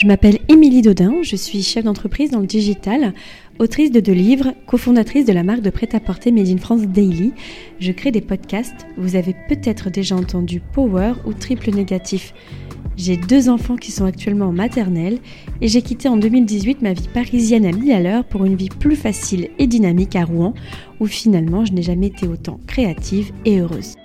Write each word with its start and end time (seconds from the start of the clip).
Je 0.00 0.06
m'appelle 0.06 0.38
Émilie 0.48 0.80
Dodin, 0.80 1.16
je 1.20 1.36
suis 1.36 1.62
chef 1.62 1.84
d'entreprise 1.84 2.30
dans 2.30 2.40
le 2.40 2.46
digital, 2.46 3.12
autrice 3.58 3.90
de 3.90 4.00
deux 4.00 4.14
livres, 4.14 4.54
cofondatrice 4.66 5.26
de 5.26 5.32
la 5.34 5.42
marque 5.42 5.60
de 5.60 5.68
prêt-à-porter 5.68 6.32
Made 6.32 6.48
in 6.48 6.56
France 6.56 6.86
Daily. 6.86 7.34
Je 7.80 7.92
crée 7.92 8.10
des 8.10 8.22
podcasts, 8.22 8.86
vous 8.96 9.14
avez 9.14 9.36
peut-être 9.50 9.90
déjà 9.90 10.16
entendu 10.16 10.62
Power 10.72 11.12
ou 11.26 11.34
Triple 11.34 11.74
Négatif. 11.74 12.32
J'ai 12.96 13.18
deux 13.18 13.50
enfants 13.50 13.76
qui 13.76 13.92
sont 13.92 14.06
actuellement 14.06 14.46
en 14.46 14.52
maternelle 14.52 15.18
et 15.60 15.68
j'ai 15.68 15.82
quitté 15.82 16.08
en 16.08 16.16
2018 16.16 16.80
ma 16.80 16.94
vie 16.94 17.08
parisienne 17.12 17.66
à 17.66 17.72
1000 17.72 17.92
à 17.92 18.00
l'heure 18.00 18.24
pour 18.24 18.46
une 18.46 18.56
vie 18.56 18.70
plus 18.70 18.96
facile 18.96 19.50
et 19.58 19.66
dynamique 19.66 20.16
à 20.16 20.24
Rouen 20.24 20.54
où 20.98 21.04
finalement 21.04 21.66
je 21.66 21.74
n'ai 21.74 21.82
jamais 21.82 22.06
été 22.06 22.26
autant 22.26 22.58
créative 22.66 23.32
et 23.44 23.60
heureuse. 23.60 23.96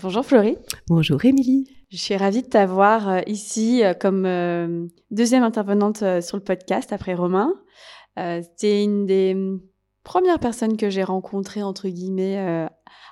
Bonjour 0.00 0.24
Florie. 0.24 0.56
Bonjour 0.86 1.24
Émilie. 1.24 1.81
Je 1.92 1.98
suis 1.98 2.16
ravie 2.16 2.40
de 2.40 2.46
t'avoir 2.46 3.06
euh, 3.06 3.20
ici 3.26 3.84
euh, 3.84 3.92
comme 3.92 4.24
euh, 4.24 4.86
deuxième 5.10 5.42
intervenante 5.42 5.98
sur 6.22 6.38
le 6.38 6.42
podcast 6.42 6.90
après 6.90 7.12
Romain. 7.12 7.52
C'était 8.16 8.82
une 8.82 9.04
des 9.04 9.34
mm, 9.34 9.60
premières 10.02 10.38
personnes 10.38 10.78
que 10.78 10.88
j'ai 10.88 11.04
rencontrées, 11.04 11.62
entre 11.62 11.88
guillemets, 11.88 12.66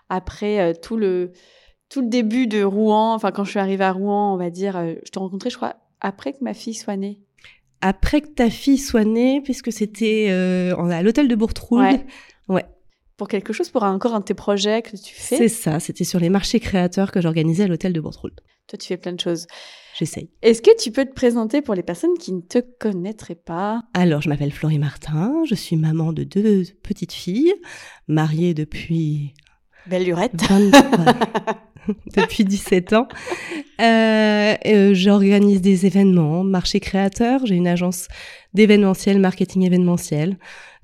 après 0.08 0.74
tout, 0.80 0.96
le, 0.96 1.32
tout 1.90 2.00
le 2.00 2.08
début 2.08 2.46
de 2.46 2.62
Rouen. 2.62 3.14
Enfin, 3.14 3.32
quand 3.32 3.44
je 3.44 3.50
suis 3.50 3.58
arrivée 3.58 3.84
à 3.84 3.92
Rouen, 3.92 4.34
on 4.34 4.36
va 4.36 4.50
dire, 4.50 4.74
je 4.78 5.10
t'ai 5.10 5.18
rencontrée, 5.18 5.50
je 5.50 5.56
crois, 5.56 5.76
après 6.00 6.32
que 6.32 6.38
ma 6.42 6.54
fille 6.54 6.74
soit 6.74 6.96
née. 6.96 7.20
Après 7.82 8.20
que 8.20 8.28
ta 8.28 8.50
fille 8.50 8.78
soit 8.78 9.04
née, 9.04 9.40
puisque 9.42 9.72
c'était 9.72 10.30
à 10.30 11.02
l'hôtel 11.02 11.28
de 11.28 11.34
Bourtroul. 11.34 11.80
Ouais. 11.80 12.06
ouais 12.48 12.66
pour 13.20 13.28
quelque 13.28 13.52
chose, 13.52 13.68
pour 13.68 13.82
encore 13.82 14.14
un 14.14 14.20
de 14.20 14.24
tes 14.24 14.32
projets 14.32 14.80
que 14.80 14.96
tu 14.96 15.14
fais. 15.14 15.36
C'est 15.36 15.48
ça, 15.48 15.78
c'était 15.78 16.04
sur 16.04 16.18
les 16.18 16.30
marchés 16.30 16.58
créateurs 16.58 17.12
que 17.12 17.20
j'organisais 17.20 17.64
à 17.64 17.66
l'hôtel 17.66 17.92
de 17.92 18.00
Bourtroul. 18.00 18.30
Toi, 18.66 18.78
tu 18.78 18.86
fais 18.86 18.96
plein 18.96 19.12
de 19.12 19.20
choses. 19.20 19.46
J'essaye. 19.98 20.30
Est-ce 20.40 20.62
que 20.62 20.74
tu 20.82 20.90
peux 20.90 21.04
te 21.04 21.12
présenter 21.12 21.60
pour 21.60 21.74
les 21.74 21.82
personnes 21.82 22.16
qui 22.18 22.32
ne 22.32 22.40
te 22.40 22.60
connaîtraient 22.78 23.34
pas? 23.34 23.82
Alors, 23.92 24.22
je 24.22 24.30
m'appelle 24.30 24.52
Florie 24.52 24.78
Martin, 24.78 25.34
je 25.46 25.54
suis 25.54 25.76
maman 25.76 26.14
de 26.14 26.24
deux 26.24 26.64
petites 26.82 27.12
filles, 27.12 27.52
mariée 28.08 28.54
depuis... 28.54 29.34
Belle 29.86 30.04
lurette 30.04 30.32
depuis 32.16 32.44
17 32.44 32.94
ans. 32.94 33.08
Euh, 33.82 34.54
euh, 34.64 34.94
J'organise 34.94 35.60
des 35.60 35.84
événements, 35.84 36.42
marché 36.42 36.80
créateur, 36.80 37.44
j'ai 37.44 37.56
une 37.56 37.68
agence 37.68 38.08
d'événementiel, 38.54 39.18
marketing 39.18 39.66
événementiel, 39.66 40.38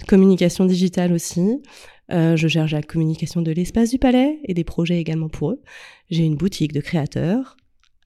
communication 0.07 0.67
digitale 0.67 1.15
aussi. 1.15 1.63
Euh, 2.13 2.37
je 2.37 2.49
gère 2.49 2.69
la 2.71 2.83
communication 2.83 3.43
de 3.43 3.51
l'espace 3.51 3.91
du 3.91 3.99
palais 3.99 4.39
et 4.45 4.55
des 4.55 4.65
projets 4.65 4.99
également 4.99 5.29
pour 5.29 5.51
eux. 5.51 5.63
J'ai 6.11 6.25
une 6.25 6.37
boutique 6.37 6.73
de 6.73 6.81
créateurs, 6.81 7.57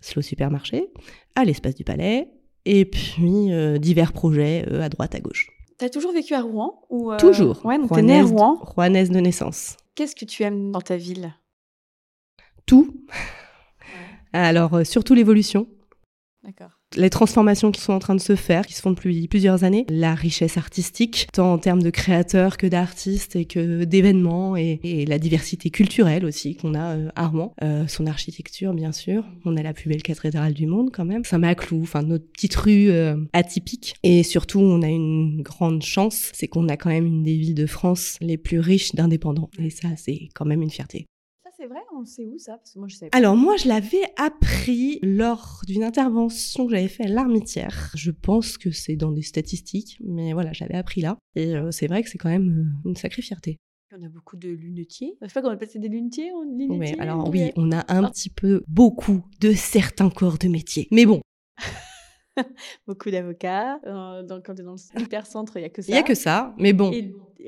Slow 0.00 0.22
Supermarché, 0.22 0.88
à 1.34 1.44
l'espace 1.44 1.74
du 1.74 1.84
palais, 1.84 2.28
et 2.64 2.84
puis 2.84 3.52
euh, 3.52 3.78
divers 3.78 4.12
projets 4.12 4.64
euh, 4.70 4.82
à 4.82 4.88
droite, 4.88 5.14
à 5.14 5.20
gauche. 5.20 5.48
T'as 5.78 5.88
toujours 5.88 6.12
vécu 6.12 6.34
à 6.34 6.42
Rouen 6.42 6.82
ou 6.90 7.14
Toujours. 7.16 7.64
Ouais, 7.64 7.78
donc 7.78 7.92
t'es 7.92 8.02
née 8.02 8.20
à 8.20 8.24
Rouen. 8.24 8.58
Rouennaise 8.60 9.10
de 9.10 9.18
naissance. 9.18 9.76
Qu'est-ce 9.94 10.14
que 10.14 10.24
tu 10.24 10.42
aimes 10.42 10.72
dans 10.72 10.80
ta 10.80 10.96
ville? 10.96 11.34
Tout. 12.66 13.06
Alors, 14.32 14.84
surtout 14.84 15.14
l'évolution. 15.14 15.66
D'accord 16.42 16.79
les 16.96 17.10
transformations 17.10 17.70
qui 17.70 17.80
sont 17.80 17.92
en 17.92 17.98
train 17.98 18.14
de 18.14 18.20
se 18.20 18.36
faire, 18.36 18.66
qui 18.66 18.74
se 18.74 18.82
font 18.82 18.90
depuis 18.90 19.28
plusieurs 19.28 19.64
années, 19.64 19.86
la 19.88 20.14
richesse 20.14 20.56
artistique, 20.56 21.28
tant 21.32 21.52
en 21.52 21.58
termes 21.58 21.82
de 21.82 21.90
créateurs 21.90 22.56
que 22.56 22.66
d'artistes 22.66 23.36
et 23.36 23.44
que 23.44 23.84
d'événements, 23.84 24.56
et, 24.56 24.78
la 25.06 25.18
diversité 25.18 25.70
culturelle 25.70 26.24
aussi 26.24 26.56
qu'on 26.56 26.74
a 26.74 26.96
euh, 26.96 27.10
Rouen, 27.16 27.54
euh, 27.62 27.86
son 27.86 28.06
architecture 28.06 28.74
bien 28.74 28.92
sûr, 28.92 29.24
on 29.44 29.56
a 29.56 29.62
la 29.62 29.72
plus 29.72 29.88
belle 29.88 30.02
cathédrale 30.02 30.52
du 30.52 30.66
monde 30.66 30.90
quand 30.92 31.04
même, 31.04 31.24
Saint-Maclou, 31.24 31.82
enfin 31.82 32.02
notre 32.02 32.26
petite 32.32 32.54
rue 32.56 32.90
euh, 32.90 33.16
atypique, 33.32 33.94
et 34.02 34.22
surtout 34.22 34.60
on 34.60 34.82
a 34.82 34.88
une 34.88 35.42
grande 35.42 35.82
chance, 35.82 36.30
c'est 36.34 36.48
qu'on 36.48 36.68
a 36.68 36.76
quand 36.76 36.90
même 36.90 37.06
une 37.06 37.22
des 37.22 37.36
villes 37.36 37.54
de 37.54 37.66
France 37.66 38.16
les 38.20 38.36
plus 38.36 38.60
riches 38.60 38.94
d'indépendants, 38.94 39.50
et 39.58 39.70
ça 39.70 39.88
c'est 39.96 40.28
quand 40.34 40.44
même 40.44 40.62
une 40.62 40.70
fierté 40.70 41.06
c'est 41.60 41.66
vrai 41.66 41.80
On 41.94 42.04
sait 42.04 42.24
où 42.24 42.38
ça? 42.38 42.56
Parce 42.56 42.72
que 42.72 42.78
moi, 42.78 42.88
je 42.88 42.96
sais 42.96 43.08
Alors, 43.12 43.36
moi, 43.36 43.56
je 43.56 43.68
l'avais 43.68 44.02
appris 44.16 44.98
lors 45.02 45.60
d'une 45.66 45.82
intervention 45.82 46.66
que 46.66 46.74
j'avais 46.74 46.88
fait 46.88 47.04
à 47.04 47.08
l'Armitière. 47.08 47.90
Je 47.94 48.10
pense 48.10 48.56
que 48.56 48.70
c'est 48.70 48.96
dans 48.96 49.12
des 49.12 49.22
statistiques, 49.22 49.98
mais 50.02 50.32
voilà, 50.32 50.52
j'avais 50.52 50.74
appris 50.74 51.02
là. 51.02 51.18
Et 51.36 51.54
euh, 51.54 51.70
c'est 51.70 51.86
vrai 51.86 52.02
que 52.02 52.08
c'est 52.08 52.18
quand 52.18 52.30
même 52.30 52.80
euh, 52.84 52.88
une 52.88 52.96
sacrée 52.96 53.20
fierté. 53.22 53.58
On 53.92 54.02
a 54.02 54.08
beaucoup 54.08 54.36
de 54.36 54.48
lunetiers. 54.48 55.18
Je 55.20 55.26
sais 55.26 55.34
pas 55.34 55.42
comment 55.42 55.54
on 55.60 55.78
des 55.80 55.88
lunetiers. 55.88 56.30
Oui, 56.32 56.94
alors 56.98 57.28
oui, 57.28 57.50
on 57.56 57.72
a 57.72 57.84
un 57.92 58.08
petit 58.08 58.30
peu, 58.30 58.62
beaucoup 58.68 59.22
de 59.40 59.52
certains 59.52 60.10
corps 60.10 60.38
de 60.38 60.48
métier. 60.48 60.88
Mais 60.92 61.04
bon. 61.04 61.20
beaucoup 62.86 63.10
d'avocats. 63.10 63.80
Euh, 63.86 64.22
quand 64.44 64.54
tu 64.54 64.62
es 64.62 64.64
dans 64.64 64.76
le 64.76 65.02
hypercentre, 65.02 65.56
il 65.56 65.60
n'y 65.60 65.66
a 65.66 65.70
que 65.70 65.82
ça. 65.82 65.88
Il 65.88 65.94
n'y 65.94 66.00
a 66.00 66.04
que 66.04 66.14
ça, 66.14 66.54
mais 66.56 66.72
bon. 66.72 66.92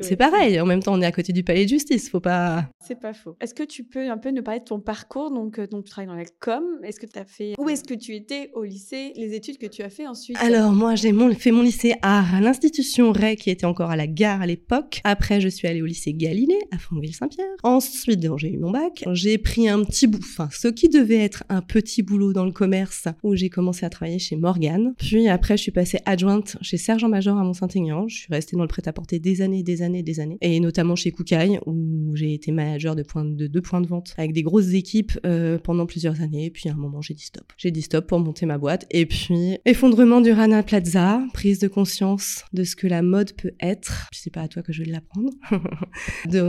C'est 0.00 0.16
pareil, 0.16 0.60
en 0.60 0.66
même 0.66 0.82
temps, 0.82 0.94
on 0.94 1.00
est 1.02 1.06
à 1.06 1.12
côté 1.12 1.32
du 1.32 1.44
palais 1.44 1.64
de 1.64 1.68
justice, 1.68 2.08
faut 2.08 2.20
pas. 2.20 2.68
C'est 2.84 2.98
pas 2.98 3.12
faux. 3.12 3.36
Est-ce 3.40 3.54
que 3.54 3.62
tu 3.62 3.84
peux 3.84 4.10
un 4.10 4.18
peu 4.18 4.30
nous 4.30 4.42
parler 4.42 4.60
de 4.60 4.64
ton 4.64 4.80
parcours 4.80 5.30
Donc, 5.30 5.58
euh, 5.58 5.66
donc 5.66 5.84
tu 5.84 5.90
travailles 5.90 6.08
dans 6.08 6.14
la 6.14 6.24
com. 6.40 6.64
Est-ce 6.82 6.98
que 6.98 7.06
tu 7.06 7.18
as 7.18 7.24
fait. 7.24 7.54
Où 7.58 7.68
est-ce 7.68 7.84
que 7.84 7.94
tu 7.94 8.14
étais 8.14 8.50
au 8.54 8.64
lycée 8.64 9.12
Les 9.16 9.34
études 9.34 9.58
que 9.58 9.66
tu 9.66 9.82
as 9.82 9.90
fait 9.90 10.06
ensuite? 10.06 10.36
Alors, 10.40 10.72
moi, 10.72 10.94
j'ai 10.94 11.12
fait 11.34 11.50
mon 11.50 11.62
lycée 11.62 11.94
à 12.02 12.24
l'institution 12.40 13.12
Ray, 13.12 13.36
qui 13.36 13.50
était 13.50 13.66
encore 13.66 13.90
à 13.90 13.96
la 13.96 14.06
gare 14.06 14.42
à 14.42 14.46
l'époque. 14.46 15.00
Après, 15.04 15.40
je 15.40 15.48
suis 15.48 15.68
allée 15.68 15.82
au 15.82 15.86
lycée 15.86 16.14
Galilée, 16.14 16.58
à 16.70 16.78
Franqueville-Saint-Pierre. 16.78 17.46
Ensuite, 17.62 18.20
j'ai 18.38 18.52
eu 18.52 18.58
mon 18.58 18.70
bac. 18.70 19.04
J'ai 19.12 19.38
pris 19.38 19.68
un 19.68 19.84
petit 19.84 20.06
bout, 20.06 20.20
enfin, 20.22 20.48
ce 20.52 20.68
qui 20.68 20.88
devait 20.88 21.18
être 21.18 21.44
un 21.48 21.60
petit 21.60 22.02
boulot 22.02 22.32
dans 22.32 22.44
le 22.44 22.52
commerce, 22.52 23.08
où 23.22 23.34
j'ai 23.34 23.50
commencé 23.50 23.84
à 23.84 23.90
travailler 23.90 24.18
chez 24.18 24.36
Morgan. 24.36 24.94
Puis 24.98 25.28
après, 25.28 25.56
je 25.56 25.62
suis 25.62 25.72
passée 25.72 25.98
adjointe 26.06 26.56
chez 26.62 26.76
Sergent-Major 26.76 27.36
à 27.36 27.44
Mont-Saint-Aignan. 27.44 28.08
Je 28.08 28.16
suis 28.16 28.28
restée 28.30 28.56
dans 28.56 28.62
le 28.62 28.68
prêt-à-porter 28.68 29.18
des 29.18 29.42
années, 29.42 29.62
des 29.62 29.81
années, 29.81 29.81
des 30.02 30.20
années. 30.20 30.38
Et 30.40 30.60
notamment 30.60 30.96
chez 30.96 31.10
Koukaï, 31.10 31.58
où 31.66 32.14
j'ai 32.14 32.34
été 32.34 32.52
manager 32.52 32.94
de, 32.96 33.02
point 33.02 33.24
de 33.24 33.46
deux 33.46 33.60
points 33.60 33.80
de 33.80 33.86
vente 33.86 34.14
avec 34.16 34.32
des 34.32 34.42
grosses 34.42 34.72
équipes 34.72 35.18
euh, 35.26 35.58
pendant 35.58 35.86
plusieurs 35.86 36.20
années. 36.20 36.50
Puis 36.50 36.68
à 36.68 36.72
un 36.72 36.76
moment, 36.76 37.02
j'ai 37.02 37.14
dit 37.14 37.24
stop. 37.24 37.52
J'ai 37.56 37.70
dit 37.70 37.82
stop 37.82 38.06
pour 38.06 38.20
monter 38.20 38.46
ma 38.46 38.58
boîte. 38.58 38.86
Et 38.90 39.06
puis, 39.06 39.58
effondrement 39.64 40.20
du 40.20 40.32
Rana 40.32 40.62
Plaza, 40.62 41.22
prise 41.32 41.58
de 41.58 41.68
conscience 41.68 42.44
de 42.52 42.64
ce 42.64 42.76
que 42.76 42.86
la 42.86 43.02
mode 43.02 43.32
peut 43.32 43.52
être. 43.60 44.08
C'est 44.12 44.32
pas 44.32 44.42
à 44.42 44.48
toi 44.48 44.62
que 44.62 44.72
je 44.72 44.82
vais 44.82 44.90
l'apprendre. 44.90 45.30
de 46.28 46.40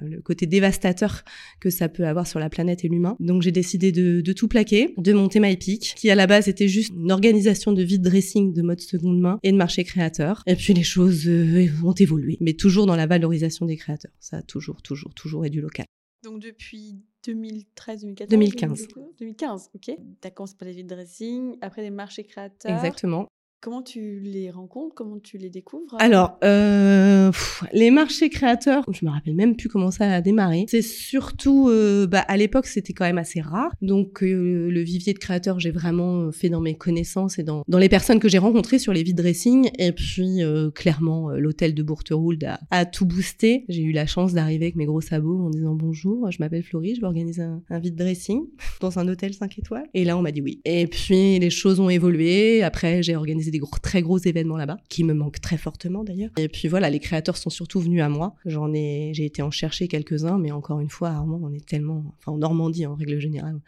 le, 0.00 0.20
côté 0.20 0.46
dévastateur 0.46 1.22
que 1.60 1.70
ça 1.70 1.88
peut 1.88 2.06
avoir 2.06 2.26
sur 2.26 2.38
la 2.38 2.50
planète 2.50 2.84
et 2.84 2.88
l'humain. 2.88 3.16
Donc 3.20 3.42
j'ai 3.42 3.52
décidé 3.52 3.92
de, 3.92 4.20
de 4.20 4.32
tout 4.32 4.48
plaquer, 4.48 4.94
de 4.96 5.12
monter 5.12 5.40
MyPeak, 5.40 5.94
qui 5.96 6.10
à 6.10 6.14
la 6.14 6.26
base 6.26 6.48
était 6.48 6.68
juste 6.68 6.92
une 6.94 7.12
organisation 7.12 7.72
de 7.72 7.82
vide 7.82 8.02
dressing 8.02 8.52
de 8.52 8.62
mode 8.62 8.80
seconde 8.80 9.20
main 9.20 9.38
et 9.42 9.52
de 9.52 9.56
marché 9.56 9.84
créateur. 9.84 10.42
Et 10.46 10.56
puis 10.56 10.74
les 10.74 10.82
choses 10.82 11.26
euh, 11.26 11.68
ont 11.84 11.92
évolué, 11.92 12.36
mais 12.40 12.49
toujours 12.56 12.86
dans 12.86 12.96
la 12.96 13.06
valorisation 13.06 13.66
des 13.66 13.76
créateurs. 13.76 14.12
Ça 14.20 14.38
a 14.38 14.42
toujours, 14.42 14.82
toujours, 14.82 15.14
toujours 15.14 15.44
est 15.44 15.50
du 15.50 15.60
local. 15.60 15.86
Donc 16.22 16.40
depuis 16.40 16.96
2013, 17.24 18.00
2014 18.02 18.30
2015. 18.30 18.88
2015, 19.18 19.70
ok. 19.74 19.96
T'as 20.20 20.30
commencé 20.30 20.54
par 20.56 20.68
les 20.68 20.74
vide 20.74 20.88
dressing, 20.88 21.56
après 21.60 21.82
les 21.82 21.90
marchés 21.90 22.24
créateurs. 22.24 22.72
Exactement. 22.72 23.26
Comment 23.62 23.82
tu 23.82 24.20
les 24.20 24.50
rencontres? 24.50 24.94
Comment 24.94 25.18
tu 25.18 25.36
les 25.36 25.50
découvres? 25.50 25.94
Alors, 25.98 26.38
euh, 26.42 27.30
les 27.74 27.90
marchés 27.90 28.30
créateurs, 28.30 28.86
je 28.90 29.04
me 29.04 29.10
rappelle 29.10 29.34
même 29.34 29.54
plus 29.54 29.68
comment 29.68 29.90
ça 29.90 30.10
a 30.10 30.22
démarré. 30.22 30.64
C'est 30.66 30.80
surtout, 30.80 31.68
euh, 31.68 32.06
bah, 32.06 32.20
à 32.20 32.38
l'époque, 32.38 32.64
c'était 32.64 32.94
quand 32.94 33.04
même 33.04 33.18
assez 33.18 33.42
rare. 33.42 33.70
Donc, 33.82 34.22
euh, 34.22 34.70
le 34.70 34.80
vivier 34.80 35.12
de 35.12 35.18
créateurs, 35.18 35.60
j'ai 35.60 35.72
vraiment 35.72 36.32
fait 36.32 36.48
dans 36.48 36.62
mes 36.62 36.74
connaissances 36.74 37.38
et 37.38 37.42
dans, 37.42 37.62
dans 37.68 37.76
les 37.76 37.90
personnes 37.90 38.18
que 38.18 38.30
j'ai 38.30 38.38
rencontrées 38.38 38.78
sur 38.78 38.94
les 38.94 39.02
vide 39.02 39.18
dressing. 39.18 39.68
Et 39.78 39.92
puis, 39.92 40.42
euh, 40.42 40.70
clairement, 40.70 41.28
l'hôtel 41.32 41.74
de 41.74 41.82
Bourterould 41.82 42.42
a, 42.44 42.60
a 42.70 42.86
tout 42.86 43.04
boosté. 43.04 43.66
J'ai 43.68 43.82
eu 43.82 43.92
la 43.92 44.06
chance 44.06 44.32
d'arriver 44.32 44.64
avec 44.64 44.76
mes 44.76 44.86
gros 44.86 45.02
sabots 45.02 45.38
en 45.38 45.50
disant 45.50 45.74
bonjour, 45.74 46.30
je 46.30 46.38
m'appelle 46.40 46.62
Florie, 46.62 46.94
je 46.94 47.02
vais 47.02 47.06
organiser 47.06 47.42
un, 47.42 47.62
un 47.68 47.78
vide 47.78 47.96
dressing 47.96 48.40
dans 48.80 48.98
un 48.98 49.06
hôtel 49.06 49.34
5 49.34 49.58
étoiles. 49.58 49.86
Et 49.92 50.04
là, 50.04 50.16
on 50.16 50.22
m'a 50.22 50.32
dit 50.32 50.40
oui. 50.40 50.62
Et 50.64 50.86
puis, 50.86 51.38
les 51.38 51.50
choses 51.50 51.78
ont 51.78 51.90
évolué. 51.90 52.62
Après, 52.62 53.02
j'ai 53.02 53.16
organisé 53.16 53.49
des 53.50 53.58
gros, 53.58 53.78
très 53.82 54.02
gros 54.02 54.18
événements 54.18 54.56
là-bas, 54.56 54.78
qui 54.88 55.04
me 55.04 55.14
manquent 55.14 55.40
très 55.40 55.56
fortement 55.56 56.04
d'ailleurs. 56.04 56.30
Et 56.38 56.48
puis 56.48 56.68
voilà, 56.68 56.90
les 56.90 57.00
créateurs 57.00 57.36
sont 57.36 57.50
surtout 57.50 57.80
venus 57.80 58.02
à 58.02 58.08
moi. 58.08 58.34
J'en 58.44 58.72
ai, 58.72 59.12
j'ai 59.14 59.24
été 59.24 59.42
en 59.42 59.50
chercher 59.50 59.88
quelques-uns, 59.88 60.38
mais 60.38 60.52
encore 60.52 60.80
une 60.80 60.90
fois, 60.90 61.10
Armand, 61.10 61.40
on 61.42 61.52
est 61.52 61.66
tellement, 61.66 62.14
enfin 62.18 62.32
en 62.32 62.38
Normandie 62.38 62.86
en 62.86 62.94
règle 62.94 63.18
générale, 63.18 63.60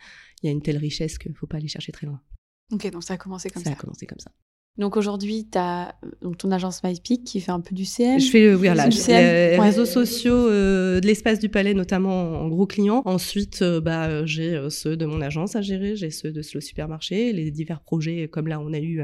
il 0.43 0.46
y 0.46 0.49
a 0.49 0.52
une 0.52 0.62
telle 0.62 0.79
richesse 0.79 1.19
qu'il 1.19 1.34
faut 1.34 1.46
pas 1.46 1.58
aller 1.58 1.69
chercher 1.69 1.93
très 1.93 2.06
loin. 2.06 2.20
Ok, 2.73 2.90
donc 2.90 3.05
ça 3.05 3.14
a 3.14 3.17
commencé 3.17 3.50
comme 3.50 3.62
ça. 3.62 3.70
Ça 3.70 3.76
a 3.76 3.79
commencé 3.79 4.06
comme 4.06 4.19
ça. 4.19 4.31
Donc 4.79 4.96
aujourd'hui, 4.96 5.46
tu 5.52 5.58
as 5.58 5.94
donc 6.23 6.38
ton 6.38 6.50
agence 6.50 6.82
MyPeak 6.82 7.25
qui 7.25 7.40
fait 7.40 7.50
un 7.50 7.61
peu 7.61 7.75
du 7.75 7.85
CM. 7.85 8.19
Je 8.19 8.31
fais 8.31 8.55
voilà, 8.55 8.87
les 8.87 9.58
réseaux 9.58 9.85
sociaux 9.85 10.49
euh, 10.49 10.99
de 10.99 11.06
l'espace 11.06 11.38
du 11.38 11.50
palais, 11.50 11.75
notamment 11.75 12.40
en 12.40 12.49
gros 12.49 12.67
clients. 12.67 13.02
Ensuite, 13.05 13.61
euh, 13.61 13.82
bah, 13.82 14.25
j'ai 14.25 14.55
euh, 14.55 14.70
ceux 14.70 14.96
de 14.96 15.05
mon 15.05 15.20
agence 15.20 15.56
à 15.56 15.61
gérer, 15.61 15.94
j'ai 15.94 16.11
ceux 16.11 16.32
de 16.32 16.40
Slow 16.40 16.62
Supermarché, 16.62 17.35
les 17.35 17.50
divers 17.50 17.81
projets 17.81 18.28
comme 18.28 18.49
là 18.49 18.61
on 18.61 18.73
a 18.73 18.78
eu 18.78 19.02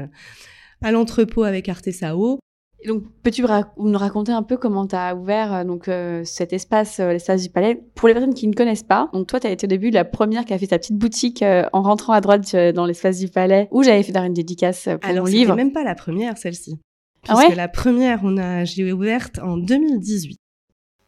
à 0.81 0.91
l'entrepôt 0.91 1.43
avec 1.43 1.69
Artesao. 1.69 2.39
Donc, 2.85 3.03
peux-tu 3.23 3.43
nous 3.77 3.97
raconter 3.97 4.31
un 4.31 4.43
peu 4.43 4.55
comment 4.55 4.87
tu 4.87 4.95
as 4.95 5.13
ouvert 5.13 5.53
euh, 5.53 5.63
donc 5.65 5.89
euh, 5.89 6.23
cet 6.23 6.53
espace, 6.53 7.01
euh, 7.01 7.11
l'espace 7.11 7.43
du 7.43 7.49
palais? 7.49 7.83
Pour 7.93 8.07
les 8.07 8.13
personnes 8.13 8.33
qui 8.33 8.47
ne 8.47 8.53
connaissent 8.53 8.83
pas, 8.83 9.09
donc 9.11 9.27
toi, 9.27 9.39
tu 9.39 9.47
as 9.47 9.51
été 9.51 9.65
au 9.65 9.67
début 9.67 9.89
la 9.89 10.05
première 10.05 10.45
qui 10.45 10.53
a 10.53 10.57
fait 10.57 10.67
sa 10.67 10.79
petite 10.79 10.97
boutique 10.97 11.43
en 11.43 11.81
rentrant 11.81 12.13
à 12.13 12.21
droite 12.21 12.55
dans 12.55 12.85
l'espace 12.85 13.19
du 13.19 13.27
palais, 13.27 13.67
où 13.71 13.83
j'avais 13.83 14.03
fait 14.03 14.15
une 14.15 14.33
dédicace 14.33 14.87
pour 15.01 15.09
Alors, 15.09 15.25
mon 15.25 15.31
livre. 15.31 15.55
même 15.55 15.73
pas 15.73 15.83
la 15.83 15.95
première, 15.95 16.37
celle-ci. 16.37 16.79
Ah 17.27 17.35
ouais? 17.35 17.53
la 17.53 17.67
première, 17.67 18.21
on 18.23 18.37
a, 18.37 18.63
j'ai 18.63 18.93
ouverte 18.93 19.39
en 19.39 19.57
2018. 19.57 20.37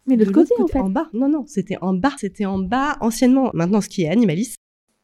Mais 0.08 0.18
de, 0.18 0.26
l'autre 0.26 0.34
côté, 0.34 0.54
en 0.62 0.68
fait. 0.68 0.80
En 0.80 0.90
bas. 0.90 1.08
Non, 1.14 1.30
non, 1.30 1.46
c'était 1.48 1.78
en 1.80 1.94
bas. 1.94 2.12
C'était 2.18 2.46
en 2.46 2.60
bas, 2.60 2.98
anciennement. 3.00 3.52
Maintenant, 3.54 3.80
ce 3.80 3.88
qui 3.88 4.04
est 4.04 4.10
Animalis. 4.10 4.56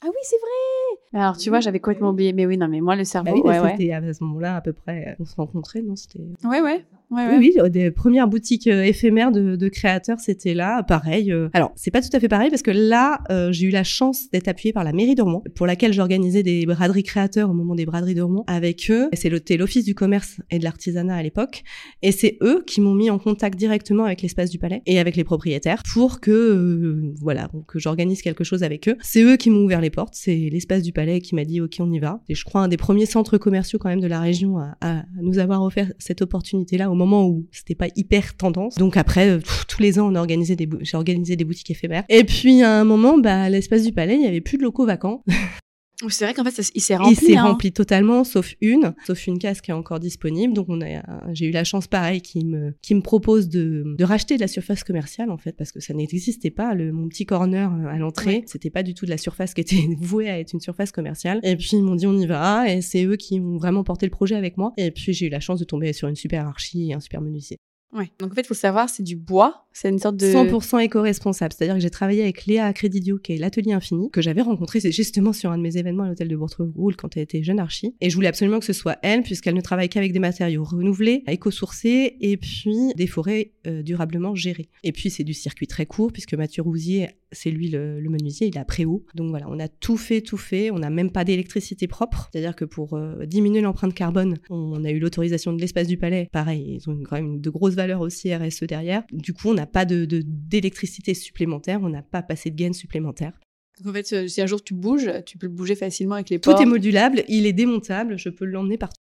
Ah 0.04 0.08
oui, 0.08 0.20
c'est 0.24 0.38
vrai. 0.38 0.77
Alors, 1.14 1.38
tu 1.38 1.50
vois, 1.50 1.60
j'avais 1.60 1.80
complètement 1.80 2.10
oublié. 2.10 2.34
Mais 2.34 2.46
oui, 2.46 2.58
non, 2.58 2.68
mais 2.68 2.82
moi, 2.82 2.96
le 2.96 3.04
cerveau. 3.04 3.30
Bah 3.30 3.34
oui, 3.36 3.42
ouais, 3.50 3.60
ouais. 3.60 3.72
C'était 3.72 3.94
à 3.94 4.14
ce 4.14 4.24
moment-là, 4.24 4.58
à 4.58 4.62
peu 4.62 4.74
près, 4.74 5.16
on 5.20 5.26
se 5.26 5.36
rencontrait, 5.36 5.82
non 5.82 5.96
C'était. 5.96 6.24
Ouais, 6.44 6.62
ouais. 6.62 6.86
Oui, 7.10 7.22
oui, 7.38 7.54
euh, 7.58 7.70
des 7.70 7.90
premières 7.90 8.28
boutiques 8.28 8.68
euh, 8.68 8.84
éphémères 8.84 9.32
de, 9.32 9.56
de 9.56 9.70
créateurs, 9.70 10.20
c'était 10.20 10.54
là. 10.54 10.84
Pareil. 10.84 11.32
Euh. 11.32 11.48
Alors, 11.54 11.72
c'est 11.76 11.92
pas 11.92 12.02
tout 12.02 12.10
à 12.12 12.20
fait 12.20 12.28
pareil 12.28 12.50
parce 12.50 12.62
que 12.62 12.72
là, 12.72 13.20
j'ai 13.52 13.68
eu 13.68 13.70
la 13.70 13.84
chance 13.84 14.30
d'être 14.32 14.48
appuyée 14.48 14.74
par 14.74 14.84
la 14.84 14.92
mairie 14.92 15.16
de 15.16 15.22
Rouen, 15.22 15.44
pour 15.56 15.68
laquelle 15.68 15.94
j'organisais 15.94 16.44
des 16.44 16.66
braderies 16.66 17.04
créateurs 17.04 17.50
au 17.50 17.54
moment 17.54 17.76
des 17.76 17.86
braderies 17.86 18.16
de 18.16 18.22
Rouen 18.22 18.44
avec 18.48 18.90
eux. 18.90 19.10
C'est 19.14 19.58
l'office 19.58 19.86
du 19.86 19.96
commerce 19.96 20.40
et 20.52 20.60
de 20.60 20.64
l'artisanat 20.64 21.16
à 21.16 21.24
l'époque, 21.24 21.64
et 22.02 22.12
c'est 22.12 22.38
eux 22.42 22.64
qui 22.66 22.82
m'ont 22.82 22.94
mis 22.94 23.10
en 23.10 23.20
contact 23.20 23.58
directement 23.58 24.04
avec 24.04 24.22
l'espace 24.22 24.50
du 24.50 24.60
palais 24.60 24.82
et 24.86 25.00
avec 25.00 25.16
les 25.16 25.24
propriétaires 25.24 25.84
pour 25.92 26.20
que, 26.20 27.14
voilà, 27.22 27.50
que 27.68 27.80
j'organise 27.80 28.22
quelque 28.22 28.44
chose 28.44 28.64
avec 28.64 28.88
eux. 28.88 28.96
C'est 29.02 29.24
eux 29.24 29.38
qui 29.38 29.50
m'ont 29.50 29.64
ouvert 29.64 29.82
les 29.82 29.90
portes. 29.90 30.14
C'est 30.16 30.50
l'espace 30.52 30.84
du 30.84 30.92
palais 30.92 31.22
qui 31.22 31.36
m'a 31.36 31.46
dit 31.46 31.62
ok, 31.62 31.78
on 31.80 31.92
y 31.92 32.00
va. 32.00 32.22
Et 32.30 32.36
je 32.36 32.44
crois 32.44 32.62
un 32.62 32.68
des 32.68 32.78
premiers 32.78 33.06
centres 33.06 33.38
commerciaux 33.38 33.80
quand 33.80 33.90
même 33.90 34.02
de 34.02 34.08
la 34.08 34.20
région 34.20 34.58
à, 34.58 34.78
à 34.82 35.04
nous 35.22 35.40
avoir 35.40 35.64
offert 35.64 35.92
cette 36.00 36.22
opportunité-là 36.22 36.90
moment 36.98 37.26
où 37.28 37.46
c'était 37.52 37.76
pas 37.76 37.88
hyper 37.96 38.36
tendance. 38.36 38.76
Donc 38.76 38.98
après, 38.98 39.30
euh, 39.30 39.40
tous 39.68 39.82
les 39.82 40.00
ans, 40.00 40.12
on 40.12 40.16
organisait 40.16 40.56
des, 40.56 40.68
j'ai 40.82 40.98
organisé 40.98 41.36
des 41.36 41.46
boutiques 41.46 41.72
éphémères. 41.72 42.04
Et 42.10 42.24
puis 42.24 42.62
à 42.62 42.80
un 42.80 42.84
moment, 42.84 43.18
bah, 43.18 43.50
l'espace 43.50 43.84
du 43.84 43.94
palais, 43.94 44.16
il 44.16 44.24
y 44.24 44.28
avait 44.28 44.42
plus 44.42 44.58
de 44.58 44.64
locaux 44.64 44.86
vacants. 44.86 45.24
C'est 46.10 46.26
vrai 46.26 46.34
qu'en 46.36 46.44
fait, 46.44 46.72
il 46.76 46.82
s'est 46.82 46.96
rempli. 46.96 47.14
Il 47.14 47.16
s'est 47.16 47.38
hein. 47.38 47.44
rempli 47.44 47.72
totalement, 47.72 48.24
sauf 48.24 48.54
une, 48.62 48.94
sauf 49.06 49.26
une 49.26 49.40
case 49.40 49.62
qui 49.62 49.72
est 49.72 49.74
encore 49.74 50.00
disponible. 50.00 50.54
Donc 50.54 50.68
on 50.70 50.80
a, 50.82 51.34
j'ai 51.34 51.48
eu 51.48 51.52
la 51.52 51.64
chance, 51.64 51.88
pareil, 51.88 52.22
qui 52.22 52.46
me, 52.46 52.76
qui 52.84 52.94
me 52.94 53.02
propose 53.02 53.50
de, 53.50 53.84
de 53.98 54.04
racheter 54.04 54.36
de 54.36 54.42
la 54.42 54.48
surface 54.48 54.84
commerciale 54.84 55.32
en 55.32 55.38
fait, 55.38 55.54
parce 55.54 55.72
que 55.72 55.80
ça 55.80 55.94
n'existait 55.94 56.52
pas. 56.52 56.76
Le, 56.76 56.92
mon 56.92 57.08
petit 57.08 57.26
corner 57.26 57.74
euh, 57.74 57.88
à 57.88 57.98
l'entrée, 57.98 58.44
c'était 58.46 58.70
pas 58.70 58.84
du 58.84 58.94
tout 58.94 59.06
de 59.06 59.10
la 59.10 59.18
surface 59.18 59.54
qui 59.56 59.62
était 59.62 59.88
vouée 60.00 60.30
à 60.30 60.40
être 60.40 60.54
une 60.54 60.62
surface 60.62 60.92
commerciale. 60.92 61.40
Et 61.44 61.56
puis 61.56 61.70
ils 61.74 61.84
m'ont 61.84 61.96
dit 61.96 62.06
on 62.06 62.18
y 62.18 62.28
va, 62.28 62.72
et 62.72 62.82
c'est 62.82 63.04
eux 63.04 63.16
qui 63.16 63.40
ont 63.40 63.58
vraiment 63.58 63.84
porté 63.84 64.06
le 64.06 64.12
projet 64.12 64.36
avec 64.36 64.58
moi. 64.58 64.74
Et 64.78 64.92
puis 64.92 65.14
j'ai 65.14 65.26
eu 65.26 65.30
la 65.30 65.40
chance 65.40 65.60
de 65.60 65.66
tomber 65.66 65.94
sur 65.94 66.08
une 66.08 66.16
super 66.16 66.48
archi 66.48 66.92
et 66.92 66.94
un 66.94 67.00
super 67.00 67.22
menuisier. 67.22 67.58
Ouais. 67.94 68.12
Donc 68.20 68.32
en 68.32 68.36
fait, 68.36 68.42
il 68.42 68.48
faut 68.48 68.54
savoir, 68.54 68.90
c'est 68.90 69.04
du 69.04 69.16
bois. 69.16 69.66
C'est 69.72 69.90
une 69.90 70.00
sorte 70.00 70.18
de 70.18 70.26
100% 70.26 70.80
éco-responsable. 70.80 71.54
C'est-à-dire 71.54 71.76
que 71.76 71.82
j'ai 71.82 71.90
travaillé 71.90 72.24
avec 72.24 72.46
Léa 72.46 72.66
Accredidio, 72.66 73.18
qui 73.20 73.34
est 73.34 73.38
l'atelier 73.38 73.74
infini, 73.74 74.10
que 74.10 74.22
j'avais 74.22 74.42
rencontré 74.42 74.80
c'est 74.80 74.92
justement 74.92 75.34
sur 75.34 75.52
un 75.52 75.58
de 75.58 75.64
mes 75.64 75.78
événements 75.78 76.04
à 76.04 76.08
l'hôtel 76.08 76.28
de 76.28 76.36
Bourtre-Roule 76.36 76.96
quand 76.96 77.16
elle 77.16 77.24
était 77.24 77.44
jeune 77.44 77.60
archi. 77.60 77.96
Et 78.02 78.10
je 78.10 78.16
voulais 78.16 78.28
absolument 78.28 78.60
que 78.60 78.66
ce 78.66 78.74
soit 78.74 78.98
elle, 79.04 79.22
puisqu'elle 79.22 79.54
ne 79.54 79.62
travaille 79.62 79.90
qu'avec 79.90 80.14
des 80.14 80.20
matériaux 80.20 80.64
renouvelés, 80.64 81.24
éco-sourcés 81.28 82.18
et 82.20 82.38
puis 82.38 82.92
des 82.96 83.08
forêts 83.08 83.54
euh, 83.68 83.84
durablement 83.84 84.36
gérées. 84.36 84.70
Et 84.84 84.92
puis 84.92 85.10
c'est 85.10 85.24
du 85.24 85.34
circuit 85.34 85.68
très 85.68 85.86
court, 85.86 86.12
puisque 86.12 86.34
Mathieu 86.34 86.64
Rousier, 86.64 87.10
c'est 87.32 87.52
lui 87.52 87.70
le, 87.70 88.02
menuisier, 88.10 88.48
il 88.48 88.56
est 88.56 88.60
à 88.60 88.66
Préau. 88.66 89.06
Donc 89.16 89.30
voilà, 89.30 89.48
on 89.50 89.60
a 89.60 89.68
tout 89.68 89.98
fait, 89.98 90.22
tout 90.22 90.38
fait. 90.38 90.72
On 90.72 90.80
n'a 90.80 90.90
même 90.90 91.12
pas 91.12 91.24
d'électricité 91.24 91.88
propre. 91.88 92.30
C'est-à-dire 92.32 92.56
que 92.56 92.66
pour 92.66 92.94
euh, 92.94 93.26
diminuer 93.26 93.62
l'empreinte 93.62 93.94
carbone, 93.94 94.38
on 94.50 94.84
a 94.84 94.92
eu 94.92 95.00
l'autorisation 95.00 95.54
de 95.54 95.60
l'espace 95.60 95.88
du 95.88 95.98
palais. 95.98 96.30
Pareil, 96.32 96.80
ils 96.80 96.90
ont 96.90 97.02
quand 97.04 97.18
même 97.18 97.40
de 97.42 97.50
grosses 97.50 97.76
valeurs 97.76 98.02
aussi 98.02 98.34
RSE 98.34 98.64
derrière. 98.64 99.04
Du 99.12 99.34
coup, 99.34 99.50
on 99.50 99.54
n'a 99.54 99.68
pas 99.68 99.86
de, 99.86 100.06
d'électricité 100.06 101.14
supplémentaire, 101.14 101.80
on 101.84 101.90
n'a 101.90 102.04
pas 102.04 102.22
passé 102.22 102.50
de 102.50 102.56
gaines 102.56 102.74
supplémentaires. 102.74 103.34
Donc 103.80 103.92
en 103.92 103.94
fait, 103.94 104.28
si 104.28 104.42
un 104.42 104.48
jour 104.48 104.64
tu 104.64 104.74
bouges, 104.74 105.12
tu 105.26 105.38
peux 105.38 105.48
le 105.48 105.54
bouger 105.54 105.76
facilement 105.76 106.16
avec 106.16 106.30
les 106.30 106.40
Tout 106.40 106.52
est 106.52 106.66
modulable, 106.66 107.24
il 107.28 107.46
est 107.46 107.54
démontable, 107.54 108.18
je 108.18 108.30
peux 108.30 108.46
l'emmener 108.46 108.78
partout. 108.78 109.02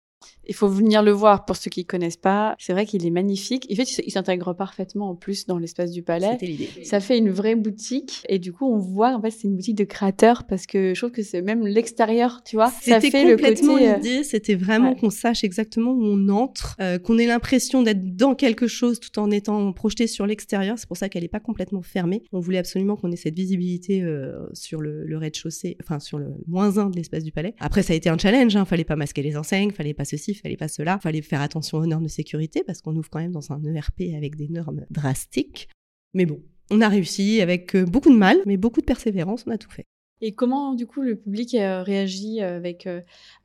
Il 0.46 0.54
faut 0.54 0.68
venir 0.68 1.02
le 1.02 1.12
voir 1.12 1.44
pour 1.44 1.54
ceux 1.54 1.70
qui 1.70 1.84
connaissent 1.84 2.16
pas. 2.16 2.56
C'est 2.58 2.72
vrai 2.72 2.84
qu'il 2.84 3.06
est 3.06 3.10
magnifique. 3.10 3.68
En 3.70 3.74
fait, 3.76 4.02
il 4.04 4.10
s'intègre 4.10 4.52
parfaitement 4.52 5.10
en 5.10 5.14
plus 5.14 5.46
dans 5.46 5.58
l'espace 5.58 5.92
du 5.92 6.02
palais. 6.02 6.32
C'était 6.32 6.46
l'idée. 6.46 6.68
Ça 6.82 6.98
fait 6.98 7.18
une 7.18 7.30
vraie 7.30 7.54
boutique 7.54 8.24
et 8.28 8.38
du 8.38 8.52
coup, 8.52 8.66
on 8.66 8.78
voit 8.78 9.14
en 9.14 9.20
fait 9.20 9.30
c'est 9.30 9.46
une 9.46 9.54
boutique 9.54 9.76
de 9.76 9.84
créateurs 9.84 10.44
parce 10.48 10.66
que 10.66 10.92
je 10.94 11.00
trouve 11.00 11.12
que 11.12 11.22
c'est 11.22 11.42
même 11.42 11.66
l'extérieur, 11.66 12.42
tu 12.44 12.56
vois. 12.56 12.70
Ça 12.70 13.00
fait 13.00 13.10
complètement 13.10 13.74
le 13.74 13.78
côté. 13.78 13.90
Euh, 13.90 13.96
l'idée, 13.96 14.24
c'était 14.24 14.56
vraiment 14.56 14.94
qu'on 14.94 15.10
sache 15.10 15.44
exactement 15.44 15.92
où 15.92 16.02
on 16.02 16.28
entre, 16.28 16.76
euh, 16.80 16.98
qu'on 16.98 17.18
ait 17.18 17.26
l'impression 17.26 17.82
d'être 17.82 18.16
dans 18.16 18.34
quelque 18.34 18.66
chose 18.66 18.98
tout 18.98 19.18
en 19.20 19.30
étant 19.30 19.72
projeté 19.72 20.06
sur 20.08 20.26
l'extérieur. 20.26 20.78
C'est 20.78 20.88
pour 20.88 20.96
ça 20.96 21.08
qu'elle 21.08 21.22
n'est 21.22 21.28
pas 21.28 21.40
complètement 21.40 21.82
fermée. 21.82 22.22
On 22.32 22.40
voulait 22.40 22.58
absolument 22.58 22.96
qu'on 22.96 23.12
ait 23.12 23.16
cette 23.16 23.36
visibilité 23.36 24.02
euh, 24.02 24.32
sur 24.52 24.80
le, 24.80 25.04
le 25.06 25.16
rez-de-chaussée, 25.16 25.76
enfin 25.80 26.00
sur 26.00 26.18
le 26.18 26.34
moins 26.48 26.78
1 26.78 26.90
de 26.90 26.96
l'espace 26.96 27.22
du 27.22 27.30
palais. 27.30 27.54
Après, 27.60 27.82
ça 27.82 27.92
a 27.92 27.96
été 27.96 28.08
un 28.08 28.18
challenge. 28.18 28.56
Hein. 28.56 28.64
Fallait 28.64 28.84
pas 28.84 28.96
masquer 28.96 29.22
les 29.22 29.36
enseignes, 29.36 29.70
fallait 29.70 29.94
pas 29.94 30.04
ceci, 30.10 30.34
fallait 30.34 30.56
pas 30.56 30.68
cela. 30.68 30.98
Fallait 30.98 31.22
faire 31.22 31.40
attention 31.40 31.78
aux 31.78 31.86
normes 31.86 32.04
de 32.04 32.08
sécurité 32.08 32.62
parce 32.66 32.80
qu'on 32.80 32.94
ouvre 32.96 33.08
quand 33.10 33.20
même 33.20 33.32
dans 33.32 33.52
un 33.52 33.62
ERP 33.64 34.02
avec 34.16 34.36
des 34.36 34.48
normes 34.48 34.84
drastiques. 34.90 35.68
Mais 36.14 36.26
bon, 36.26 36.42
on 36.70 36.80
a 36.80 36.88
réussi 36.88 37.40
avec 37.40 37.74
euh, 37.74 37.84
beaucoup 37.84 38.10
de 38.10 38.16
mal, 38.16 38.38
mais 38.46 38.56
beaucoup 38.56 38.80
de 38.80 38.86
persévérance, 38.86 39.44
on 39.46 39.50
a 39.50 39.58
tout 39.58 39.70
fait. 39.70 39.84
Et 40.22 40.34
comment 40.34 40.74
du 40.74 40.86
coup 40.86 41.00
le 41.00 41.16
public 41.16 41.54
euh, 41.54 41.82
réagit 41.82 42.42
euh, 42.42 42.58
avec 42.58 42.86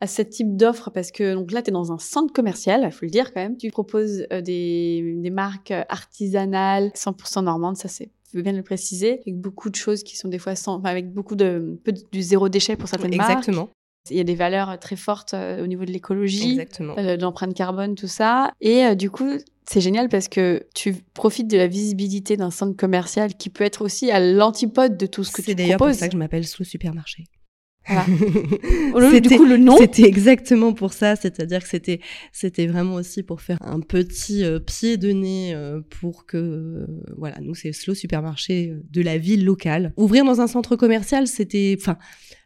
à 0.02 0.08
ce 0.08 0.22
type 0.22 0.58
d'offre? 0.58 0.90
Parce 0.90 1.12
que 1.12 1.34
donc 1.34 1.52
là, 1.52 1.62
tu 1.62 1.70
es 1.70 1.72
dans 1.72 1.94
un 1.94 2.00
centre 2.00 2.34
commercial, 2.34 2.82
il 2.84 2.92
faut 2.92 3.06
le 3.06 3.12
dire 3.12 3.34
quand 3.34 3.42
même. 3.42 3.56
Tu 3.56 3.70
proposes 3.72 4.28
des, 4.44 5.16
des 5.18 5.30
marques 5.30 5.72
artisanales, 5.72 6.92
100% 6.96 7.44
normandes, 7.44 7.78
ça 7.78 7.88
c'est 7.88 8.10
je 8.36 8.40
veux 8.40 8.44
bien 8.44 8.52
le 8.52 8.64
préciser, 8.64 9.22
avec 9.22 9.40
beaucoup 9.40 9.70
de 9.70 9.76
choses 9.76 10.04
qui 10.04 10.18
sont 10.18 10.28
des 10.28 10.40
fois 10.40 10.56
sans, 10.56 10.76
enfin, 10.76 10.90
avec 10.90 11.14
beaucoup 11.14 11.38
de 11.38 11.80
peu 11.86 11.94
du 12.12 12.22
zéro 12.22 12.50
déchet 12.50 12.76
pour 12.76 12.90
certaines 12.90 13.16
marques. 13.16 13.32
Exactement. 13.32 13.70
Il 14.10 14.18
y 14.18 14.20
a 14.20 14.24
des 14.24 14.36
valeurs 14.36 14.78
très 14.80 14.96
fortes 14.96 15.34
euh, 15.34 15.64
au 15.64 15.68
niveau 15.68 15.86
de 15.86 15.92
l'écologie, 15.92 16.52
Exactement. 16.52 16.96
Euh, 16.98 17.18
de 17.18 17.22
l'empreinte 17.22 17.54
carbone, 17.54 17.96
tout 17.96 18.08
ça. 18.08 18.52
Et 18.62 18.86
euh, 18.86 18.96
du 18.96 19.10
coup, 19.10 19.32
c'est 19.68 19.82
génial 19.82 20.10
parce 20.10 20.28
que 20.28 20.66
tu 20.76 20.96
profites 21.14 21.48
de 21.48 21.58
la 21.58 21.68
visibilité 21.68 22.38
d'un 22.38 22.52
centre 22.52 22.78
commercial 22.78 23.34
qui 23.34 23.50
peut 23.50 23.64
être 23.64 23.82
aussi 23.84 24.12
à 24.12 24.20
l'antipode 24.20 24.98
de 24.98 25.08
tout 25.08 25.24
ce 25.24 25.32
que 25.32 25.38
tu 25.38 25.42
proposes. 25.42 25.48
C'est 25.48 25.56
d'ailleurs 25.56 25.78
pour 25.78 25.94
ça 25.94 26.08
que 26.08 26.14
je 26.14 26.18
m'appelle 26.18 26.46
Slow 26.46 26.66
Supermarché. 26.66 27.24
Voilà. 27.88 28.06
du 29.20 29.30
coup, 29.30 29.46
le 29.46 29.58
nom. 29.58 29.78
C'était 29.78 30.08
exactement 30.08 30.74
pour 30.74 30.94
ça, 30.94 31.16
c'est-à-dire 31.16 31.62
que 31.64 31.70
c'était 31.70 32.00
c'était 32.32 32.68
vraiment 32.68 32.96
aussi 32.96 33.24
pour 33.24 33.42
faire 33.42 33.58
un 33.62 33.80
petit 33.80 34.44
pied 34.66 34.98
de 34.98 35.12
nez 35.12 35.56
pour 36.02 36.26
que 36.26 36.86
voilà, 37.18 37.38
nous 37.42 37.56
c'est 37.56 37.72
Slow 37.72 37.94
Supermarché 37.94 38.74
de 38.92 39.02
la 39.02 39.18
ville 39.18 39.46
locale. 39.46 39.94
Ouvrir 39.98 40.26
dans 40.26 40.42
un 40.42 40.48
centre 40.48 40.76
commercial, 40.76 41.28
c'était 41.28 41.76
enfin 41.80 41.98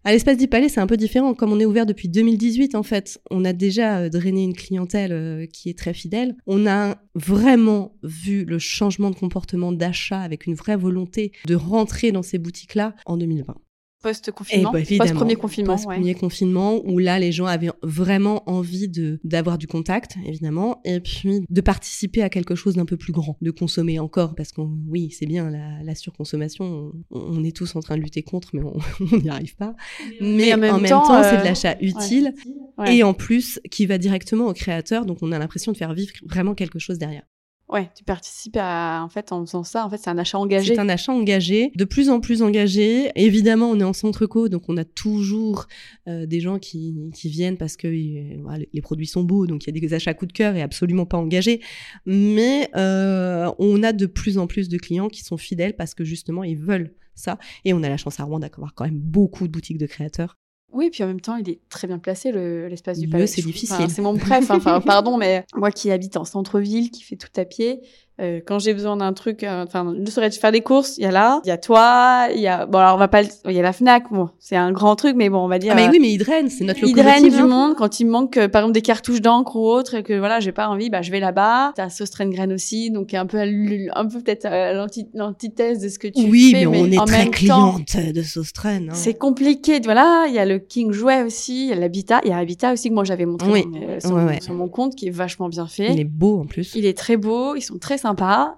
à 0.05 0.13
l'espace 0.13 0.37
du 0.37 0.47
Palais, 0.47 0.69
c'est 0.69 0.79
un 0.79 0.87
peu 0.87 0.97
différent. 0.97 1.33
Comme 1.33 1.51
on 1.51 1.59
est 1.59 1.65
ouvert 1.65 1.85
depuis 1.85 2.07
2018, 2.07 2.75
en 2.75 2.83
fait, 2.83 3.19
on 3.29 3.43
a 3.43 3.51
déjà 3.51 3.99
euh, 3.99 4.09
drainé 4.09 4.43
une 4.43 4.53
clientèle 4.53 5.11
euh, 5.11 5.45
qui 5.45 5.69
est 5.69 5.77
très 5.77 5.93
fidèle. 5.93 6.35
On 6.47 6.65
a 6.67 6.97
vraiment 7.15 7.93
vu 8.03 8.45
le 8.45 8.59
changement 8.59 9.11
de 9.11 9.15
comportement 9.15 9.71
d'achat 9.71 10.21
avec 10.21 10.47
une 10.47 10.55
vraie 10.55 10.77
volonté 10.77 11.33
de 11.45 11.55
rentrer 11.55 12.11
dans 12.11 12.23
ces 12.23 12.37
boutiques-là 12.37 12.95
en 13.05 13.17
2020. 13.17 13.55
Post-confinement, 14.01 14.71
eh 14.75 14.83
ben, 14.83 14.97
post-premier 14.97 15.35
confinement. 15.35 15.73
Post-premier 15.75 16.15
confinement, 16.15 16.81
où 16.85 16.99
là, 16.99 17.19
les 17.19 17.33
gens 17.33 17.45
avaient 17.45 17.71
vraiment 17.83 18.49
envie 18.49 18.87
de 18.87 19.19
d'avoir 19.25 19.57
du 19.57 19.67
contact, 19.67 20.15
évidemment, 20.25 20.79
et 20.85 21.01
puis 21.01 21.41
de 21.49 21.61
participer 21.61 22.21
à 22.21 22.29
quelque 22.29 22.55
chose 22.55 22.75
d'un 22.75 22.85
peu 22.85 22.95
plus 22.95 23.11
grand, 23.11 23.37
de 23.41 23.51
consommer 23.51 23.99
encore, 23.99 24.35
parce 24.35 24.53
qu'on, 24.53 24.71
oui, 24.87 25.11
c'est 25.11 25.25
bien, 25.25 25.49
la, 25.49 25.95
surconsommation, 25.95 26.93
on, 27.11 27.43
est 27.43 27.55
tous 27.55 27.75
en 27.75 27.81
train 27.81 27.97
de 27.97 28.01
lutter 28.01 28.23
contre, 28.23 28.51
mais 28.53 28.61
on 28.63 29.17
n'y 29.17 29.29
arrive 29.29 29.55
pas. 29.57 29.75
Mais, 30.21 30.53
en 30.53 30.57
même, 30.57 30.85
temps, 30.85 31.21
c'est 31.23 31.37
de 31.37 31.41
euh, 31.41 31.43
l'achat 31.43 31.75
utile, 31.81 32.33
et 32.87 33.03
en 33.03 33.13
plus, 33.13 33.59
qui 33.69 33.85
va 33.85 33.97
directement 33.97 34.47
au 34.47 34.53
créateur, 34.53 35.05
donc 35.05 35.17
on 35.21 35.33
a 35.33 35.39
l'impression 35.39 35.73
de 35.73 35.77
faire 35.77 35.93
vivre 35.93 36.13
vraiment 36.25 36.55
quelque 36.55 36.79
chose 36.79 36.97
derrière. 36.97 37.23
Ouais, 37.69 37.87
tu 37.95 38.03
participes 38.03 38.57
à, 38.59 39.03
en 39.03 39.09
fait, 39.09 39.31
en 39.31 39.45
faisant 39.45 39.63
ça, 39.63 39.85
en 39.85 39.89
fait, 39.91 39.97
c'est 39.97 40.09
un 40.09 40.17
achat 40.17 40.39
engagé. 40.39 40.73
C'est 40.73 40.81
un 40.81 40.89
achat 40.89 41.11
engagé, 41.11 41.71
de 41.75 41.85
plus 41.85 42.09
en 42.09 42.19
plus 42.19 42.41
engagé. 42.41 43.11
Évidemment, 43.15 43.69
on 43.69 43.79
est 43.79 43.83
en 43.83 43.93
centre 43.93 44.25
co, 44.25 44.49
donc 44.49 44.63
on 44.69 44.77
a 44.77 44.85
toujours 44.85 45.67
euh, 46.07 46.25
des 46.25 46.39
gens 46.39 46.57
qui, 46.57 47.11
qui 47.13 47.29
viennent 47.29 47.57
parce 47.57 47.77
que 47.77 47.87
euh, 47.87 48.57
les 48.73 48.81
produits 48.81 49.05
sont 49.05 49.23
beaux, 49.23 49.45
donc 49.45 49.65
il 49.65 49.75
y 49.75 49.77
a 49.77 49.87
des 49.87 49.93
achats 49.93 50.15
coup 50.15 50.25
de 50.25 50.33
cœur 50.33 50.55
et 50.55 50.63
absolument 50.63 51.05
pas 51.05 51.17
engagés. 51.17 51.61
Mais 52.07 52.71
euh, 52.75 53.51
on 53.59 53.83
a 53.83 53.93
de 53.93 54.07
plus 54.07 54.39
en 54.39 54.47
plus 54.47 54.67
de 54.67 54.77
clients 54.79 55.07
qui 55.07 55.23
sont 55.23 55.37
fidèles 55.37 55.75
parce 55.75 55.93
que 55.93 56.03
justement, 56.03 56.43
ils 56.43 56.57
veulent 56.57 56.95
ça. 57.13 57.37
Et 57.65 57.73
on 57.73 57.83
a 57.83 57.89
la 57.89 57.97
chance 57.97 58.19
à 58.19 58.23
Rouen 58.23 58.39
d'avoir 58.39 58.73
quand 58.73 58.85
même 58.85 58.99
beaucoup 58.99 59.47
de 59.47 59.51
boutiques 59.51 59.77
de 59.77 59.85
créateurs 59.85 60.37
oui, 60.71 60.89
puis 60.91 61.03
en 61.03 61.07
même 61.07 61.21
temps, 61.21 61.35
il 61.35 61.49
est 61.49 61.59
très 61.69 61.87
bien 61.87 61.99
placé, 61.99 62.31
l'espace 62.31 62.99
du 62.99 63.07
palais. 63.07 63.27
c'est 63.27 63.41
difficile. 63.41 63.89
c'est 63.89 64.01
mon 64.01 64.13
bref, 64.13 64.49
enfin, 64.51 64.81
pardon, 64.85 65.17
mais 65.17 65.45
moi 65.55 65.71
qui 65.71 65.91
habite 65.91 66.17
en 66.17 66.25
centre-ville, 66.25 66.91
qui 66.91 67.03
fait 67.03 67.15
tout 67.15 67.29
à 67.35 67.45
pied, 67.45 67.81
Euh, 68.19 68.39
quand 68.45 68.59
j'ai 68.59 68.73
besoin 68.73 68.97
d'un 68.97 69.13
truc, 69.13 69.43
euh, 69.43 69.63
enfin, 69.63 69.83
ne 69.97 70.05
serait 70.09 70.29
faire 70.31 70.51
des 70.51 70.61
courses, 70.61 70.97
il 70.97 71.03
y 71.03 71.07
a 71.07 71.11
là, 71.11 71.39
il 71.45 71.47
y 71.47 71.51
a 71.51 71.57
toi, 71.57 72.27
il 72.35 72.41
y 72.41 72.47
a, 72.47 72.65
bon, 72.65 72.79
alors 72.79 72.95
on 72.95 72.97
va 72.97 73.07
pas, 73.07 73.21
le- 73.21 73.29
il 73.45 73.53
y 73.53 73.59
a 73.59 73.61
la 73.61 73.71
Fnac, 73.71 74.11
bon, 74.11 74.29
c'est 74.39 74.55
un 74.57 74.71
grand 74.71 74.95
truc, 74.97 75.15
mais 75.15 75.29
bon, 75.29 75.39
on 75.39 75.47
va 75.47 75.57
dire. 75.59 75.71
Ah, 75.73 75.75
mais 75.75 75.87
euh, 75.87 75.91
oui, 75.91 75.99
mais 76.01 76.09
Idren, 76.09 76.49
c'est 76.49 76.65
notre 76.65 76.81
locomotive. 76.81 77.03
draine 77.05 77.29
du 77.29 77.35
hein. 77.37 77.47
monde 77.47 77.75
quand 77.77 77.99
il 77.99 78.05
me 78.07 78.11
manque, 78.11 78.33
par 78.47 78.61
exemple, 78.61 78.73
des 78.73 78.81
cartouches 78.81 79.21
d'encre 79.21 79.55
ou 79.55 79.65
autre, 79.67 79.95
et 79.95 80.03
que 80.03 80.17
voilà, 80.19 80.39
j'ai 80.41 80.51
pas 80.51 80.67
envie, 80.67 80.89
bah 80.89 81.01
je 81.01 81.11
vais 81.11 81.19
là-bas. 81.19 81.71
T'as 81.75 81.89
Sostrain 81.89 82.29
Grain 82.29 82.51
aussi, 82.51 82.91
donc 82.91 83.13
un 83.13 83.25
peu, 83.25 83.37
un 83.39 84.05
peu 84.05 84.19
peut-être 84.21 84.47
l'antithèse 85.13 85.79
de 85.81 85.89
ce 85.89 85.99
que 85.99 86.07
tu 86.07 86.25
Oui, 86.29 86.51
fais, 86.51 86.65
mais 86.65 86.77
on 86.77 86.85
est 86.91 86.99
en 86.99 87.05
très 87.05 87.25
temps, 87.25 87.31
cliente 87.31 87.97
de 88.13 88.21
Sostren. 88.21 88.89
hein. 88.89 88.93
c'est 88.93 89.13
compliqué, 89.13 89.79
voilà. 89.83 90.25
Il 90.27 90.33
y 90.33 90.39
a 90.39 90.45
le 90.45 90.59
King 90.59 90.91
Jouet 90.91 91.23
aussi, 91.23 91.63
il 91.65 91.69
y 91.69 91.73
a 91.73 91.75
l'Habitat, 91.75 92.21
il 92.23 92.29
y 92.29 92.33
a 92.33 92.37
Habitat 92.37 92.73
aussi 92.73 92.89
que 92.89 92.93
moi 92.93 93.03
j'avais 93.03 93.25
montré 93.25 93.49
Oui. 93.49 93.63
dans 93.65 93.99
sur, 93.99 94.11
Ouais, 94.15 94.21
mon- 94.21 94.27
ouais. 94.27 94.41
sur 94.41 94.53
mon 94.53 94.67
compte, 94.67 94.95
qui 94.95 95.07
est 95.07 95.11
vachement 95.11 95.49
bien 95.49 95.67
fait. 95.67 95.93
Il 95.93 95.99
est 95.99 96.03
beau 96.03 96.39
en 96.41 96.45
plus. 96.45 96.73
Il 96.75 96.85
est 96.85 96.97
très 96.97 97.17
beau, 97.17 97.55
ils 97.55 97.61
sont 97.61 97.77
très 97.77 97.97
sympas 97.97 98.08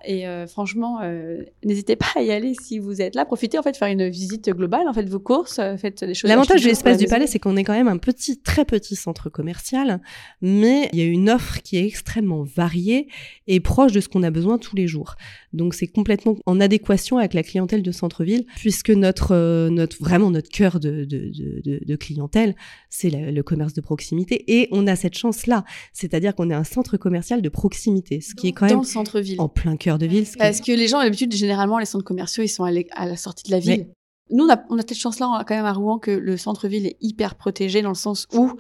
et 0.06 0.28
euh, 0.28 0.48
franchement, 0.48 1.00
euh, 1.02 1.44
n'hésitez 1.64 1.96
pas 1.96 2.08
à 2.16 2.22
y 2.22 2.32
aller 2.32 2.54
si 2.60 2.80
vous 2.80 3.02
êtes 3.02 3.16
là. 3.16 3.26
Profitez 3.26 3.58
en 3.58 3.64
fait 3.64 3.72
de 3.72 3.78
faire 3.78 3.88
une 3.88 4.10
visite 4.10 4.50
globale, 4.50 4.88
en 4.88 4.94
fait, 4.94 5.08
vos 5.08 5.20
courses, 5.20 5.60
euh, 5.60 5.78
faites 5.78 6.04
des 6.04 6.14
choses. 6.14 6.30
L'avantage 6.30 6.62
de 6.62 6.68
l'espace 6.68 6.98
du 6.98 7.06
palais, 7.06 7.28
c'est 7.28 7.40
qu'on 7.40 7.58
est 7.58 7.64
quand 7.64 7.74
même 7.74 7.88
un 7.88 7.98
petit, 7.98 8.40
très 8.40 8.66
petit 8.66 8.96
centre 8.96 9.30
commercial, 9.30 10.02
mais 10.42 10.90
il 10.94 11.00
y 11.00 11.02
a 11.02 11.06
une 11.06 11.30
offre 11.30 11.62
qui 11.62 11.78
est 11.78 11.86
extrêmement 11.86 12.44
variée 12.44 13.08
et 13.48 13.60
proche 13.60 13.92
de 13.92 14.00
ce 14.00 14.10
qu'on 14.10 14.24
a 14.24 14.32
besoin 14.32 14.58
tous 14.58 14.76
les 14.76 14.88
jours. 14.88 15.16
Donc 15.54 15.74
c'est 15.74 15.88
complètement 15.88 16.38
en 16.46 16.60
adéquation 16.60 17.18
avec 17.18 17.34
la 17.34 17.44
clientèle 17.44 17.84
de 17.84 17.92
centre-ville, 17.92 18.46
puisque 18.56 18.90
notre, 18.92 19.34
euh, 19.36 19.70
notre 19.70 19.98
vraiment 20.00 20.32
notre 20.32 20.50
cœur 20.50 20.80
de, 20.80 21.06
de, 21.06 21.32
de, 21.64 21.96
clientèle, 21.96 22.56
c'est 22.90 23.10
le 23.10 23.44
commerce 23.44 23.74
de 23.74 23.82
proximité, 23.82 24.44
et 24.48 24.70
on 24.72 24.88
a 24.88 24.96
cette 24.96 25.18
chance-là, 25.18 25.66
c'est-à-dire 25.94 26.36
qu'on 26.36 26.50
est 26.50 26.54
un 26.54 26.64
centre 26.64 26.98
commercial 26.98 27.42
de 27.42 27.50
proximité, 27.50 28.22
ce 28.22 28.34
qui 28.34 28.48
est 28.48 28.52
quand 28.54 28.68
dans 28.68 28.76
même 28.76 28.82
le 28.82 28.88
centre-ville. 28.88 29.41
En 29.42 29.50
plein 29.50 29.76
cœur 29.78 29.98
de 29.98 30.06
ville. 30.06 30.26
Parce 30.38 30.62
que 30.62 30.72
les 30.72 30.88
gens, 30.88 31.00
à 31.00 31.04
l'habitude, 31.04 31.34
généralement, 31.34 31.80
les 31.80 31.86
centres 31.86 32.04
commerciaux, 32.06 32.44
ils 32.44 32.48
sont 32.50 32.64
à, 32.64 32.72
à 32.96 33.06
la 33.06 33.18
sortie 33.18 33.44
de 33.46 33.52
la 33.52 33.60
ville. 33.60 33.86
Mais- 33.88 33.94
Nous, 34.32 34.46
on 34.46 34.50
a, 34.50 34.58
on 34.70 34.78
a 34.78 34.82
cette 34.82 34.96
chance-là, 34.96 35.30
a 35.40 35.44
quand 35.44 35.56
même 35.56 35.66
à 35.66 35.74
Rouen, 35.74 36.00
que 36.00 36.12
le 36.12 36.38
centre-ville 36.38 36.88
est 36.88 36.98
hyper 37.02 37.36
protégé 37.36 37.82
dans 37.82 37.90
le 37.90 37.96
sens 37.96 38.28
où 38.34 38.54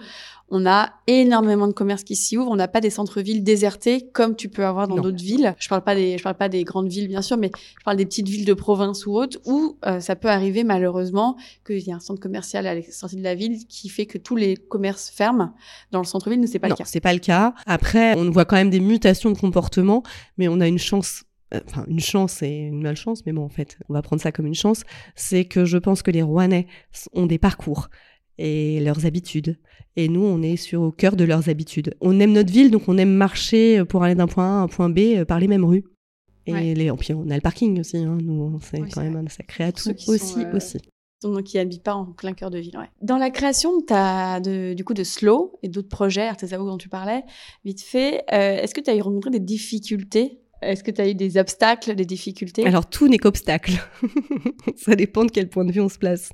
on 0.53 0.65
a 0.65 0.91
énormément 1.07 1.67
de 1.67 1.71
commerces 1.71 2.03
qui 2.03 2.17
s'y 2.17 2.37
ouvrent. 2.37 2.51
On 2.51 2.57
n'a 2.57 2.67
pas 2.67 2.81
des 2.81 2.89
centres-villes 2.89 3.41
désertés 3.41 4.09
comme 4.11 4.35
tu 4.35 4.49
peux 4.49 4.65
avoir 4.65 4.89
dans 4.89 4.97
d'autres 4.97 5.23
villes. 5.23 5.55
Je 5.57 5.69
parle 5.69 5.81
pas 5.81 5.95
des, 5.95 6.17
je 6.17 6.23
parle 6.23 6.35
pas 6.35 6.49
des 6.49 6.65
grandes 6.65 6.89
villes, 6.89 7.07
bien 7.07 7.21
sûr, 7.21 7.37
mais 7.37 7.51
je 7.79 7.83
parle 7.85 7.95
des 7.95 8.05
petites 8.05 8.27
villes 8.27 8.45
de 8.45 8.53
province 8.53 9.05
ou 9.05 9.15
autres 9.15 9.39
où 9.45 9.77
euh, 9.85 10.01
ça 10.01 10.17
peut 10.17 10.27
arriver 10.27 10.65
malheureusement 10.65 11.37
qu'il 11.65 11.79
y 11.79 11.91
a 11.91 11.95
un 11.95 12.01
centre 12.01 12.19
commercial 12.19 12.67
à 12.67 12.75
la 12.75 12.81
sortie 12.91 13.15
de 13.15 13.23
la 13.23 13.33
ville 13.33 13.65
qui 13.67 13.87
fait 13.87 14.05
que 14.05 14.17
tous 14.17 14.35
les 14.35 14.57
commerces 14.57 15.09
ferment. 15.09 15.53
Dans 15.91 15.99
le 15.99 16.05
centre-ville, 16.05 16.41
nous, 16.41 16.47
c'est 16.47 16.59
pas 16.59 16.67
non, 16.67 16.75
le 16.75 16.79
cas. 16.79 16.85
c'est 16.85 16.99
pas 16.99 17.13
le 17.13 17.19
cas. 17.19 17.53
Après, 17.65 18.17
on 18.17 18.29
voit 18.29 18.45
quand 18.45 18.57
même 18.57 18.69
des 18.69 18.81
mutations 18.81 19.31
de 19.31 19.37
comportement, 19.37 20.03
mais 20.37 20.49
on 20.49 20.59
a 20.59 20.67
une 20.67 20.79
chance. 20.79 21.23
Euh, 21.53 21.60
Enfin, 21.67 21.86
une 21.88 22.00
chance 22.00 22.41
et 22.43 22.50
une 22.50 22.81
malchance, 22.81 23.25
mais 23.25 23.34
bon, 23.34 23.43
en 23.43 23.50
fait, 23.50 23.77
on 23.89 23.93
va 23.93 24.01
prendre 24.01 24.22
ça 24.22 24.31
comme 24.31 24.46
une 24.46 24.55
chance. 24.55 24.84
C'est 25.15 25.46
que 25.46 25.65
je 25.65 25.77
pense 25.77 26.01
que 26.01 26.12
les 26.12 26.22
Rouennais 26.22 26.67
ont 27.13 27.25
des 27.25 27.38
parcours 27.38 27.89
et 28.38 28.79
leurs 28.79 29.05
habitudes. 29.05 29.58
Et 29.98 30.08
nous, 30.08 30.24
on 30.24 30.41
est 30.41 30.55
sur 30.55 30.81
au 30.81 30.91
cœur 30.91 31.15
de 31.15 31.25
leurs 31.25 31.50
habitudes. 31.50 31.93
On 32.01 32.20
aime 32.20 32.31
notre 32.31 32.51
ville, 32.51 32.72
donc 32.72 32.84
on 32.88 32.98
aime 32.98 33.12
marcher 33.13 33.84
pour 33.86 34.03
aller 34.03 34.15
d'un 34.15 34.27
point 34.27 34.46
A 34.46 34.60
à 34.62 34.63
un 34.63 34.67
point 34.67 34.89
B 34.89 35.00
euh, 35.00 35.25
par 35.25 35.39
les 35.39 35.48
mêmes 35.48 35.65
rues. 35.65 35.84
Et 36.48 36.53
Ouais. 36.53 36.74
les, 36.74 36.91
puis 36.93 37.13
on 37.13 37.29
a 37.29 37.36
le 37.36 37.41
parking 37.41 37.79
aussi, 37.79 37.98
hein, 37.98 38.17
nous, 38.22 38.58
c'est 38.62 38.81
Oui, 38.81 38.89
quand 38.91 39.01
même 39.03 39.15
un 39.15 39.27
sacré 39.29 39.65
atout 39.65 39.91
aussi, 40.08 40.39
euh, 40.43 40.55
aussi. 40.55 40.77
donc 41.22 41.43
qui 41.43 41.60
habitent 41.60 41.84
pas 41.84 41.93
en 41.93 42.05
plein 42.05 42.34
cœur 42.34 42.50
de 42.50 42.58
ville. 42.58 42.75
Ouais. 42.77 42.88
Dans 43.03 43.17
la 43.17 43.29
création 43.29 43.77
de, 43.77 44.74
du 44.74 44.84
coup 44.84 44.96
de 44.96 45.03
Slow 45.03 45.60
et 45.62 45.70
d'autres 45.70 45.89
projets 45.89 46.27
Artesao 46.27 46.65
dont 46.65 46.77
tu 46.79 46.89
parlais, 46.89 47.22
vite 47.63 47.81
fait, 47.81 48.24
euh, 48.34 48.58
est-ce 48.63 48.74
que 48.74 48.81
tu 48.81 48.89
as 48.89 48.96
eu 48.96 49.01
rencontré 49.01 49.29
des 49.29 49.39
difficultés 49.39 50.39
Est-ce 50.61 50.83
que 50.83 50.91
tu 50.91 51.01
as 51.01 51.09
eu 51.09 51.15
des 51.15 51.37
obstacles, 51.37 51.95
des 51.95 52.05
difficultés? 52.05 52.65
Alors 52.65 52.87
tout 52.87 53.07
n'est 53.07 53.17
qu'obstacle. 53.17 53.73
ça 54.77 54.95
dépend 54.95 55.25
de 55.25 55.31
quel 55.31 55.49
point 55.49 55.65
de 55.65 55.71
vue 55.71 55.81
on 55.81 55.89
se 55.89 55.97
place. 55.97 56.29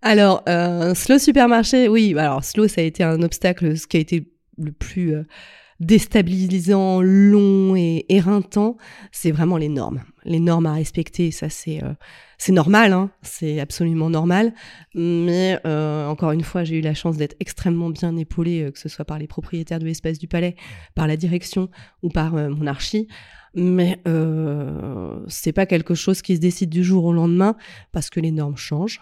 Alors 0.00 0.42
euh, 0.48 0.94
slow 0.94 1.18
supermarché, 1.18 1.88
oui. 1.88 2.14
Alors 2.16 2.42
slow 2.42 2.68
ça 2.68 2.80
a 2.80 2.84
été 2.84 3.02
un 3.02 3.22
obstacle, 3.22 3.76
ce 3.76 3.86
qui 3.86 3.98
a 3.98 4.00
été 4.00 4.32
le 4.56 4.72
plus 4.72 5.14
euh, 5.14 5.24
déstabilisant, 5.80 7.00
long 7.02 7.76
et 7.76 8.06
éreintant, 8.08 8.76
c'est 9.12 9.30
vraiment 9.30 9.56
les 9.56 9.68
normes. 9.68 10.02
Les 10.24 10.40
normes 10.40 10.66
à 10.66 10.72
respecter, 10.72 11.30
ça 11.30 11.48
c'est 11.48 11.82
euh, 11.82 11.92
normal, 12.52 12.92
hein, 12.92 13.10
c'est 13.22 13.60
absolument 13.60 14.10
normal. 14.10 14.54
Mais 14.94 15.58
euh, 15.66 16.06
encore 16.06 16.32
une 16.32 16.42
fois, 16.42 16.64
j'ai 16.64 16.78
eu 16.78 16.80
la 16.80 16.94
chance 16.94 17.16
d'être 17.16 17.36
extrêmement 17.40 17.90
bien 17.90 18.16
épaulée, 18.16 18.62
euh, 18.62 18.70
que 18.70 18.78
ce 18.78 18.88
soit 18.88 19.04
par 19.04 19.18
les 19.18 19.26
propriétaires 19.26 19.78
de 19.78 19.86
l'espace 19.86 20.18
du 20.18 20.28
palais, 20.28 20.56
par 20.94 21.06
la 21.06 21.16
direction 21.16 21.68
ou 22.02 22.08
par 22.08 22.32
mon 22.32 22.66
archi. 22.66 23.08
Mais 23.56 24.00
c'est 25.28 25.52
pas 25.52 25.64
quelque 25.64 25.94
chose 25.94 26.22
qui 26.22 26.34
se 26.34 26.40
décide 26.40 26.70
du 26.70 26.82
jour 26.82 27.04
au 27.04 27.12
lendemain 27.12 27.56
parce 27.92 28.10
que 28.10 28.18
les 28.18 28.32
normes 28.32 28.56
changent. 28.56 29.00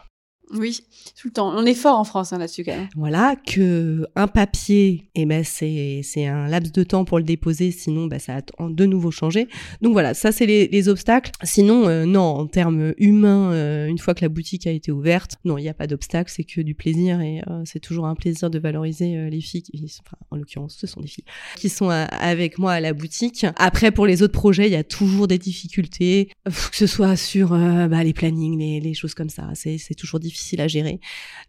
Oui, 0.54 0.80
tout 1.18 1.28
le 1.28 1.32
temps. 1.32 1.50
On 1.56 1.64
est 1.64 1.74
fort 1.74 1.98
en 1.98 2.04
France 2.04 2.32
hein, 2.32 2.38
là-dessus 2.38 2.62
quand 2.62 2.76
même. 2.76 2.88
Voilà, 2.94 3.36
que 3.36 4.06
un 4.16 4.28
papier, 4.28 5.08
eh 5.14 5.24
ben 5.24 5.42
c'est 5.44 6.26
un 6.26 6.46
laps 6.46 6.72
de 6.72 6.82
temps 6.82 7.06
pour 7.06 7.18
le 7.18 7.24
déposer, 7.24 7.70
sinon 7.70 8.06
bah, 8.06 8.18
ça 8.18 8.36
a 8.36 8.68
de 8.68 8.84
nouveau 8.84 9.10
changé. 9.10 9.48
Donc 9.80 9.92
voilà, 9.92 10.12
ça 10.12 10.30
c'est 10.30 10.44
les, 10.44 10.68
les 10.68 10.88
obstacles. 10.88 11.30
Sinon, 11.42 11.88
euh, 11.88 12.04
non, 12.04 12.20
en 12.20 12.46
termes 12.46 12.92
humains, 12.98 13.52
euh, 13.52 13.86
une 13.86 13.98
fois 13.98 14.14
que 14.14 14.20
la 14.20 14.28
boutique 14.28 14.66
a 14.66 14.70
été 14.70 14.92
ouverte, 14.92 15.36
non, 15.44 15.56
il 15.56 15.62
n'y 15.62 15.70
a 15.70 15.74
pas 15.74 15.86
d'obstacle, 15.86 16.30
c'est 16.34 16.44
que 16.44 16.60
du 16.60 16.74
plaisir 16.74 17.20
et 17.22 17.40
euh, 17.48 17.62
c'est 17.64 17.80
toujours 17.80 18.06
un 18.06 18.14
plaisir 18.14 18.50
de 18.50 18.58
valoriser 18.58 19.30
les 19.30 19.40
filles, 19.40 19.62
qui, 19.62 19.82
enfin 20.04 20.18
en 20.30 20.36
l'occurrence 20.36 20.76
ce 20.78 20.86
sont 20.86 21.00
des 21.00 21.08
filles, 21.08 21.24
qui 21.56 21.70
sont 21.70 21.88
avec 21.88 22.58
moi 22.58 22.72
à 22.72 22.80
la 22.80 22.92
boutique. 22.92 23.46
Après 23.56 23.90
pour 23.90 24.06
les 24.06 24.22
autres 24.22 24.32
projets, 24.32 24.66
il 24.66 24.72
y 24.72 24.76
a 24.76 24.84
toujours 24.84 25.28
des 25.28 25.38
difficultés, 25.38 26.28
que 26.44 26.76
ce 26.76 26.86
soit 26.86 27.16
sur 27.16 27.50
bah, 27.50 28.04
les 28.04 28.12
plannings, 28.12 28.58
les, 28.58 28.80
les 28.80 28.94
choses 28.94 29.14
comme 29.14 29.30
ça, 29.30 29.48
c'est 29.54 29.94
toujours 29.94 30.20
difficile 30.20 30.41
à 30.60 30.68
gérer 30.68 31.00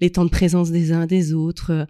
les 0.01 0.09
temps 0.09 0.25
de 0.25 0.29
présence 0.29 0.71
des 0.71 0.91
uns 0.91 1.05
des 1.05 1.33
autres. 1.33 1.71
Euh, 1.71 1.85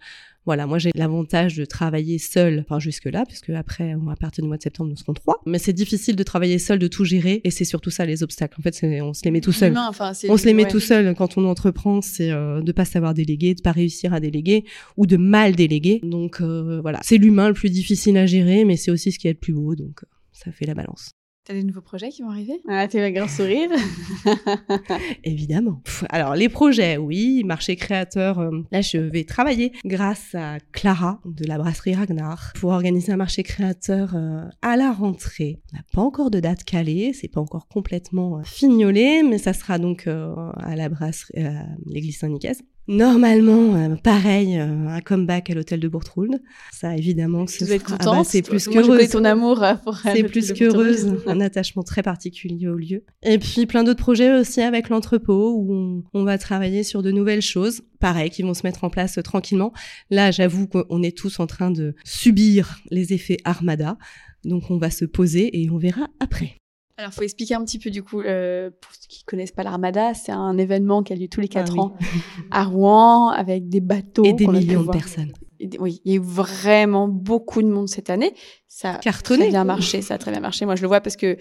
Voilà, 0.45 0.67
moi 0.67 0.77
j'ai 0.77 0.91
l'avantage 0.93 1.55
de 1.55 1.63
travailler 1.63 2.19
seule, 2.19 2.65
enfin 2.65 2.77
jusque 2.77 3.05
là, 3.05 3.23
puisque 3.25 3.51
après, 3.51 3.93
à 3.93 4.15
partir 4.17 4.43
du 4.43 4.49
mois 4.49 4.57
de 4.57 4.61
septembre, 4.61 4.89
nous 4.89 4.97
serons 4.97 5.13
trois. 5.13 5.35
Mais 5.45 5.57
c'est 5.57 5.71
difficile 5.71 6.17
de 6.17 6.23
travailler 6.23 6.59
seul, 6.59 6.79
de 6.79 6.89
tout 6.89 7.05
gérer, 7.05 7.39
et 7.45 7.49
c'est 7.49 7.63
surtout 7.63 7.91
ça 7.91 8.05
les 8.05 8.23
obstacles. 8.23 8.59
En 8.59 8.61
fait, 8.61 8.77
on 9.01 9.13
se 9.13 9.23
les 9.23 9.31
met 9.31 9.39
tout 9.39 9.53
seul. 9.53 9.73
Enfin, 9.77 10.11
On 10.27 10.35
se 10.35 10.45
les 10.45 10.53
met 10.53 10.65
ouais. 10.65 10.69
tout 10.69 10.81
seul 10.81 11.15
quand 11.15 11.37
on 11.37 11.45
entreprend, 11.45 12.01
c'est 12.01 12.29
euh, 12.31 12.61
de 12.61 12.73
pas 12.73 12.83
savoir 12.83 13.13
déléguer, 13.13 13.55
de 13.55 13.61
pas 13.61 13.71
réussir 13.71 14.13
à 14.13 14.19
déléguer 14.19 14.65
ou 14.97 15.05
de 15.05 15.15
mal 15.15 15.55
déléguer. 15.55 16.01
Donc 16.03 16.41
euh, 16.41 16.81
voilà, 16.81 16.99
c'est 17.03 17.17
l'humain 17.17 17.47
le 17.47 17.53
plus 17.53 17.69
difficile 17.69 18.17
à 18.17 18.25
gérer, 18.25 18.65
mais 18.65 18.75
c'est 18.75 18.91
aussi 18.91 19.13
ce 19.13 19.19
qui 19.19 19.29
est 19.29 19.33
le 19.37 19.39
plus 19.39 19.53
beau, 19.53 19.75
donc 19.75 20.03
euh, 20.03 20.07
ça 20.33 20.51
fait 20.51 20.65
la 20.65 20.73
balance. 20.73 21.11
T'as 21.45 21.53
des 21.55 21.63
nouveaux 21.63 21.81
projets 21.81 22.07
qui 22.07 22.21
vont 22.21 22.29
arriver? 22.29 22.61
Ah, 22.69 22.87
t'es 22.87 23.01
un 23.01 23.11
grand 23.11 23.27
sourire. 23.27 23.69
Évidemment. 25.25 25.81
Pff, 25.83 26.05
Alors 26.07 26.35
les 26.35 26.47
projets, 26.47 26.95
oui, 26.95 27.43
marché 27.43 27.75
créateur. 27.75 28.39
euh, 28.39 28.61
là, 28.71 28.79
je 28.79 28.97
vais 28.97 29.25
travailler 29.25 29.73
grâce 29.83 30.35
à 30.35 30.59
Clara 30.71 31.19
de 31.25 31.45
la 31.45 31.57
brasserie 31.57 31.95
Ragnar 31.95 32.53
pour 32.55 32.71
organiser 32.71 33.11
un 33.11 33.17
marché 33.17 33.43
créateur 33.43 34.15
euh, 34.15 34.45
à 34.61 34.77
la 34.77 34.93
rentrée. 34.93 35.59
On 35.73 35.77
n'a 35.77 35.83
pas 35.91 36.01
encore 36.01 36.31
de 36.31 36.39
date 36.39 36.63
calée, 36.63 37.11
c'est 37.11 37.27
pas 37.27 37.41
encore 37.41 37.67
complètement 37.67 38.37
euh, 38.37 38.43
fignolé, 38.45 39.21
mais 39.23 39.37
ça 39.37 39.51
sera 39.51 39.77
donc 39.79 40.07
à 40.07 40.75
la 40.77 40.87
brasserie, 40.87 41.43
à 41.43 41.65
l'église 41.85 42.19
Saint-Nicaise. 42.19 42.61
Normalement, 42.87 43.75
euh, 43.75 43.95
pareil, 43.95 44.57
euh, 44.57 44.87
un 44.89 44.99
comeback 44.99 45.49
à 45.49 45.53
l'hôtel 45.53 45.79
de 45.79 45.87
Bourtrould. 45.87 46.41
Ça, 46.71 46.97
évidemment, 46.97 47.47
ce 47.47 47.63
être 47.63 47.87
sera- 47.87 47.95
ah 47.99 48.03
contente. 48.03 48.17
bah, 48.17 48.23
c'est 48.29 48.41
plus 48.41 48.67
qu'heureuse. 48.67 49.09
ton 49.09 49.23
amour 49.23 49.63
euh, 49.63 49.75
pour 49.75 49.97
C'est 49.97 50.23
plus 50.23 50.51
qu'heureuse, 50.51 51.15
un 51.27 51.39
attachement 51.39 51.83
très 51.83 52.03
particulier 52.03 52.67
au 52.67 52.75
lieu. 52.75 53.03
Et 53.23 53.39
puis 53.39 53.65
plein 53.65 53.83
d'autres 53.85 54.01
projets 54.01 54.37
aussi 54.37 54.61
avec 54.61 54.89
l'entrepôt 54.89 55.55
où 55.57 55.73
on, 55.73 56.03
on 56.13 56.23
va 56.25 56.37
travailler 56.37 56.83
sur 56.83 57.01
de 57.03 57.11
nouvelles 57.11 57.41
choses, 57.41 57.83
pareil, 57.99 58.29
qui 58.29 58.43
vont 58.43 58.53
se 58.53 58.65
mettre 58.67 58.83
en 58.83 58.89
place 58.89 59.17
euh, 59.17 59.21
tranquillement. 59.21 59.71
Là, 60.09 60.31
j'avoue 60.31 60.67
qu'on 60.67 61.01
est 61.03 61.17
tous 61.17 61.39
en 61.39 61.47
train 61.47 61.71
de 61.71 61.95
subir 62.03 62.79
les 62.91 63.13
effets 63.13 63.37
Armada, 63.45 63.97
donc 64.43 64.69
on 64.69 64.77
va 64.77 64.89
se 64.89 65.05
poser 65.05 65.61
et 65.61 65.69
on 65.69 65.77
verra 65.77 66.07
après. 66.19 66.57
Alors, 66.97 67.11
faut 67.11 67.23
expliquer 67.23 67.55
un 67.55 67.63
petit 67.65 67.79
peu 67.79 67.89
du 67.89 68.03
coup, 68.03 68.21
euh, 68.21 68.69
pour 68.81 68.91
ceux 68.93 69.07
qui 69.09 69.23
connaissent 69.23 69.51
pas 69.51 69.63
l'Armada, 69.63 70.13
c'est 70.13 70.31
un 70.31 70.57
événement 70.57 71.01
qui 71.03 71.11
a 71.13 71.15
lieu 71.15 71.27
tous 71.27 71.41
les 71.41 71.47
quatre 71.47 71.71
Ah 71.71 71.73
oui. 71.73 71.79
ans 71.79 71.93
à 72.51 72.63
Rouen 72.65 73.29
avec 73.29 73.67
des 73.69 73.81
bateaux 73.81 74.23
Et 74.25 74.33
des 74.33 74.45
a 74.45 74.51
millions 74.51 74.83
de 74.83 74.91
personnes. 74.91 75.33
Et 75.59 75.67
des- 75.67 75.79
Oui, 75.79 76.01
il 76.05 76.11
y 76.11 76.15
a 76.15 76.17
eu 76.17 76.23
vraiment 76.23 77.07
beaucoup 77.07 77.61
de 77.63 77.67
monde 77.67 77.89
cette 77.89 78.09
année. 78.11 78.33
Ça 78.67 78.91
a 78.93 78.97
Cartonné. 78.99 79.39
très 79.41 79.49
bien 79.49 79.63
marché, 79.63 80.01
ça 80.03 80.15
a 80.15 80.17
très 80.19 80.31
bien 80.31 80.39
marché. 80.39 80.65
Moi, 80.65 80.75
je 80.75 80.81
le 80.83 80.87
vois 80.87 81.01
parce 81.01 81.15
que 81.15 81.35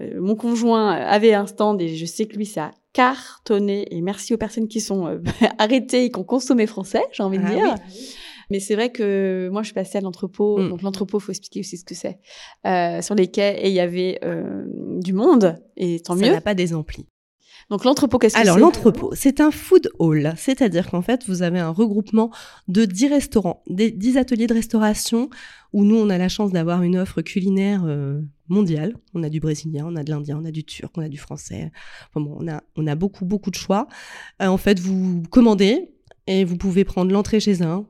euh, 0.00 0.20
mon 0.20 0.36
conjoint 0.36 0.92
avait 0.92 1.34
un 1.34 1.46
stand 1.46 1.82
et 1.82 1.96
je 1.96 2.06
sais 2.06 2.26
que 2.26 2.36
lui, 2.36 2.46
ça 2.46 2.66
a 2.66 2.70
cartonné. 2.92 3.92
Et 3.94 4.00
merci 4.02 4.34
aux 4.34 4.38
personnes 4.38 4.68
qui 4.68 4.80
sont 4.80 5.06
euh, 5.08 5.18
arrêtées 5.58 6.04
et 6.04 6.10
qui 6.12 6.18
ont 6.20 6.24
consommé 6.24 6.66
français, 6.66 7.02
j'ai 7.12 7.22
envie 7.24 7.38
de 7.38 7.44
Ah 7.44 7.50
dire. 7.54 7.74
Mais 8.50 8.60
c'est 8.60 8.74
vrai 8.74 8.90
que 8.90 9.48
moi, 9.52 9.62
je 9.62 9.66
suis 9.66 9.74
passée 9.74 9.98
à 9.98 10.00
l'entrepôt. 10.00 10.58
Mm. 10.58 10.68
Donc, 10.70 10.82
l'entrepôt, 10.82 11.18
faut 11.18 11.32
expliquer 11.32 11.60
aussi 11.60 11.76
ce 11.76 11.84
que 11.84 11.94
c'est. 11.94 12.18
Euh, 12.66 13.02
sur 13.02 13.14
les 13.14 13.28
quais, 13.28 13.60
et 13.62 13.68
il 13.68 13.74
y 13.74 13.80
avait 13.80 14.18
euh, 14.24 14.64
du 15.00 15.12
monde, 15.12 15.56
et 15.76 16.00
tant 16.00 16.16
Ça 16.16 16.24
mieux. 16.24 16.32
n'a 16.32 16.40
pas 16.40 16.54
des 16.54 16.74
amplis. 16.74 17.06
Donc 17.70 17.84
l'entrepôt, 17.84 18.18
qu'est-ce 18.18 18.34
que 18.34 18.40
c'est? 18.40 18.46
Alors 18.46 18.58
l'entrepôt, 18.58 19.12
c'est 19.14 19.40
un 19.40 19.50
food 19.50 19.88
hall, 19.98 20.34
c'est-à-dire 20.36 20.90
qu'en 20.90 21.02
fait 21.02 21.26
vous 21.26 21.42
avez 21.42 21.58
un 21.58 21.70
regroupement 21.70 22.30
de 22.68 22.84
10 22.84 23.08
restaurants, 23.08 23.62
des 23.68 23.90
10 23.90 24.18
ateliers 24.18 24.46
de 24.46 24.54
restauration 24.54 25.30
où 25.72 25.84
nous 25.84 25.96
on 25.96 26.10
a 26.10 26.18
la 26.18 26.28
chance 26.28 26.52
d'avoir 26.52 26.82
une 26.82 26.98
offre 26.98 27.22
culinaire 27.22 27.84
euh, 27.86 28.20
mondiale. 28.48 28.94
On 29.14 29.22
a 29.22 29.28
du 29.28 29.40
brésilien, 29.40 29.86
on 29.88 29.96
a 29.96 30.04
de 30.04 30.10
l'indien, 30.10 30.38
on 30.38 30.44
a 30.44 30.50
du 30.50 30.64
turc, 30.64 30.92
on 30.98 31.02
a 31.02 31.08
du 31.08 31.18
français. 31.18 31.70
Enfin 32.10 32.20
bon, 32.20 32.36
on 32.38 32.46
a 32.46 32.62
on 32.76 32.86
a 32.86 32.94
beaucoup 32.94 33.24
beaucoup 33.24 33.50
de 33.50 33.56
choix. 33.56 33.86
Euh, 34.42 34.48
en 34.48 34.58
fait, 34.58 34.78
vous 34.78 35.22
commandez 35.30 35.92
et 36.26 36.44
vous 36.44 36.56
pouvez 36.56 36.84
prendre 36.84 37.10
l'entrée 37.10 37.40
chez 37.40 37.62
un, 37.62 37.86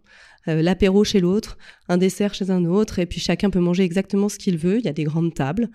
euh, 0.48 0.62
l'apéro 0.62 1.04
chez 1.04 1.20
l'autre, 1.20 1.56
un 1.88 1.98
dessert 1.98 2.34
chez 2.34 2.50
un 2.50 2.64
autre, 2.64 2.98
et 2.98 3.06
puis 3.06 3.20
chacun 3.20 3.50
peut 3.50 3.60
manger 3.60 3.84
exactement 3.84 4.28
ce 4.28 4.38
qu'il 4.38 4.56
veut. 4.56 4.78
Il 4.78 4.84
y 4.84 4.88
a 4.88 4.92
des 4.92 5.04
grandes 5.04 5.34
tables, 5.34 5.68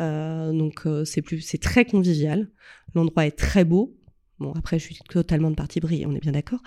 euh, 0.00 0.52
donc 0.52 0.82
euh, 0.86 1.04
c'est 1.04 1.22
plus, 1.22 1.40
c'est 1.40 1.60
très 1.60 1.84
convivial. 1.84 2.48
L'endroit 2.94 3.26
est 3.26 3.36
très 3.38 3.64
beau. 3.64 3.96
Bon, 4.38 4.52
après, 4.56 4.78
je 4.78 4.84
suis 4.86 4.98
totalement 5.08 5.50
de 5.50 5.54
partie 5.54 5.78
brille, 5.78 6.04
on 6.04 6.14
est 6.14 6.20
bien 6.20 6.32
d'accord. 6.32 6.58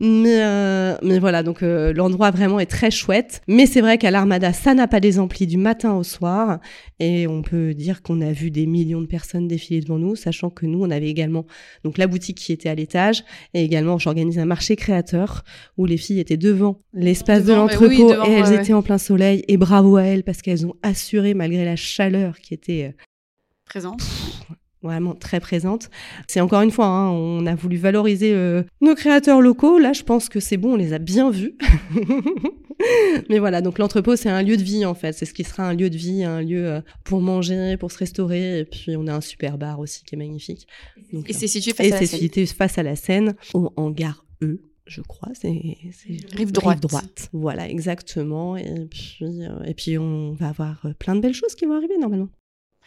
Mais, 0.00 0.42
euh, 0.42 0.96
mais 1.02 1.20
voilà, 1.20 1.44
donc 1.44 1.62
euh, 1.62 1.92
l'endroit 1.92 2.32
vraiment 2.32 2.58
est 2.58 2.66
très 2.66 2.90
chouette. 2.90 3.42
Mais 3.46 3.66
c'est 3.66 3.80
vrai 3.80 3.98
qu'à 3.98 4.10
l'Armada, 4.10 4.52
ça 4.52 4.74
n'a 4.74 4.88
pas 4.88 4.98
des 4.98 5.20
amplis 5.20 5.46
du 5.46 5.56
matin 5.56 5.94
au 5.94 6.02
soir. 6.02 6.58
Et 6.98 7.28
on 7.28 7.42
peut 7.42 7.72
dire 7.72 8.02
qu'on 8.02 8.20
a 8.20 8.32
vu 8.32 8.50
des 8.50 8.66
millions 8.66 9.00
de 9.00 9.06
personnes 9.06 9.46
défiler 9.46 9.80
devant 9.80 9.98
nous, 9.98 10.16
sachant 10.16 10.50
que 10.50 10.66
nous, 10.66 10.82
on 10.82 10.90
avait 10.90 11.08
également 11.08 11.46
donc 11.84 11.98
la 11.98 12.08
boutique 12.08 12.38
qui 12.38 12.52
était 12.52 12.68
à 12.68 12.74
l'étage. 12.74 13.22
Et 13.54 13.62
également, 13.62 13.98
j'organise 13.98 14.38
un 14.38 14.46
marché 14.46 14.74
créateur 14.74 15.44
où 15.76 15.86
les 15.86 15.98
filles 15.98 16.18
étaient 16.20 16.36
devant 16.36 16.82
l'espace 16.92 17.44
de 17.44 17.52
l'entrepôt 17.52 18.10
oui, 18.10 18.28
et 18.28 18.32
elles 18.32 18.48
ouais, 18.48 18.60
étaient 18.60 18.72
en 18.72 18.82
plein 18.82 18.98
soleil. 18.98 19.44
Et 19.46 19.56
bravo 19.56 19.96
à 19.96 20.02
elles 20.02 20.24
parce 20.24 20.42
qu'elles 20.42 20.66
ont 20.66 20.74
assuré, 20.82 21.34
malgré 21.34 21.64
la 21.64 21.76
chaleur 21.76 22.38
qui 22.40 22.54
était 22.54 22.92
euh, 22.92 23.04
Présent. 23.70 23.96
Vraiment 24.82 25.14
très 25.14 25.40
présente. 25.40 25.90
C'est 26.26 26.40
encore 26.40 26.62
une 26.62 26.70
fois, 26.70 26.86
hein, 26.86 27.10
on 27.10 27.46
a 27.46 27.54
voulu 27.54 27.76
valoriser 27.76 28.32
euh, 28.32 28.62
nos 28.80 28.94
créateurs 28.94 29.40
locaux. 29.40 29.78
Là, 29.78 29.92
je 29.92 30.02
pense 30.02 30.28
que 30.28 30.40
c'est 30.40 30.56
bon, 30.56 30.72
on 30.72 30.76
les 30.76 30.92
a 30.92 30.98
bien 30.98 31.30
vus. 31.30 31.56
Mais 33.28 33.38
voilà, 33.38 33.60
donc 33.60 33.78
l'entrepôt, 33.78 34.16
c'est 34.16 34.30
un 34.30 34.42
lieu 34.42 34.56
de 34.56 34.62
vie 34.62 34.86
en 34.86 34.94
fait. 34.94 35.12
C'est 35.12 35.26
ce 35.26 35.34
qui 35.34 35.44
sera 35.44 35.68
un 35.68 35.74
lieu 35.74 35.90
de 35.90 35.96
vie, 35.96 36.24
un 36.24 36.40
lieu 36.40 36.66
euh, 36.66 36.80
pour 37.04 37.20
manger, 37.20 37.76
pour 37.76 37.92
se 37.92 37.98
restaurer. 37.98 38.60
Et 38.60 38.64
puis, 38.64 38.96
on 38.96 39.06
a 39.06 39.14
un 39.14 39.20
super 39.20 39.58
bar 39.58 39.80
aussi 39.80 40.02
qui 40.04 40.14
est 40.14 40.18
magnifique. 40.18 40.66
Donc, 41.12 41.28
Et 41.28 41.34
euh, 41.34 41.36
c'est 41.38 41.46
situé 41.48 41.72
face 41.72 41.86
et 41.86 41.92
à 41.92 41.94
la 41.94 41.98
c'est 42.00 42.06
Seine. 42.06 42.20
situé 42.20 42.46
face 42.46 42.78
à 42.78 42.82
la 42.82 42.96
Seine, 42.96 43.34
au 43.52 43.72
hangar 43.76 44.24
E. 44.42 44.60
Je 44.86 45.02
crois, 45.02 45.28
c'est 45.34 45.76
Rive 46.32 46.50
droite. 46.50 47.28
Voilà, 47.32 47.68
exactement. 47.68 48.56
Et 48.56 48.86
puis, 48.90 49.18
euh, 49.22 49.62
et 49.64 49.74
puis, 49.74 49.98
on 49.98 50.32
va 50.32 50.48
avoir 50.48 50.84
euh, 50.84 50.94
plein 50.98 51.14
de 51.14 51.20
belles 51.20 51.34
choses 51.34 51.54
qui 51.54 51.64
vont 51.64 51.74
arriver 51.74 51.96
normalement. 51.96 52.28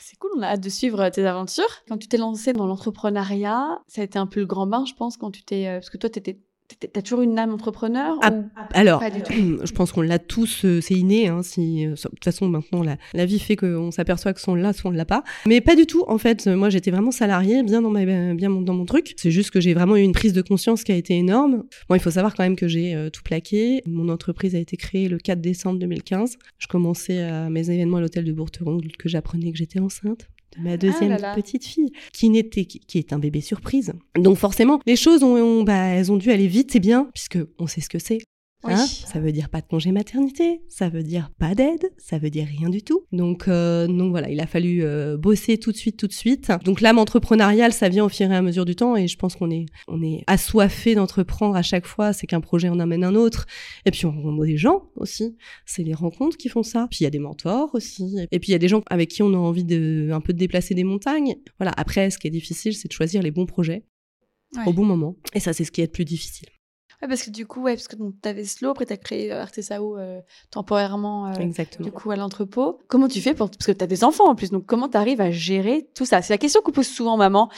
C'est 0.05 0.17
cool, 0.17 0.31
on 0.36 0.41
a 0.41 0.48
hâte 0.48 0.60
de 0.60 0.67
suivre 0.69 1.00
euh, 1.00 1.10
tes 1.10 1.25
aventures. 1.25 1.81
Quand 1.88 1.98
tu 1.98 2.10
t'es 2.10 2.17
lancé 2.17 2.51
dans 2.51 2.67
l'entrepreneuriat, 2.67 3.81
ça 3.88 4.01
a 4.01 4.03
été 4.03 4.19
un 4.19 4.27
peu 4.27 4.41
le 4.41 4.45
grand 4.45 4.67
bain, 4.67 4.83
je 4.86 4.93
pense, 4.93 5.15
quand 5.15 5.31
tu 5.31 5.43
t'es... 5.43 5.65
euh, 5.67 5.75
Parce 5.79 5.89
que 5.89 5.98
toi, 5.98 6.10
t'étais... 6.10 6.33
t'étais- 6.33 6.45
T'as 6.92 7.01
toujours 7.01 7.22
une 7.22 7.38
âme 7.39 7.53
entrepreneur 7.53 8.18
Ah, 8.22 8.32
ou- 8.32 8.46
Alors, 8.74 9.00
Pas 9.00 9.10
du 9.10 9.22
tout? 9.22 9.34
je 9.65 9.72
pense 9.72 9.92
qu'on 9.92 10.01
l'a 10.01 10.20
tous, 10.20 10.65
euh, 10.65 10.82
c'est 10.82 10.94
inné. 10.96 11.27
Hein, 11.27 11.44
si, 11.44 11.86
euh, 11.86 11.92
de 11.92 11.96
toute 11.96 12.24
façon, 12.24 12.48
maintenant, 12.48 12.84
la, 12.84 12.98
la 13.13 13.25
vie 13.25 13.39
fait 13.39 13.56
qu'on 13.56 13.92
s'aperçoit 13.92 14.34
que 14.34 14.42
soit 14.42 14.53
on 14.53 14.56
l'a, 14.56 14.74
soit 14.74 14.89
on 14.89 14.94
ne 14.94 14.98
l'a 14.98 15.06
pas. 15.06 15.24
Mais 15.46 15.62
pas 15.62 15.75
du 15.75 15.86
tout. 15.86 16.03
En 16.08 16.18
fait, 16.18 16.48
euh, 16.48 16.56
moi, 16.56 16.70
j'étais 16.70 16.92
vraiment 16.92 17.12
salariée, 17.12 17.63
bien 17.63 17.82
dans, 17.82 17.89
ma, 17.89 18.03
bien 18.34 18.50
mon- 18.50 18.62
dans 18.62 18.74
mon 18.74 18.86
truc. 18.86 19.13
C'est 19.18 19.32
juste 19.32 19.51
que 19.51 19.62
j'ai 19.62 19.74
vraiment 19.74 19.96
eu 19.96 20.01
une 20.01 20.12
prise 20.13 20.34
de 20.34 20.42
conscience 20.42 20.84
qui 20.84 20.92
a 20.92 20.96
été 20.96 21.15
énorme. 21.15 21.63
Bon, 21.89 21.96
il 21.96 22.01
faut 22.01 22.12
savoir 22.12 22.34
quand 22.36 22.44
même 22.44 22.56
que 22.56 22.68
j'ai 22.68 22.96
euh, 22.96 23.10
tout 23.10 23.22
plaqué. 23.24 23.82
Mon 23.86 24.10
entreprise 24.10 24.56
a 24.56 24.60
été 24.60 24.77
créée 24.77 25.08
le 25.10 25.18
4 25.18 25.39
décembre 25.42 25.80
2015. 25.80 26.38
Je 26.60 26.68
commençais 26.68 27.22
à 27.24 27.50
mes 27.50 27.70
événements 27.70 27.98
à 27.98 28.01
l'hôtel 28.01 28.24
de 28.25 28.32
Bourteron, 28.34 28.80
que 28.98 29.10
j'apprenais 29.10 29.51
que 29.51 29.58
j'étais 29.58 29.80
enceinte 29.80 30.27
de 30.57 30.62
ma 30.63 30.77
deuxième 30.77 31.12
Ah 31.12 31.17
là 31.17 31.29
là. 31.29 31.36
petite 31.36 31.65
fille, 31.65 31.91
qui 32.13 32.29
n'était, 32.29 32.65
qui, 32.65 32.79
qui 32.79 32.98
est 32.98 33.13
un 33.13 33.19
bébé 33.19 33.41
surprise. 33.41 33.93
Donc 34.17 34.38
forcément, 34.38 34.79
les 34.86 34.95
choses 34.95 35.24
ont, 35.24 35.36
ont- 35.36 35.63
bah, 35.63 35.74
elles 35.88 36.12
ont 36.12 36.17
dû 36.17 36.31
aller 36.31 36.48
vite, 36.48 36.72
c'est 36.72 36.79
bien, 36.79 37.10
puisque 37.13 37.39
on 37.60 37.67
sait 37.67 37.81
ce 37.81 37.89
que 37.89 38.00
c'est. 38.00 38.19
Oui. 38.65 38.74
Hein 38.74 38.86
ça 38.86 39.20
veut 39.20 39.32
dire 39.32 39.50
pas 39.50 39.62
de 39.62 39.67
congé 39.67 39.91
maternité, 39.91 40.62
ça 40.70 40.89
veut 40.89 41.03
dire 41.03 41.29
pas 41.38 41.53
d'aide, 41.53 41.91
ça 41.98 42.17
veut 42.17 42.29
dire 42.29 42.48
rien 42.48 42.70
du 42.70 42.82
tout. 42.82 43.05
Donc, 43.12 43.48
euh, 43.48 43.88
donc 43.88 44.12
voilà, 44.12 44.29
il 44.29 44.39
a 44.39 44.48
fallu 44.48 44.84
euh, 44.84 45.17
bosser 45.17 45.58
tout 45.58 45.72
de 45.72 45.77
suite, 45.77 45.98
tout 45.98 46.08
de 46.08 46.13
suite. 46.13 46.51
Donc 46.63 46.79
l'âme 46.82 46.98
entrepreneuriale, 46.98 47.74
ça 47.74 47.89
vient 47.89 48.05
au 48.05 48.10
fur 48.10 48.32
et 48.32 48.36
à 48.36 48.41
mesure 48.41 48.65
du 48.65 48.75
temps, 48.75 48.96
et 48.96 49.08
je 49.08 49.17
pense 49.17 49.36
qu'on 49.36 49.51
est, 49.51 49.65
on 49.88 50.01
est 50.01 50.24
assoiffé 50.27 50.96
d'entreprendre 50.96 51.55
à 51.55 51.62
chaque 51.62 51.86
fois. 51.86 52.13
C'est 52.13 52.25
qu'un 52.27 52.41
projet 52.41 52.70
en 52.70 52.79
amène 52.79 53.03
un 53.03 53.15
autre, 53.15 53.46
et 53.86 53.91
puis 53.91 54.05
on 54.05 54.12
rencontre 54.12 54.46
des 54.46 54.58
gens 54.58 54.84
aussi. 54.96 55.36
C'est 55.65 55.84
les 55.84 55.93
rencontres 55.93 56.38
qui 56.38 56.50
font 56.50 56.63
ça. 56.63 56.88
Puis 56.89 57.00
il 57.01 57.03
y 57.03 57.08
a 57.08 57.12
des 57.12 57.20
mentors 57.20 57.70
aussi, 57.74 58.15
et 58.32 58.39
puis 58.39 58.50
il 58.50 58.53
y 58.53 58.55
a 58.55 58.60
des 58.60 58.67
gens 58.70 58.82
avec 58.89 59.10
qui 59.10 59.24
on 59.24 59.34
a 59.34 59.38
envie 59.38 59.65
de 59.65 60.10
un 60.13 60.22
peu 60.22 60.34
de 60.34 60.38
déplacer 60.38 60.74
des 60.74 60.84
montagnes. 60.84 61.36
Voilà. 61.60 61.74
Après, 61.77 62.10
ce 62.10 62.17
qui 62.17 62.27
est 62.27 62.32
difficile, 62.32 62.74
c'est 62.74 62.88
de 62.88 62.93
choisir 62.93 63.22
les 63.22 63.32
bons 63.32 63.46
projets 63.46 63.84
Ouais. 64.55 64.62
au 64.67 64.74
bon 64.74 64.86
moment, 64.86 65.15
et 65.34 65.39
ça, 65.39 65.51
c'est 65.51 65.63
ce 65.63 65.72
qui 65.72 65.82
est 65.82 65.86
le 65.86 65.91
plus 65.91 66.05
difficile. 66.05 66.48
Ouais, 67.03 67.10
parce 67.10 67.24
que 67.24 67.31
du 67.31 67.45
coup, 67.45 67.62
ouais, 67.63 67.75
parce 67.75 67.89
que 67.89 67.98
donc, 67.98 68.13
t'avais 68.22 68.45
Slow, 68.45 68.69
après 68.69 68.86
t'as 68.86 68.95
créé 68.95 69.29
euh, 69.29 69.41
Artesao 69.41 69.98
euh, 69.98 70.22
temporairement, 70.51 71.27
euh, 71.27 71.33
Exactement. 71.33 71.83
du 71.83 71.91
coup, 71.91 72.12
à 72.12 72.15
l'entrepôt. 72.15 72.79
Comment 72.88 73.10
tu 73.10 73.19
fais 73.19 73.33
pour... 73.33 73.50
Parce 73.50 73.65
que 73.65 73.74
t'as 73.74 73.88
des 73.88 74.05
enfants 74.05 74.29
en 74.29 74.35
plus, 74.35 74.51
donc 74.51 74.66
comment 74.66 74.87
t'arrives 74.87 75.20
à 75.20 75.29
gérer 75.29 75.85
tout 75.96 76.05
ça? 76.05 76.22
C'est 76.22 76.31
la 76.31 76.37
question 76.37 76.61
qu'on 76.61 76.72
pose 76.72 76.87
souvent 76.87 77.16
aux 77.16 77.18
mamans. 77.18 77.50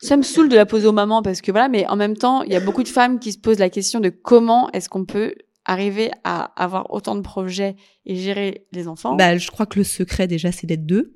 Ça 0.00 0.16
me 0.16 0.22
saoule 0.22 0.48
de 0.48 0.56
la 0.56 0.64
poser 0.64 0.86
aux 0.86 0.92
mamans 0.92 1.20
parce 1.20 1.42
que 1.42 1.52
voilà, 1.52 1.68
mais 1.68 1.86
en 1.86 1.96
même 1.96 2.16
temps, 2.16 2.42
il 2.44 2.52
y 2.52 2.56
a 2.56 2.60
beaucoup 2.60 2.82
de 2.82 2.88
femmes 2.88 3.18
qui 3.18 3.32
se 3.32 3.38
posent 3.38 3.58
la 3.58 3.68
question 3.68 4.00
de 4.00 4.08
comment 4.08 4.70
est-ce 4.70 4.88
qu'on 4.88 5.04
peut 5.04 5.34
arriver 5.66 6.10
à 6.24 6.44
avoir 6.56 6.90
autant 6.90 7.14
de 7.14 7.20
projets 7.20 7.76
et 8.08 8.16
gérer 8.16 8.66
les 8.72 8.88
enfants. 8.88 9.14
Bah, 9.14 9.36
je 9.38 9.48
crois 9.50 9.66
que 9.66 9.78
le 9.78 9.84
secret 9.84 10.26
déjà, 10.26 10.50
c'est 10.50 10.66
d'être 10.66 10.86
deux. 10.86 11.12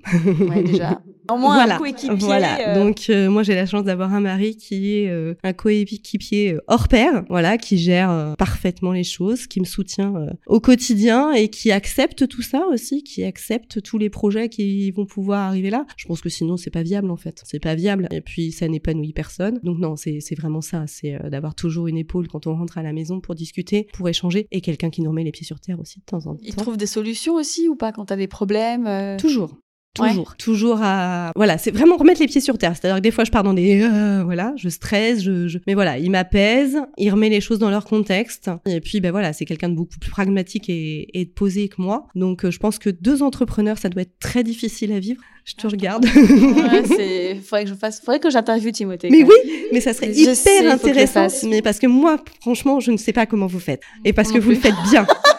ouais, 0.48 0.62
déjà. 0.62 1.00
Au 1.30 1.36
moins 1.36 1.54
voilà. 1.54 1.76
un 1.76 1.78
coéquipier. 1.78 2.16
Voilà. 2.16 2.70
euh, 2.76 2.82
Donc 2.84 3.06
euh, 3.08 3.30
moi 3.30 3.44
j'ai 3.44 3.54
la 3.54 3.64
chance 3.64 3.84
d'avoir 3.84 4.12
un 4.12 4.18
mari 4.20 4.56
qui 4.56 4.96
est 4.96 5.08
euh, 5.08 5.34
un 5.44 5.52
coéquipier 5.52 6.54
euh, 6.54 6.60
hors 6.66 6.88
pair, 6.88 7.24
voilà, 7.28 7.58
qui 7.58 7.78
gère 7.78 8.10
euh, 8.10 8.34
parfaitement 8.34 8.90
les 8.92 9.04
choses, 9.04 9.46
qui 9.46 9.60
me 9.60 9.64
soutient 9.64 10.14
euh, 10.16 10.30
au 10.46 10.58
quotidien 10.60 11.32
et 11.32 11.48
qui 11.48 11.70
accepte 11.70 12.26
tout 12.26 12.42
ça 12.42 12.66
aussi, 12.72 13.04
qui 13.04 13.22
accepte 13.22 13.80
tous 13.82 13.98
les 13.98 14.10
projets 14.10 14.48
qui 14.48 14.90
vont 14.90 15.06
pouvoir 15.06 15.42
arriver 15.48 15.70
là. 15.70 15.86
Je 15.96 16.06
pense 16.06 16.20
que 16.20 16.28
sinon 16.28 16.56
c'est 16.56 16.70
pas 16.70 16.82
viable 16.82 17.10
en 17.10 17.16
fait, 17.16 17.40
c'est 17.44 17.60
pas 17.60 17.76
viable. 17.76 18.08
Et 18.10 18.20
puis 18.20 18.50
ça 18.50 18.66
n'épanouit 18.68 19.12
personne. 19.12 19.60
Donc 19.62 19.78
non, 19.78 19.94
c'est 19.96 20.18
c'est 20.20 20.34
vraiment 20.34 20.60
ça, 20.60 20.84
c'est 20.88 21.14
euh, 21.14 21.30
d'avoir 21.30 21.54
toujours 21.54 21.86
une 21.86 21.98
épaule 21.98 22.26
quand 22.26 22.48
on 22.48 22.56
rentre 22.56 22.78
à 22.78 22.82
la 22.82 22.92
maison 22.92 23.20
pour 23.20 23.36
discuter, 23.36 23.86
pour 23.94 24.08
échanger 24.08 24.48
et 24.50 24.60
quelqu'un 24.60 24.90
qui 24.90 25.02
nous 25.02 25.10
remet 25.10 25.24
les 25.24 25.32
pieds 25.32 25.46
sur 25.46 25.60
terre 25.60 25.78
aussi 25.80 26.00
de 26.00 26.04
temps 26.04 26.26
en 26.26 26.34
temps. 26.34 26.40
Des 26.82 26.86
solutions 26.86 27.34
aussi 27.34 27.68
ou 27.68 27.76
pas 27.76 27.92
quand 27.92 28.06
t'as 28.06 28.16
des 28.16 28.26
problèmes 28.26 28.86
euh, 28.86 29.16
Toujours. 29.16 29.56
Ouais. 29.98 30.08
Toujours, 30.08 30.36
toujours 30.38 30.78
à 30.80 31.32
voilà, 31.36 31.58
c'est 31.58 31.70
vraiment 31.70 31.98
remettre 31.98 32.20
les 32.20 32.26
pieds 32.26 32.40
sur 32.40 32.56
terre. 32.56 32.72
C'est-à-dire 32.74 32.96
que 32.96 33.02
des 33.02 33.10
fois 33.10 33.24
je 33.24 33.30
pars 33.30 33.42
dans 33.42 33.52
des 33.52 33.82
euh, 33.82 34.22
voilà, 34.24 34.54
je 34.56 34.70
stresse, 34.70 35.22
je, 35.22 35.48
je... 35.48 35.58
mais 35.66 35.74
voilà, 35.74 35.98
il 35.98 36.10
m'apaise, 36.10 36.78
il 36.96 37.10
remet 37.10 37.28
les 37.28 37.42
choses 37.42 37.58
dans 37.58 37.68
leur 37.68 37.84
contexte. 37.84 38.50
Et 38.64 38.80
puis 38.80 39.00
ben 39.00 39.10
voilà, 39.10 39.34
c'est 39.34 39.44
quelqu'un 39.44 39.68
de 39.68 39.74
beaucoup 39.74 39.98
plus 40.00 40.10
pragmatique 40.10 40.70
et, 40.70 41.08
et 41.12 41.26
de 41.26 41.30
posé 41.30 41.68
que 41.68 41.74
moi. 41.78 42.06
Donc 42.14 42.46
euh, 42.46 42.50
je 42.50 42.58
pense 42.58 42.78
que 42.78 42.88
deux 42.88 43.22
entrepreneurs, 43.22 43.76
ça 43.76 43.90
doit 43.90 44.00
être 44.00 44.18
très 44.18 44.42
difficile 44.42 44.92
à 44.92 44.98
vivre. 44.98 45.20
Je 45.44 45.54
te 45.54 45.66
regarde. 45.66 46.06
Ouais, 46.16 46.84
c'est 46.86 47.34
faudrait 47.34 47.64
que 47.64 47.70
je 47.70 47.74
fasse 47.74 48.00
faudrait 48.00 48.20
que 48.20 48.30
j'interviewe 48.30 48.72
Timothée. 48.72 49.10
Mais 49.10 49.24
oui, 49.24 49.34
mais 49.72 49.80
ça 49.80 49.92
serait 49.92 50.14
Je 50.14 50.20
hyper 50.20 50.36
sais, 50.36 50.66
intéressant. 50.66 51.26
Mais 51.48 51.60
parce 51.60 51.78
que 51.78 51.86
moi, 51.86 52.16
franchement, 52.40 52.80
je 52.80 52.92
ne 52.92 52.96
sais 52.96 53.12
pas 53.12 53.26
comment 53.26 53.46
vous 53.46 53.60
faites. 53.60 53.82
Et 54.06 54.14
parce 54.14 54.28
Non 54.28 54.36
que 54.36 54.40
vous 54.40 54.50
le 54.50 54.56
faites 54.56 54.74
bien. 54.90 55.06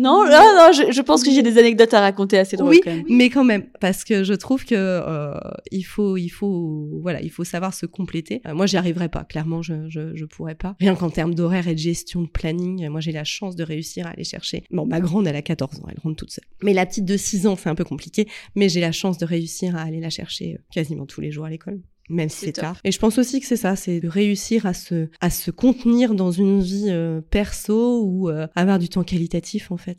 Non, 0.00 0.24
non, 0.24 0.30
non, 0.56 0.70
je, 0.72 0.90
je 0.92 1.02
pense 1.02 1.22
que 1.22 1.30
j'ai 1.30 1.42
des 1.42 1.58
anecdotes 1.58 1.92
à 1.92 2.00
raconter 2.00 2.38
assez 2.38 2.56
drôles 2.56 2.70
Oui, 2.70 2.80
quand 2.82 2.90
même. 2.94 3.04
mais 3.08 3.28
quand 3.28 3.44
même, 3.44 3.64
parce 3.80 4.02
que 4.04 4.24
je 4.24 4.32
trouve 4.32 4.64
que 4.64 4.74
euh, 4.74 5.34
il 5.70 5.82
faut, 5.82 6.16
il 6.16 6.30
faut, 6.30 6.88
voilà, 7.02 7.20
il 7.20 7.30
faut 7.30 7.44
savoir 7.44 7.74
se 7.74 7.84
compléter. 7.86 8.40
Euh, 8.46 8.54
moi, 8.54 8.64
j'y 8.66 8.78
arriverai 8.78 9.08
pas. 9.10 9.24
Clairement, 9.24 9.60
je, 9.60 9.88
je, 9.88 10.14
je 10.16 10.24
pourrais 10.24 10.54
pas. 10.54 10.74
Rien 10.80 10.94
qu'en 10.94 11.10
termes 11.10 11.34
d'horaire 11.34 11.68
et 11.68 11.74
de 11.74 11.78
gestion 11.78 12.22
de 12.22 12.28
planning, 12.28 12.86
euh, 12.86 12.90
moi, 12.90 13.00
j'ai 13.00 13.12
la 13.12 13.24
chance 13.24 13.56
de 13.56 13.62
réussir 13.62 14.06
à 14.06 14.10
aller 14.10 14.24
chercher. 14.24 14.64
Bon, 14.70 14.86
ma 14.86 15.00
grande, 15.00 15.26
elle 15.26 15.36
a 15.36 15.42
14 15.42 15.80
ans, 15.80 15.86
elle 15.90 15.98
rentre 16.02 16.16
toute 16.16 16.30
seule. 16.30 16.44
Mais 16.62 16.72
la 16.72 16.86
petite 16.86 17.04
de 17.04 17.16
6 17.16 17.46
ans, 17.46 17.56
c'est 17.56 17.68
un 17.68 17.74
peu 17.74 17.84
compliqué. 17.84 18.26
Mais 18.54 18.68
j'ai 18.70 18.80
la 18.80 18.92
chance 18.92 19.18
de 19.18 19.26
réussir 19.26 19.76
à 19.76 19.82
aller 19.82 20.00
la 20.00 20.10
chercher 20.10 20.54
euh, 20.54 20.62
quasiment 20.72 21.04
tous 21.04 21.20
les 21.20 21.30
jours 21.30 21.44
à 21.44 21.50
l'école. 21.50 21.80
Même 22.10 22.28
si 22.28 22.46
C'est 22.46 22.52
tard. 22.52 22.76
Et 22.84 22.92
je 22.92 22.98
pense 22.98 23.16
aussi 23.18 23.40
que 23.40 23.46
c'est 23.46 23.56
ça, 23.56 23.76
c'est 23.76 24.00
de 24.00 24.08
réussir 24.08 24.66
à 24.66 24.74
se, 24.74 25.08
à 25.20 25.30
se 25.30 25.50
contenir 25.50 26.14
dans 26.14 26.30
une 26.32 26.60
vie 26.60 26.86
euh, 26.88 27.20
perso 27.20 28.02
ou 28.04 28.28
euh, 28.28 28.46
avoir 28.56 28.78
du 28.78 28.88
temps 28.88 29.04
qualitatif, 29.04 29.70
en 29.70 29.76
fait, 29.76 29.98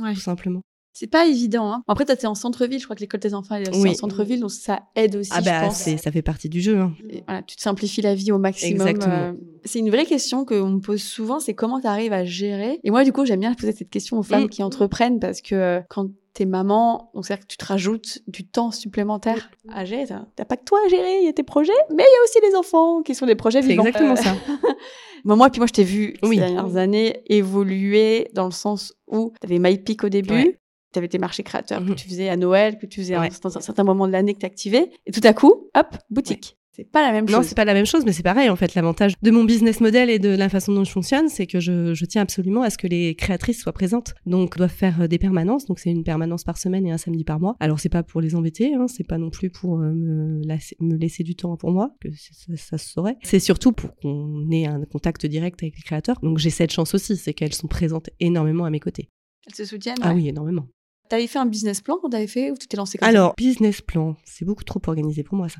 Ouais. 0.00 0.14
tout 0.14 0.20
simplement. 0.20 0.62
C'est 0.92 1.06
pas 1.06 1.26
évident. 1.26 1.72
Hein. 1.72 1.82
Après, 1.86 2.04
t'es 2.04 2.26
en 2.26 2.34
centre-ville. 2.34 2.78
Je 2.80 2.84
crois 2.84 2.96
que 2.96 3.00
l'école 3.00 3.20
des 3.20 3.32
enfants 3.32 3.54
est 3.54 3.68
aussi 3.70 3.80
Oui. 3.80 3.90
en 3.90 3.94
centre-ville, 3.94 4.40
donc 4.40 4.50
ça 4.50 4.80
aide 4.96 5.16
aussi, 5.16 5.30
ah 5.32 5.40
je 5.40 5.44
bah, 5.44 5.60
pense. 5.66 5.76
ça 5.96 6.10
fait 6.12 6.20
partie 6.20 6.48
du 6.48 6.60
jeu. 6.60 6.78
Hein. 6.78 6.92
Et 7.08 7.22
voilà, 7.26 7.42
tu 7.42 7.56
te 7.56 7.62
simplifies 7.62 8.02
la 8.02 8.14
vie 8.14 8.32
au 8.32 8.38
maximum. 8.38 8.86
Exactement. 8.88 9.14
euh. 9.14 9.32
C'est 9.64 9.78
une 9.78 9.88
vraie 9.90 10.04
question 10.04 10.44
qu'on 10.44 10.68
me 10.68 10.80
pose 10.80 11.00
souvent, 11.02 11.38
c'est 11.40 11.54
comment 11.54 11.80
tu 11.80 11.86
arrives 11.86 12.12
à 12.12 12.24
gérer? 12.24 12.80
Et 12.82 12.90
moi, 12.90 13.04
du 13.04 13.12
coup, 13.12 13.24
j'aime 13.24 13.40
bien 13.40 13.54
poser 13.54 13.72
cette 13.72 13.88
question 13.90 14.18
aux 14.18 14.22
femmes 14.22 14.44
Mm. 14.44 14.48
qui 14.48 14.62
entreprennent 14.62 15.20
parce 15.20 15.40
que 15.40 15.80
quand 15.88 16.10
t'es 16.32 16.44
maman, 16.46 17.10
donc 17.14 17.26
c'est-à-dire 17.26 17.44
que 17.46 17.50
tu 17.52 17.56
te 17.56 17.64
rajoutes 17.64 18.20
du 18.28 18.46
temps 18.46 18.70
supplémentaire 18.70 19.50
à 19.72 19.84
gérer. 19.84 20.04
T'as 20.36 20.44
pas 20.44 20.56
que 20.56 20.64
toi 20.64 20.78
à 20.86 20.88
gérer, 20.88 21.18
il 21.20 21.24
y 21.26 21.28
a 21.28 21.32
tes 21.32 21.42
projets, 21.42 21.72
mais 21.90 22.02
il 22.04 22.12
y 22.12 22.20
a 22.20 22.24
aussi 22.24 22.38
les 22.50 22.56
enfants 22.56 23.02
qui 23.02 23.14
sont 23.14 23.26
des 23.26 23.34
projets 23.34 23.62
C'est 23.62 23.68
vivants. 23.68 23.84
exactement 23.84 24.12
Euh, 24.12 24.16
ça. 24.16 24.34
Bon, 25.24 25.36
moi, 25.36 25.50
puis 25.50 25.60
moi, 25.60 25.66
je 25.66 25.72
t'ai 25.74 25.84
vu 25.84 26.14
Oui. 26.22 26.36
ces 26.36 26.40
dernières 26.40 26.76
années 26.76 27.22
évoluer 27.26 28.28
dans 28.32 28.46
le 28.46 28.52
sens 28.52 28.94
où 29.06 29.32
tu 29.40 29.46
avais 29.46 29.58
MyPeak 29.58 30.04
au 30.04 30.08
début, 30.08 30.32
Ouais. 30.32 30.60
tu 30.94 30.98
avais 30.98 31.08
tes 31.08 31.18
marchés 31.18 31.42
créateurs 31.42 31.82
Mhm. 31.82 31.88
que 31.90 31.92
tu 31.94 32.08
faisais 32.08 32.28
à 32.30 32.36
Noël, 32.36 32.78
que 32.78 32.86
tu 32.86 33.00
faisais 33.00 33.14
à 33.16 33.20
Ouais. 33.20 33.28
un, 33.44 33.50
certain- 33.60 33.84
moment 33.84 34.06
de 34.06 34.12
l'année 34.12 34.32
que 34.32 34.38
tu 34.40 34.46
activais, 34.46 34.90
et 35.04 35.12
tout 35.12 35.20
à 35.24 35.34
coup, 35.34 35.68
hop, 35.76 35.88
boutique. 36.08 36.56
C'est 36.80 36.90
pas 36.90 37.02
la 37.02 37.12
même 37.12 37.28
chose. 37.28 37.36
Non, 37.36 37.42
c'est 37.42 37.54
pas 37.54 37.66
la 37.66 37.74
même 37.74 37.84
chose, 37.84 38.06
mais 38.06 38.12
c'est 38.12 38.22
pareil 38.22 38.48
en 38.48 38.56
fait. 38.56 38.74
L'avantage 38.74 39.12
de 39.20 39.30
mon 39.30 39.44
business 39.44 39.80
model 39.80 40.08
et 40.08 40.18
de 40.18 40.30
la 40.30 40.48
façon 40.48 40.72
dont 40.72 40.84
je 40.84 40.90
fonctionne, 40.90 41.28
c'est 41.28 41.46
que 41.46 41.60
je, 41.60 41.92
je, 41.92 42.04
tiens 42.06 42.22
absolument 42.22 42.62
à 42.62 42.70
ce 42.70 42.78
que 42.78 42.86
les 42.86 43.14
créatrices 43.14 43.60
soient 43.60 43.74
présentes. 43.74 44.14
Donc, 44.24 44.56
doivent 44.56 44.70
faire 44.70 45.02
euh, 45.02 45.06
des 45.06 45.18
permanences. 45.18 45.66
Donc, 45.66 45.78
c'est 45.78 45.90
une 45.90 46.04
permanence 46.04 46.44
par 46.44 46.56
semaine 46.56 46.86
et 46.86 46.92
un 46.92 46.96
samedi 46.96 47.24
par 47.24 47.38
mois. 47.38 47.56
Alors, 47.60 47.80
c'est 47.80 47.90
pas 47.90 48.02
pour 48.02 48.22
les 48.22 48.34
embêter, 48.34 48.74
hein, 48.74 48.86
c'est 48.88 49.06
pas 49.06 49.18
non 49.18 49.28
plus 49.28 49.50
pour 49.50 49.78
euh, 49.78 49.92
me, 49.92 50.40
me, 50.80 50.96
laisser 50.96 51.22
du 51.22 51.34
temps 51.36 51.56
pour 51.58 51.70
moi, 51.70 51.94
que 52.00 52.08
ça, 52.10 52.56
ça 52.56 52.78
se 52.78 52.88
saurait. 52.88 53.16
C'est 53.22 53.40
surtout 53.40 53.72
pour 53.72 53.94
qu'on 53.96 54.50
ait 54.50 54.66
un 54.66 54.82
contact 54.84 55.26
direct 55.26 55.62
avec 55.62 55.76
les 55.76 55.82
créateurs. 55.82 56.18
Donc, 56.22 56.38
j'ai 56.38 56.50
cette 56.50 56.72
chance 56.72 56.94
aussi, 56.94 57.16
c'est 57.16 57.34
qu'elles 57.34 57.54
sont 57.54 57.68
présentes 57.68 58.08
énormément 58.20 58.64
à 58.64 58.70
mes 58.70 58.80
côtés. 58.80 59.10
Elles 59.46 59.54
se 59.54 59.64
soutiennent. 59.66 59.98
Ah 60.02 60.14
oui, 60.14 60.28
énormément. 60.28 60.66
T'avais 61.10 61.26
fait 61.26 61.40
un 61.40 61.46
business 61.46 61.80
plan 61.80 61.98
quand 62.00 62.08
t'avais 62.08 62.28
fait 62.28 62.52
ou 62.52 62.56
tu 62.56 62.68
t'es 62.68 62.76
lancé 62.76 62.96
comme 62.96 63.08
Alors, 63.08 63.34
business 63.36 63.80
plan, 63.80 64.14
c'est 64.24 64.44
beaucoup 64.44 64.62
trop 64.62 64.80
organisé 64.86 65.24
pour 65.24 65.36
moi 65.36 65.48
ça. 65.48 65.58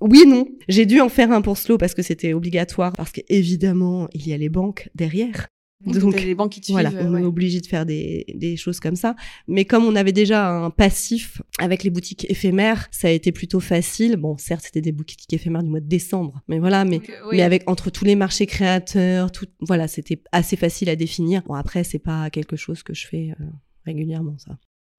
Oui 0.00 0.22
non, 0.28 0.46
j'ai 0.68 0.86
dû 0.86 1.00
en 1.00 1.08
faire 1.08 1.32
un 1.32 1.42
pour 1.42 1.58
Slow 1.58 1.76
parce 1.76 1.92
que 1.92 2.02
c'était 2.02 2.34
obligatoire, 2.34 2.92
parce 2.92 3.10
qu'évidemment, 3.10 4.08
il 4.12 4.28
y 4.28 4.32
a 4.32 4.36
les 4.36 4.48
banques 4.48 4.88
derrière. 4.94 5.48
Donc, 5.84 6.22
les 6.22 6.36
banques 6.36 6.52
qui 6.52 6.60
te 6.60 6.70
voilà, 6.70 6.92
on 7.00 7.16
est 7.16 7.24
obligé 7.24 7.60
de 7.60 7.66
faire 7.66 7.84
des, 7.84 8.24
des 8.32 8.56
choses 8.56 8.78
comme 8.78 8.94
ça. 8.94 9.16
Mais 9.48 9.64
comme 9.64 9.84
on 9.84 9.96
avait 9.96 10.12
déjà 10.12 10.48
un 10.48 10.70
passif 10.70 11.42
avec 11.58 11.82
les 11.82 11.90
boutiques 11.90 12.30
éphémères, 12.30 12.86
ça 12.92 13.08
a 13.08 13.10
été 13.10 13.32
plutôt 13.32 13.58
facile. 13.58 14.14
Bon, 14.14 14.36
certes, 14.38 14.62
c'était 14.66 14.80
des 14.80 14.92
boutiques 14.92 15.32
éphémères 15.32 15.64
du 15.64 15.70
mois 15.70 15.80
de 15.80 15.88
décembre, 15.88 16.40
mais 16.46 16.60
voilà, 16.60 16.84
mais, 16.84 16.98
euh, 16.98 17.30
mais 17.32 17.42
avec 17.42 17.68
entre 17.68 17.90
tous 17.90 18.04
les 18.04 18.14
marchés 18.14 18.46
créateurs, 18.46 19.32
tout, 19.32 19.46
voilà, 19.60 19.88
c'était 19.88 20.22
assez 20.30 20.54
facile 20.54 20.88
à 20.88 20.94
définir. 20.94 21.42
Bon, 21.42 21.54
après, 21.54 21.82
c'est 21.82 21.98
pas 21.98 22.30
quelque 22.30 22.54
chose 22.54 22.84
que 22.84 22.94
je 22.94 23.08
fais 23.08 23.32
euh, 23.40 23.44
régulièrement, 23.84 24.38
ça. 24.38 24.56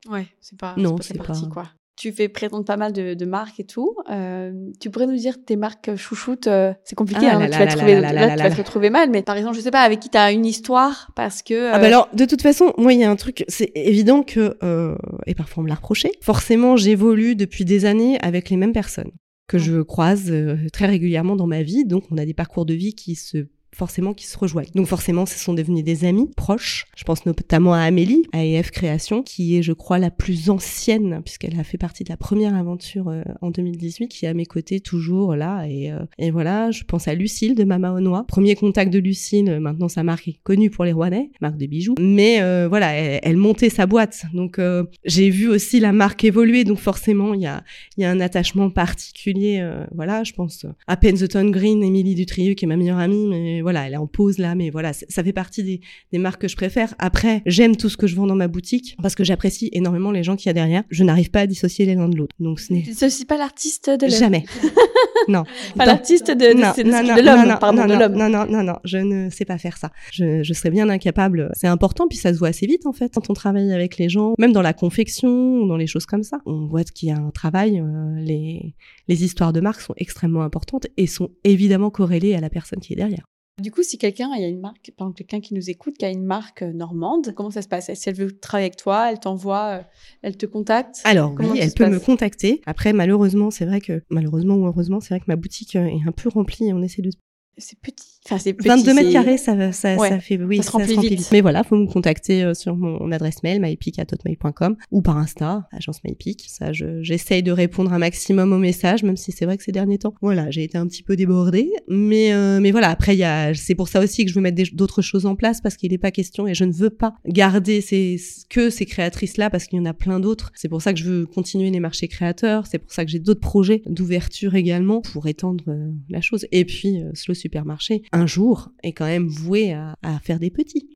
Ouais, 0.10 0.28
c'est 0.42 0.58
pas, 0.58 0.76
non, 0.78 0.98
c'est 1.02 1.18
pas, 1.18 1.24
partie, 1.24 1.48
quoi. 1.50 1.66
Tu 1.96 2.12
fais 2.12 2.28
présenter 2.28 2.66
pas 2.66 2.78
mal 2.78 2.92
de, 2.92 3.14
de 3.14 3.26
marques 3.26 3.60
et 3.60 3.66
tout. 3.66 3.96
Euh, 4.10 4.52
tu 4.80 4.90
pourrais 4.90 5.06
nous 5.06 5.16
dire 5.16 5.36
tes 5.46 5.56
marques 5.56 5.96
chouchoutes 5.96 6.48
euh, 6.48 6.74
C'est 6.84 6.96
compliqué, 6.96 7.28
ah 7.30 7.38
hein, 7.38 7.50
tu, 7.50 7.58
vas 7.58 7.68
te, 7.68 7.78
trouver, 7.78 8.02
là, 8.02 8.36
tu 8.36 8.42
vas 8.42 8.50
te 8.50 8.58
retrouver 8.58 8.90
mal. 8.90 9.12
Mais 9.12 9.22
par 9.22 9.38
exemple, 9.38 9.56
je 9.56 9.62
sais 9.62 9.70
pas, 9.70 9.82
avec 9.82 10.00
qui 10.00 10.10
tu 10.10 10.18
as 10.18 10.32
une 10.32 10.46
histoire 10.46 11.12
parce 11.16 11.44
que... 11.44 11.72
Ah 11.72 11.78
bah 11.78 11.84
euh, 11.84 11.88
alors, 11.88 12.10
de 12.14 12.26
toute 12.26 12.42
façon, 12.42 12.74
moi, 12.80 12.94
il 12.94 13.00
y 13.00 13.04
a 13.04 13.12
un 13.12 13.16
truc, 13.16 13.46
c'est 13.48 13.72
évident 13.76 14.24
que, 14.24 14.58
euh, 14.64 14.96
et 15.28 15.36
parfois 15.36 15.62
on 15.62 15.66
me 15.66 15.70
l'a 15.70 15.76
reproché, 15.76 16.12
forcément, 16.22 16.78
j'évolue 16.78 17.36
depuis 17.36 17.64
des 17.64 17.86
années 17.86 18.18
avec 18.22 18.50
les 18.50 18.58
mêmes 18.58 18.74
personnes 18.74 19.12
que 19.48 19.58
je 19.58 19.82
croise 19.82 20.32
euh, 20.32 20.58
très 20.72 20.88
régulièrement 20.88 21.36
dans 21.36 21.48
ma 21.48 21.62
vie. 21.62 21.86
Donc, 21.86 22.06
on 22.12 22.18
a 22.18 22.26
des 22.26 22.34
parcours 22.34 22.66
de 22.66 22.74
vie 22.74 22.96
qui 22.96 23.16
se 23.16 23.46
forcément 23.74 24.14
qui 24.14 24.28
se 24.28 24.38
rejoignent. 24.38 24.70
Donc 24.76 24.88
forcément, 24.88 25.26
ce 25.26 25.38
sont 25.38 25.54
devenus 25.54 25.84
des 25.84 26.06
amis 26.06 26.30
proches. 26.36 26.86
Je 26.96 27.04
pense 27.04 27.26
notamment 27.26 27.74
à 27.74 27.80
Amélie, 27.80 28.24
à 28.32 28.44
EF 28.44 28.72
Création, 28.72 29.24
qui 29.24 29.58
est, 29.58 29.64
je 29.64 29.74
crois, 29.74 30.00
la 30.00 30.12
plus 30.12 30.50
ancienne, 30.50 31.22
puisqu'elle 31.24 31.60
a 31.60 31.64
fait 31.64 31.78
partie 31.78 32.04
de 32.04 32.10
la 32.10 32.18
première 32.18 32.56
aventure 32.56 33.10
euh, 33.10 33.24
en 33.42 33.52
2018, 33.52 34.08
qui 34.08 34.26
est 34.26 34.30
à 34.30 34.34
mes 34.34 34.46
côtés 34.46 34.80
toujours 34.80 35.36
là. 35.36 35.66
Et, 35.68 35.92
euh, 35.92 36.00
et 36.18 36.32
voilà, 36.32 36.72
je 36.72 36.84
pense 36.84 37.08
à 37.08 37.16
Lucille 37.16 37.56
de 37.56 37.64
Mama 37.64 38.00
Noix. 38.00 38.26
Premier 38.28 38.56
contact 38.56 38.92
de 38.92 39.00
Lucille, 39.00 39.50
euh, 39.50 39.60
maintenant 39.60 39.88
sa 39.88 40.04
marque 40.04 40.28
est 40.28 40.40
connue 40.44 40.70
pour 40.70 40.86
les 40.86 40.92
Rouennais, 40.92 41.32
marque 41.42 41.58
de 41.58 41.66
bijoux. 41.66 41.96
Mais 42.00 42.40
voilà, 42.68 42.94
elle, 42.94 43.38
montait 43.38 43.70
sa 43.70 43.86
boîte. 43.86 44.26
Donc 44.34 44.60
j'ai 45.06 45.30
vu 45.30 45.48
aussi 45.48 45.80
la 45.80 45.92
marque 45.92 46.24
évoluer. 46.24 46.64
Donc 46.64 46.78
forcément, 46.78 47.34
il 47.34 47.42
y 47.42 47.48
a, 47.48 47.64
y 47.98 48.04
a 48.04 48.12
un 48.12 48.20
attachement 48.20 48.70
particulier. 48.70 49.66
voilà, 49.94 50.24
je 50.24 50.34
pense 50.34 50.66
à 50.88 50.98
Penzeton 50.98 51.50
Green, 51.50 51.84
Émilie 51.84 52.16
Dutrieux, 52.16 52.54
qui 52.54 52.66
est 52.66 52.68
ma 52.68 52.78
meilleure 52.78 52.98
amie, 52.98 53.28
mais 53.28 53.62
voilà, 53.64 53.88
elle 53.88 53.94
est 53.94 53.98
en 53.98 54.08
pause 54.08 54.38
là, 54.38 54.54
mais 54.54 54.70
voilà, 54.70 54.94
ça 54.94 55.24
fait 55.24 55.34
partie 55.34 55.64
des, 55.64 55.82
des 56.12 56.20
marques 56.20 56.42
que 56.42 56.48
je 56.48 56.56
préfère. 56.56 56.94
Après, 57.00 57.42
j'aime 57.46 57.76
tout 57.76 57.90
ce 57.90 57.98
que 57.98 58.08
je 58.08 58.16
vends 58.16 58.28
dans 58.28 58.36
ma 58.36 58.48
boutique 58.48 58.96
parce 59.02 59.16
que 59.16 59.24
j'apprécie 59.24 59.70
énormément 59.74 60.12
les 60.12 60.24
gens 60.24 60.36
qu'il 60.36 60.48
y 60.48 60.50
a 60.52 60.54
derrière. 60.54 60.84
Je 60.90 61.04
n'arrive 61.04 61.32
pas 61.32 61.42
à 61.42 61.48
dissocier 61.48 61.86
les 61.86 61.96
l'un 61.96 62.10
de 62.10 62.18
l'autre. 62.18 62.36
Donc 62.40 62.60
ce 62.60 62.74
n'est. 62.74 62.84
Ceci 62.94 63.26
pas 63.26 63.38
l'artiste 63.38 63.90
de 63.90 64.08
Jamais. 64.08 64.46
non. 65.28 65.44
Pas 65.76 65.86
l'artiste 65.86 66.28
de, 66.28 66.34
de, 66.34 66.54
non, 66.54 67.04
non, 67.04 67.16
de 67.16 67.22
l'homme, 67.22 67.58
pardon, 67.60 67.86
de 67.86 67.94
l'homme. 67.94 68.14
Non, 68.14 68.30
non, 68.30 68.46
non, 68.46 68.64
non, 68.64 68.76
je 68.84 68.98
ne 68.98 69.30
sais 69.30 69.46
pas 69.46 69.58
faire 69.58 69.78
ça. 69.78 69.92
Je, 70.12 70.44
je 70.44 70.54
serais 70.54 70.70
bien 70.70 70.90
incapable. 70.90 71.52
C'est 71.56 71.68
important, 71.68 72.08
puis 72.08 72.18
ça 72.18 72.34
se 72.34 72.40
voit 72.40 72.50
assez 72.50 72.68
vite 72.68 72.86
en 72.86 72.94
fait 72.94 73.12
quand 73.14 73.30
on 73.30 73.34
travaille 73.34 73.72
avec 73.72 73.98
les 73.98 74.10
gens, 74.10 74.34
même 74.38 74.52
dans 74.52 74.62
la 74.62 74.74
confection 74.74 75.62
ou 75.62 75.68
dans 75.68 75.78
les 75.78 75.88
choses 75.88 76.06
comme 76.06 76.24
ça. 76.24 76.40
On 76.46 76.68
voit 76.68 76.84
qu'il 76.84 77.10
y 77.10 77.12
a 77.12 77.18
un 77.18 77.32
travail. 77.32 77.80
Euh, 77.80 78.20
les, 78.20 78.76
les 79.08 79.24
histoires 79.24 79.54
de 79.54 79.62
marque 79.62 79.82
sont 79.82 79.94
extrêmement 79.98 80.44
importantes 80.44 80.88
et 80.98 81.08
sont 81.08 81.32
évidemment 81.44 81.90
corrélées 81.90 82.36
à 82.36 82.42
la 82.42 82.50
personne 82.50 82.80
qui 82.80 82.94
est 82.94 82.98
derrière. 82.98 83.26
Du 83.62 83.70
coup, 83.70 83.84
si 83.84 84.00
quelqu'un, 84.00 84.32
il 84.36 84.42
y 84.42 84.46
a 84.46 84.48
une 84.48 84.60
marque, 84.60 84.92
par 84.98 85.06
exemple, 85.06 85.18
quelqu'un 85.20 85.40
qui 85.40 85.54
nous 85.54 85.70
écoute, 85.70 85.96
qui 86.00 86.06
a 86.06 86.10
une 86.10 86.26
marque 86.26 86.64
euh, 86.64 86.74
normande, 86.74 87.34
comment 87.36 87.52
ça 87.52 87.62
se 87.62 87.68
passe? 87.68 87.94
Si 87.94 88.10
elle 88.10 88.16
veut 88.16 88.32
travailler 88.32 88.66
avec 88.66 88.78
toi, 88.78 89.12
elle 89.12 89.20
t'envoie, 89.20 89.80
euh, 89.80 89.84
elle 90.24 90.38
te 90.38 90.48
contacte? 90.48 91.02
Alors 91.04 91.36
oui, 91.38 91.60
elle 91.60 91.72
peut 91.72 91.88
me 91.88 92.00
contacter. 92.00 92.62
Après, 92.66 92.94
malheureusement, 92.94 93.52
c'est 93.52 93.66
vrai 93.66 93.80
que, 93.80 94.02
malheureusement 94.10 94.56
ou 94.56 94.66
heureusement, 94.66 95.00
c'est 95.02 95.10
vrai 95.10 95.20
que 95.20 95.28
ma 95.28 95.36
boutique 95.36 95.76
euh, 95.76 95.86
est 95.86 96.02
un 96.08 96.12
peu 96.12 96.30
remplie 96.30 96.70
et 96.70 96.74
on 96.74 96.82
essaie 96.82 97.04
de 97.04 97.12
c'est 97.58 97.78
petit. 97.80 98.14
Enfin, 98.26 98.38
c'est 98.38 98.56
22 98.60 98.94
mètres 98.94 99.12
carrés, 99.12 99.38
ça, 99.38 99.72
ça, 99.74 99.98
ça 99.98 100.20
fait, 100.20 100.42
oui, 100.42 100.58
ça 100.58 100.64
se 100.64 100.72
remplit, 100.72 100.96
vite. 100.98 101.30
Mais 101.32 101.42
voilà, 101.42 101.64
faut 101.64 101.76
me 101.76 101.88
contacter 101.88 102.44
euh, 102.44 102.54
sur 102.54 102.76
mon 102.76 103.12
adresse 103.12 103.44
mail, 103.44 103.62
mypeak.hotmail.com 103.62 104.78
ou 104.92 105.02
par 105.02 105.18
Insta, 105.18 105.68
agence 105.72 106.02
mypeak. 106.06 106.46
Ça, 106.48 106.72
j'essaye 106.72 107.44
de 107.44 107.52
répondre 107.52 107.92
un 107.92 108.00
maximum 108.00 108.54
aux 108.54 108.58
messages, 108.58 109.04
même 109.04 109.18
si 109.18 109.34
c'est 109.34 109.46
vrai 109.46 109.58
que 109.58 109.64
ces 109.64 109.74
derniers 109.74 109.98
temps, 109.98 110.14
voilà, 110.22 110.50
j'ai 110.52 110.64
été 110.64 110.78
un 110.78 110.88
petit 110.88 111.04
peu 111.04 111.18
débordée. 111.18 111.70
Mais, 111.90 112.34
euh, 112.34 112.62
mais 112.62 112.72
voilà, 112.72 112.90
après, 112.90 113.14
il 113.16 113.20
y 113.20 113.26
a, 113.26 113.54
c'est 113.54 113.76
pour 113.76 113.90
ça 113.90 114.00
aussi 114.00 114.24
que 114.24 114.32
je 114.32 114.36
veux 114.36 114.42
mettre 114.42 114.74
d'autres 114.74 115.02
choses 115.02 115.26
en 115.26 115.36
place 115.36 115.60
parce 115.60 115.76
qu'il 115.76 115.92
n'est 115.92 115.98
pas 115.98 116.12
question 116.12 116.48
et 116.48 116.54
je 116.54 116.64
ne 116.64 116.72
veux 116.72 116.90
pas 116.90 117.16
garder 117.28 117.82
ces, 117.82 118.18
que 118.50 118.70
ces 118.70 118.86
créatrices-là 118.86 119.50
parce 119.50 119.66
qu'il 119.66 119.80
y 119.80 119.82
en 119.82 119.86
a 119.86 119.94
plein 119.94 120.22
d'autres. 120.22 120.52
C'est 120.56 120.70
pour 120.70 120.82
ça 120.82 120.94
que 120.94 121.00
je 121.00 121.06
veux 121.06 121.26
continuer 121.26 121.70
les 121.72 121.82
marchés 121.82 122.08
créateurs. 122.08 122.68
C'est 122.68 122.80
pour 122.80 122.94
ça 122.94 123.04
que 123.04 123.12
j'ai 123.12 123.20
d'autres 123.20 123.42
projets 123.42 123.82
d'ouverture 123.86 124.56
également 124.56 125.02
pour 125.02 125.28
étendre 125.28 125.66
euh, 125.68 125.92
la 126.10 126.22
chose. 126.22 126.48
Et 126.54 126.64
puis, 126.64 127.02
Slow 127.14 127.34
supermarché, 127.44 128.04
un 128.12 128.26
jour, 128.26 128.72
est 128.82 128.94
quand 128.94 129.06
même 129.06 129.28
voué 129.28 129.74
à, 129.74 129.96
faire 130.24 130.40
des 130.40 130.50
petits. 130.50 130.96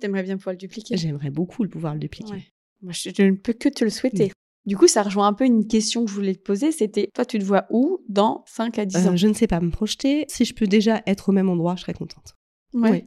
T'aimerais 0.00 0.22
bien 0.22 0.36
pouvoir 0.36 0.52
le 0.54 0.58
dupliquer 0.58 0.96
J'aimerais 0.96 1.30
beaucoup 1.30 1.62
le 1.62 1.68
pouvoir 1.68 1.94
le 1.94 2.00
dupliquer. 2.00 2.52
Moi, 2.82 2.92
je, 2.92 3.22
ne 3.22 3.32
peux 3.32 3.52
que 3.52 3.68
te 3.68 3.84
le 3.84 3.90
souhaiter. 3.90 4.32
Du 4.64 4.76
coup, 4.76 4.86
ça 4.86 5.02
rejoint 5.02 5.26
un 5.26 5.32
peu 5.32 5.44
une 5.44 5.66
question 5.66 6.04
que 6.04 6.10
je 6.10 6.14
voulais 6.14 6.34
te 6.34 6.42
poser. 6.42 6.70
C'était, 6.70 7.08
toi, 7.14 7.24
tu 7.24 7.38
te 7.38 7.44
vois 7.44 7.66
où 7.70 7.98
dans 8.08 8.44
5 8.46 8.78
à 8.78 8.84
10 8.84 8.96
euh, 8.96 9.10
ans? 9.10 9.16
Je 9.16 9.26
ne 9.26 9.34
sais 9.34 9.48
pas 9.48 9.60
me 9.60 9.70
projeter. 9.70 10.24
Si 10.28 10.44
je 10.44 10.54
peux 10.54 10.66
déjà 10.66 11.02
être 11.06 11.30
au 11.30 11.32
même 11.32 11.48
endroit, 11.48 11.74
je 11.76 11.82
serais 11.82 11.94
contente. 11.94 12.34
Oui. 12.74 13.04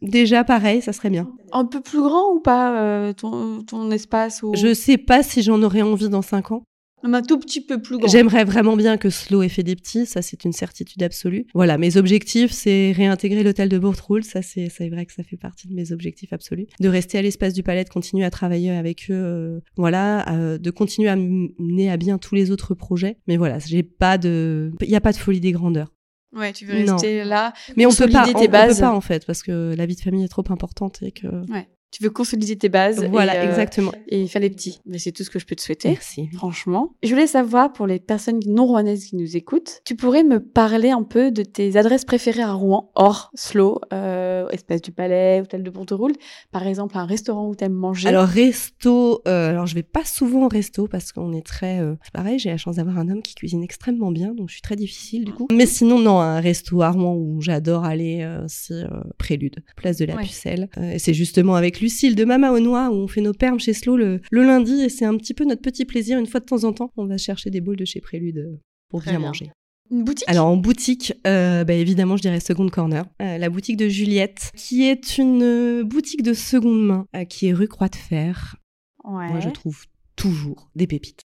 Déjà, 0.00 0.44
pareil, 0.44 0.82
ça 0.82 0.92
serait 0.92 1.10
bien. 1.10 1.30
Un 1.52 1.66
peu 1.66 1.80
plus 1.80 2.00
grand 2.00 2.32
ou 2.34 2.40
pas, 2.40 2.80
euh, 2.80 3.12
ton, 3.12 3.62
ton, 3.62 3.90
espace 3.90 4.42
ou... 4.42 4.54
Je 4.54 4.74
sais 4.74 4.98
pas 4.98 5.22
si 5.22 5.42
j'en 5.42 5.62
aurais 5.62 5.82
envie 5.82 6.08
dans 6.08 6.22
5 6.22 6.52
ans 6.52 6.64
un 7.12 7.22
tout 7.22 7.38
petit 7.38 7.60
peu 7.60 7.80
plus 7.82 7.98
grand. 7.98 8.08
J'aimerais 8.08 8.44
vraiment 8.44 8.76
bien 8.76 8.96
que 8.96 9.10
Slow 9.10 9.42
ait 9.42 9.48
fait 9.48 9.62
des 9.62 9.76
petits, 9.76 10.06
ça 10.06 10.22
c'est 10.22 10.44
une 10.44 10.52
certitude 10.52 11.02
absolue. 11.02 11.46
Voilà, 11.54 11.76
mes 11.76 11.96
objectifs, 11.96 12.52
c'est 12.52 12.92
réintégrer 12.92 13.42
l'hôtel 13.42 13.68
de 13.68 13.78
Bourtroul, 13.78 14.24
ça 14.24 14.40
c'est 14.42 14.68
vrai 14.88 15.04
que 15.04 15.12
ça 15.12 15.22
fait 15.22 15.36
partie 15.36 15.68
de 15.68 15.74
mes 15.74 15.92
objectifs 15.92 16.32
absolus. 16.32 16.66
De 16.80 16.88
rester 16.88 17.18
à 17.18 17.22
l'espace 17.22 17.52
du 17.52 17.62
palais, 17.62 17.84
de 17.84 17.90
continuer 17.90 18.24
à 18.24 18.30
travailler 18.30 18.70
avec 18.70 19.10
eux, 19.10 19.14
euh, 19.14 19.60
voilà, 19.76 20.28
euh, 20.32 20.58
de 20.58 20.70
continuer 20.70 21.08
à 21.08 21.16
mener 21.16 21.90
à 21.90 21.96
bien 21.96 22.18
tous 22.18 22.34
les 22.34 22.50
autres 22.50 22.74
projets. 22.74 23.18
Mais 23.26 23.36
voilà, 23.36 23.58
j'ai 23.58 23.82
pas 23.82 24.16
de, 24.16 24.72
il 24.80 24.88
n'y 24.88 24.96
a 24.96 25.00
pas 25.00 25.12
de 25.12 25.18
folie 25.18 25.40
des 25.40 25.52
grandeurs. 25.52 25.92
Ouais, 26.34 26.52
tu 26.52 26.64
veux 26.64 26.74
rester 26.74 27.22
là. 27.22 27.52
Mais 27.76 27.86
on 27.86 27.90
peut 27.90 28.08
pas, 28.08 28.26
on, 28.34 28.44
bases. 28.46 28.76
peut 28.76 28.80
pas 28.80 28.92
en 28.92 29.00
fait, 29.00 29.24
parce 29.24 29.42
que 29.42 29.74
la 29.76 29.86
vie 29.86 29.94
de 29.94 30.00
famille 30.00 30.24
est 30.24 30.28
trop 30.28 30.44
importante 30.48 31.02
et 31.02 31.12
que. 31.12 31.28
Ouais 31.50 31.68
tu 31.94 32.02
veux 32.02 32.10
consolider 32.10 32.56
tes 32.56 32.68
bases. 32.68 33.04
Voilà, 33.04 33.36
euh, 33.36 33.48
exactement. 33.48 33.92
Et 34.08 34.26
faire 34.26 34.42
les 34.42 34.50
petits. 34.50 34.80
Mais 34.84 34.98
c'est 34.98 35.12
tout 35.12 35.22
ce 35.22 35.30
que 35.30 35.38
je 35.38 35.46
peux 35.46 35.54
te 35.54 35.62
souhaiter. 35.62 35.90
Merci. 35.90 36.28
Franchement. 36.34 36.92
Je 37.04 37.10
voulais 37.10 37.28
savoir, 37.28 37.72
pour 37.72 37.86
les 37.86 38.00
personnes 38.00 38.40
non 38.48 38.66
rouennaises 38.66 39.04
qui 39.04 39.14
nous 39.14 39.36
écoutent, 39.36 39.80
tu 39.84 39.94
pourrais 39.94 40.24
me 40.24 40.40
parler 40.40 40.90
un 40.90 41.04
peu 41.04 41.30
de 41.30 41.44
tes 41.44 41.76
adresses 41.76 42.04
préférées 42.04 42.42
à 42.42 42.52
Rouen, 42.52 42.90
hors 42.96 43.30
Slow, 43.36 43.80
euh, 43.92 44.48
Espace 44.48 44.82
du 44.82 44.90
Palais, 44.90 45.40
Hôtel 45.40 45.62
de 45.62 45.70
Ponteroule. 45.70 46.14
Par 46.50 46.66
exemple, 46.66 46.98
un 46.98 47.06
restaurant 47.06 47.48
où 47.48 47.54
tu 47.54 47.62
aimes 47.62 47.72
manger? 47.72 48.08
Alors, 48.08 48.26
resto, 48.26 49.22
euh, 49.28 49.50
alors 49.50 49.66
je 49.66 49.76
vais 49.76 49.84
pas 49.84 50.04
souvent 50.04 50.46
au 50.46 50.48
resto 50.48 50.88
parce 50.88 51.12
qu'on 51.12 51.32
est 51.32 51.46
très, 51.46 51.78
euh, 51.78 51.94
c'est 52.02 52.12
pareil, 52.12 52.40
j'ai 52.40 52.50
la 52.50 52.56
chance 52.56 52.74
d'avoir 52.74 52.98
un 52.98 53.08
homme 53.08 53.22
qui 53.22 53.36
cuisine 53.36 53.62
extrêmement 53.62 54.10
bien, 54.10 54.34
donc 54.34 54.48
je 54.48 54.54
suis 54.54 54.62
très 54.62 54.76
difficile 54.76 55.24
du 55.24 55.32
coup. 55.32 55.46
Mais 55.52 55.66
sinon, 55.66 56.00
non, 56.00 56.18
un 56.18 56.40
resto 56.40 56.82
à 56.82 56.90
Rouen 56.90 57.14
où 57.14 57.40
j'adore 57.40 57.84
aller, 57.84 58.28
c'est 58.48 58.82
Prélude, 59.16 59.62
place 59.76 59.98
de 59.98 60.06
la 60.06 60.16
Pucelle. 60.16 60.68
et 60.82 60.98
c'est 60.98 61.14
justement 61.14 61.54
avec 61.54 61.78
lui 61.78 61.83
Lucille 61.84 62.14
de 62.14 62.24
Mama 62.24 62.50
au 62.50 62.60
Noix 62.60 62.88
où 62.88 62.94
on 62.94 63.06
fait 63.06 63.20
nos 63.20 63.34
permes 63.34 63.60
chez 63.60 63.74
Slow 63.74 63.98
le, 63.98 64.20
lundi 64.30 64.80
et 64.80 64.88
c'est 64.88 65.04
un 65.04 65.18
petit 65.18 65.34
peu 65.34 65.44
notre 65.44 65.60
petit 65.60 65.84
plaisir. 65.84 66.18
Une 66.18 66.26
fois 66.26 66.40
de 66.40 66.46
temps 66.46 66.64
en 66.64 66.72
temps, 66.72 66.90
on 66.96 67.04
va 67.04 67.18
chercher 67.18 67.50
des 67.50 67.60
boules 67.60 67.76
de 67.76 67.84
chez 67.84 68.00
Prélude 68.00 68.38
euh, 68.38 68.56
pour 68.88 69.02
bien, 69.02 69.18
manger. 69.18 69.50
Une 69.90 70.02
boutique? 70.02 70.26
Alors 70.26 70.46
en 70.46 70.56
boutique, 70.56 71.12
euh, 71.26 71.62
bah, 71.64 71.74
évidemment, 71.74 72.16
je 72.16 72.22
dirais 72.22 72.40
Second 72.40 72.70
Corner, 72.70 73.04
euh, 73.20 73.36
la 73.36 73.50
boutique 73.50 73.76
de 73.76 73.86
Juliette, 73.86 74.50
qui 74.56 74.84
est 74.84 75.18
une 75.18 75.82
boutique 75.82 76.22
de 76.22 76.32
seconde 76.32 76.86
main, 76.86 77.06
qui 77.28 77.48
est 77.48 77.52
rue 77.52 77.68
Croix 77.68 77.88
de 77.88 77.96
Fer. 77.96 78.56
Moi, 79.04 79.40
je 79.40 79.50
trouve 79.50 79.84
toujours 80.16 80.70
des 80.74 80.86
pépites. 80.86 81.20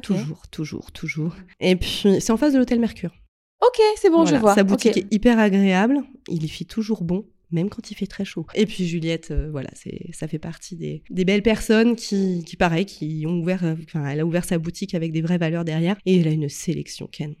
Toujours, 0.00 0.46
toujours, 0.46 0.92
toujours. 0.92 1.34
Et 1.58 1.74
puis, 1.74 2.20
c'est 2.20 2.30
en 2.30 2.36
face 2.36 2.52
de 2.52 2.58
l'hôtel 2.58 2.78
Mercure. 2.78 3.16
Ok, 3.60 3.80
c'est 3.96 4.10
bon, 4.10 4.24
je 4.26 4.36
vois. 4.36 4.54
Sa 4.54 4.62
boutique 4.62 4.96
est 4.96 5.12
hyper 5.12 5.40
agréable. 5.40 6.04
Il 6.28 6.44
y 6.44 6.48
fait 6.48 6.64
toujours 6.64 7.02
bon 7.02 7.24
même 7.50 7.68
quand 7.70 7.90
il 7.90 7.94
fait 7.94 8.06
très 8.06 8.24
chaud. 8.24 8.46
Et 8.54 8.66
puis 8.66 8.86
Juliette, 8.86 9.30
euh, 9.30 9.50
voilà, 9.50 9.70
c'est 9.74 10.10
ça 10.12 10.28
fait 10.28 10.38
partie 10.38 10.76
des, 10.76 11.02
des 11.10 11.24
belles 11.24 11.42
personnes 11.42 11.96
qui, 11.96 12.44
qui 12.44 12.56
pareil, 12.56 12.86
qui 12.86 13.24
ont 13.26 13.40
ouvert, 13.40 13.64
euh, 13.64 13.74
enfin, 13.84 14.06
elle 14.06 14.20
a 14.20 14.26
ouvert 14.26 14.44
sa 14.44 14.58
boutique 14.58 14.94
avec 14.94 15.12
des 15.12 15.22
vraies 15.22 15.38
valeurs 15.38 15.64
derrière 15.64 15.96
et 16.06 16.18
elle 16.20 16.28
a 16.28 16.32
une 16.32 16.48
sélection 16.48 17.06
Ken. 17.06 17.34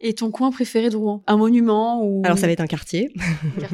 Et 0.00 0.14
ton 0.14 0.30
coin 0.30 0.52
préféré 0.52 0.90
de 0.90 0.96
Rouen? 0.96 1.24
Un 1.26 1.36
monument 1.36 2.04
ou 2.06 2.22
Alors 2.24 2.38
ça 2.38 2.46
va 2.46 2.52
être 2.52 2.60
un 2.60 2.68
quartier. 2.68 3.10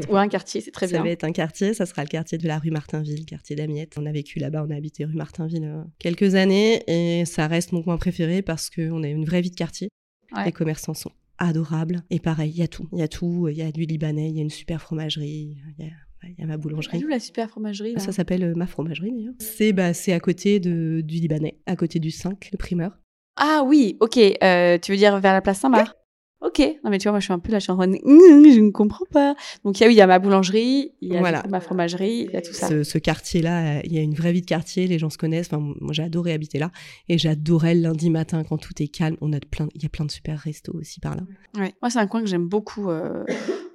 ou 0.08 0.16
un 0.16 0.26
quartier, 0.28 0.62
c'est 0.62 0.70
très 0.70 0.86
ça 0.88 0.92
bien. 0.94 1.02
va 1.02 1.10
être 1.10 1.24
un 1.24 1.32
quartier, 1.32 1.74
ça 1.74 1.84
sera 1.84 2.02
le 2.02 2.08
quartier 2.08 2.38
de 2.38 2.48
la 2.48 2.58
rue 2.58 2.70
Martinville, 2.70 3.26
quartier 3.26 3.56
d'Amiette. 3.56 3.92
On 3.98 4.06
a 4.06 4.12
vécu 4.12 4.38
là-bas, 4.38 4.64
on 4.66 4.70
a 4.70 4.76
habité 4.76 5.04
rue 5.04 5.16
Martinville 5.16 5.64
euh, 5.64 5.82
quelques 5.98 6.34
années 6.34 6.82
et 6.86 7.26
ça 7.26 7.46
reste 7.46 7.72
mon 7.72 7.82
coin 7.82 7.98
préféré 7.98 8.40
parce 8.40 8.70
qu'on 8.70 9.02
a 9.02 9.08
une 9.08 9.26
vraie 9.26 9.42
vie 9.42 9.50
de 9.50 9.54
quartier. 9.54 9.90
Ouais. 10.34 10.46
Les 10.46 10.52
commerçants 10.52 10.94
sont 10.94 11.12
adorables 11.38 12.02
et 12.10 12.20
pareil, 12.20 12.50
il 12.50 12.58
y 12.58 12.62
a 12.62 12.68
tout. 12.68 12.88
Il 12.92 12.98
y 12.98 13.02
a 13.02 13.08
tout, 13.08 13.48
il 13.48 13.56
y 13.56 13.62
a 13.62 13.70
du 13.72 13.84
libanais, 13.84 14.28
il 14.30 14.36
y 14.36 14.38
a 14.38 14.42
une 14.42 14.50
super 14.50 14.80
fromagerie, 14.80 15.56
il 15.78 15.84
y 15.84 15.88
a, 15.88 15.92
il 16.28 16.34
y 16.38 16.42
a 16.42 16.46
ma 16.46 16.54
Elle 16.54 16.60
boulangerie. 16.60 16.98
est 17.00 17.04
où 17.04 17.08
la 17.08 17.20
super 17.20 17.48
fromagerie 17.50 17.94
là 17.94 17.98
Ça 18.00 18.12
s'appelle 18.12 18.42
euh, 18.44 18.54
ma 18.54 18.66
fromagerie 18.66 19.12
d'ailleurs. 19.12 19.34
C'est 19.40 19.72
bah, 19.72 19.92
c'est 19.92 20.12
à 20.12 20.20
côté 20.20 20.58
de, 20.60 21.02
du 21.04 21.16
Libanais, 21.16 21.58
à 21.66 21.76
côté 21.76 21.98
du 21.98 22.10
5, 22.10 22.48
le 22.52 22.56
primeur. 22.56 22.98
Ah 23.36 23.62
oui, 23.66 23.96
ok. 24.00 24.16
euh, 24.42 24.78
tu 24.78 24.92
veux 24.92 24.96
dire 24.98 25.18
vers 25.20 25.32
la 25.34 25.42
place 25.42 25.58
Saint-Marc? 25.60 25.94
Ok. 26.40 26.58
Non 26.84 26.90
mais 26.90 26.98
tu 26.98 27.04
vois, 27.04 27.12
moi 27.12 27.20
je 27.20 27.24
suis 27.24 27.32
un 27.32 27.38
peu 27.38 27.54
en 27.54 27.58
train 27.58 27.88
de... 27.88 27.94
Je 28.04 28.60
ne 28.60 28.70
comprends 28.70 29.06
pas. 29.10 29.34
Donc 29.64 29.78
il 29.78 29.82
y 29.82 29.84
a, 29.84 29.88
oui, 29.88 29.94
il 29.94 29.96
y 29.96 30.00
a 30.02 30.06
ma 30.06 30.18
boulangerie, 30.18 30.92
il 31.00 31.12
y 31.12 31.16
a 31.16 31.20
Voilà. 31.20 31.42
ma 31.48 31.58
fromagerie, 31.60 32.26
il 32.28 32.30
y 32.32 32.36
a 32.36 32.42
tout 32.42 32.52
ça. 32.52 32.68
Ce, 32.68 32.82
ce 32.84 32.98
quartier-là, 32.98 33.78
euh, 33.78 33.80
il 33.84 33.92
y 33.94 33.98
a 33.98 34.02
une 34.02 34.14
vraie 34.14 34.32
vie 34.32 34.42
de 34.42 34.46
quartier, 34.46 34.86
les 34.86 34.98
gens 34.98 35.08
se 35.08 35.16
connaissent. 35.16 35.46
Enfin, 35.50 35.58
moi, 35.80 35.92
j'ai 35.94 36.02
adoré 36.02 36.32
habiter 36.34 36.58
là. 36.58 36.70
Et 37.08 37.16
j'adorais 37.16 37.74
le 37.74 37.80
lundi 37.80 38.10
matin 38.10 38.44
quand 38.44 38.58
tout 38.58 38.74
est 38.82 38.88
calme. 38.88 39.16
On 39.22 39.32
a 39.32 39.40
plein, 39.40 39.68
il 39.74 39.82
y 39.82 39.86
a 39.86 39.88
plein 39.88 40.04
de 40.04 40.10
super 40.10 40.38
restos 40.38 40.74
aussi 40.74 41.00
par 41.00 41.16
là. 41.16 41.22
Ouais. 41.58 41.72
Moi, 41.80 41.88
c'est 41.90 41.98
un 41.98 42.06
coin 42.06 42.20
que 42.20 42.26
j'aime 42.28 42.46
beaucoup 42.46 42.90
euh, 42.90 43.24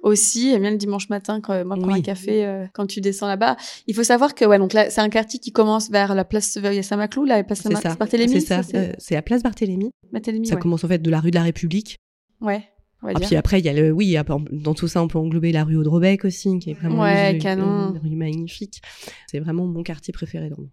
aussi. 0.04 0.50
J'aime 0.50 0.62
bien 0.62 0.70
le 0.70 0.76
dimanche 0.76 1.08
matin, 1.08 1.40
quand 1.40 1.52
moi, 1.66 1.76
prendre 1.76 1.92
Oui. 1.92 1.98
un 1.98 2.02
café 2.02 2.46
euh, 2.46 2.66
quand 2.72 2.86
tu 2.86 3.00
descends 3.00 3.26
là-bas. 3.26 3.56
Il 3.88 3.96
faut 3.96 4.04
savoir 4.04 4.34
que, 4.36 4.44
ouais, 4.44 4.58
donc 4.58 4.74
là, 4.74 4.90
c'est 4.90 5.00
un 5.00 5.08
quartier 5.08 5.40
qui 5.40 5.50
commence 5.50 5.90
vers 5.90 6.14
la 6.14 6.24
place 6.24 6.56
Saint-Maclou, 6.82 7.24
la 7.24 7.42
place 7.42 7.58
C'est 7.58 7.64
Saint-Mar- 7.64 7.82
ça. 7.82 7.94
Barthélemy. 7.96 8.40
C'est 8.40 8.62
ça. 8.62 8.62
c'est 8.98 9.16
à 9.16 9.22
Place 9.22 9.42
Barthélemy. 9.42 9.90
Barthélemy, 10.12 10.46
Ça 10.46 10.54
ouais. 10.54 10.60
commence 10.60 10.84
en 10.84 10.88
fait 10.88 11.02
de 11.02 11.10
la 11.10 11.18
rue 11.20 11.30
de 11.32 11.36
la 11.36 11.42
République. 11.42 11.96
Ouais, 12.40 12.64
on 13.02 13.06
va 13.06 13.12
Ah, 13.14 13.18
dire. 13.18 13.26
puis 13.28 13.36
après, 13.36 13.58
il 13.60 13.64
y 13.64 13.68
a 13.68 13.72
le, 13.72 13.90
oui, 13.92 14.16
dans 14.52 14.74
tout 14.74 14.88
ça, 14.88 15.02
on 15.02 15.08
peut 15.08 15.18
englober 15.18 15.52
la 15.52 15.64
rue 15.64 15.76
Audrebec 15.76 16.24
aussi, 16.24 16.58
qui 16.58 16.70
est 16.70 16.74
vraiment 16.74 17.02
Ouais, 17.02 17.32
une, 17.32 17.38
canon. 17.38 17.90
une 17.94 17.98
rue 17.98 18.16
magnifique. 18.16 18.80
C'est 19.30 19.38
vraiment 19.40 19.66
mon 19.66 19.82
quartier 19.82 20.12
préféré 20.12 20.48
dans 20.48 20.56
monde. 20.58 20.70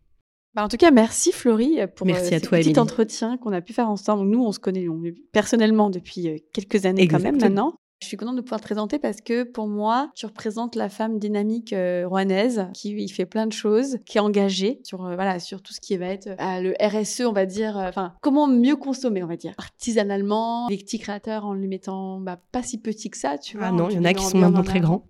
Bah, 0.56 0.64
en 0.64 0.70
tout 0.70 0.78
cas, 0.78 0.90
merci 0.92 1.32
Florie 1.32 1.78
pour 1.96 2.08
Merci 2.08 2.34
euh, 2.34 2.38
à 2.38 2.40
ce 2.40 2.46
toi, 2.46 2.58
petit 2.58 2.70
Émilie. 2.70 2.80
entretien 2.80 3.38
qu'on 3.38 3.52
a 3.54 3.62
pu 3.62 3.74
faire 3.74 3.90
ensemble. 3.90 4.28
Nous, 4.28 4.44
on 4.44 4.52
se 4.52 4.60
connaît 4.60 4.88
on- 4.88 5.04
personnellement 5.32 5.90
depuis 5.92 6.28
euh, 6.30 6.38
quelques 6.54 6.86
années 6.88 7.08
quand 7.08 7.20
même 7.22 7.40
maintenant. 7.40 7.76
Je 8.00 8.06
suis 8.08 8.16
contente 8.18 8.36
de 8.36 8.42
pouvoir 8.42 8.62
te 8.62 8.66
présenter 8.66 9.00
parce 9.00 9.22
que 9.22 9.42
pour 9.44 9.68
moi, 9.68 10.12
tu 10.16 10.28
représentes 10.28 10.76
la 10.76 10.88
femme 10.88 11.18
dynamique 11.18 11.74
euh, 11.74 12.06
rouennaise 12.08 12.68
qui 12.76 12.92
il 12.92 13.10
fait 13.10 13.26
plein 13.26 13.48
de 13.48 13.52
choses, 13.54 13.98
qui 14.06 14.18
est 14.20 14.22
engagée 14.22 14.80
sur 14.84 15.04
euh, 15.04 15.16
voilà 15.16 15.40
sur 15.40 15.64
tout 15.64 15.74
ce 15.74 15.82
qui 15.82 15.98
va 15.98 16.06
être 16.06 16.28
euh, 16.28 16.62
le 16.62 16.76
RSE, 16.80 17.22
on 17.22 17.32
va 17.34 17.48
dire. 17.48 17.76
euh, 17.78 17.90
Enfin, 17.90 18.14
comment 18.22 18.48
mieux 18.48 18.76
consommer, 18.76 19.24
on 19.24 19.28
va 19.28 19.36
dire, 19.36 19.54
artisanalement, 19.58 20.68
les 20.70 20.78
petits 20.78 21.00
créateurs 21.00 21.46
en 21.46 21.54
les 21.54 21.68
mettant 21.68 22.20
bah, 22.20 22.40
pas 22.52 22.62
si 22.62 22.78
petits 22.78 23.10
que 23.10 23.18
ça, 23.18 23.40
tu 23.40 23.58
vois. 23.58 23.68
Ah 23.68 23.72
non, 23.72 23.90
il 23.90 23.96
y 23.96 24.00
en 24.00 24.06
a 24.06 24.14
qui 24.14 24.24
sont 24.24 24.38
maintenant 24.38 24.60
en 24.60 24.64
très 24.64 24.80
grands. 24.80 25.08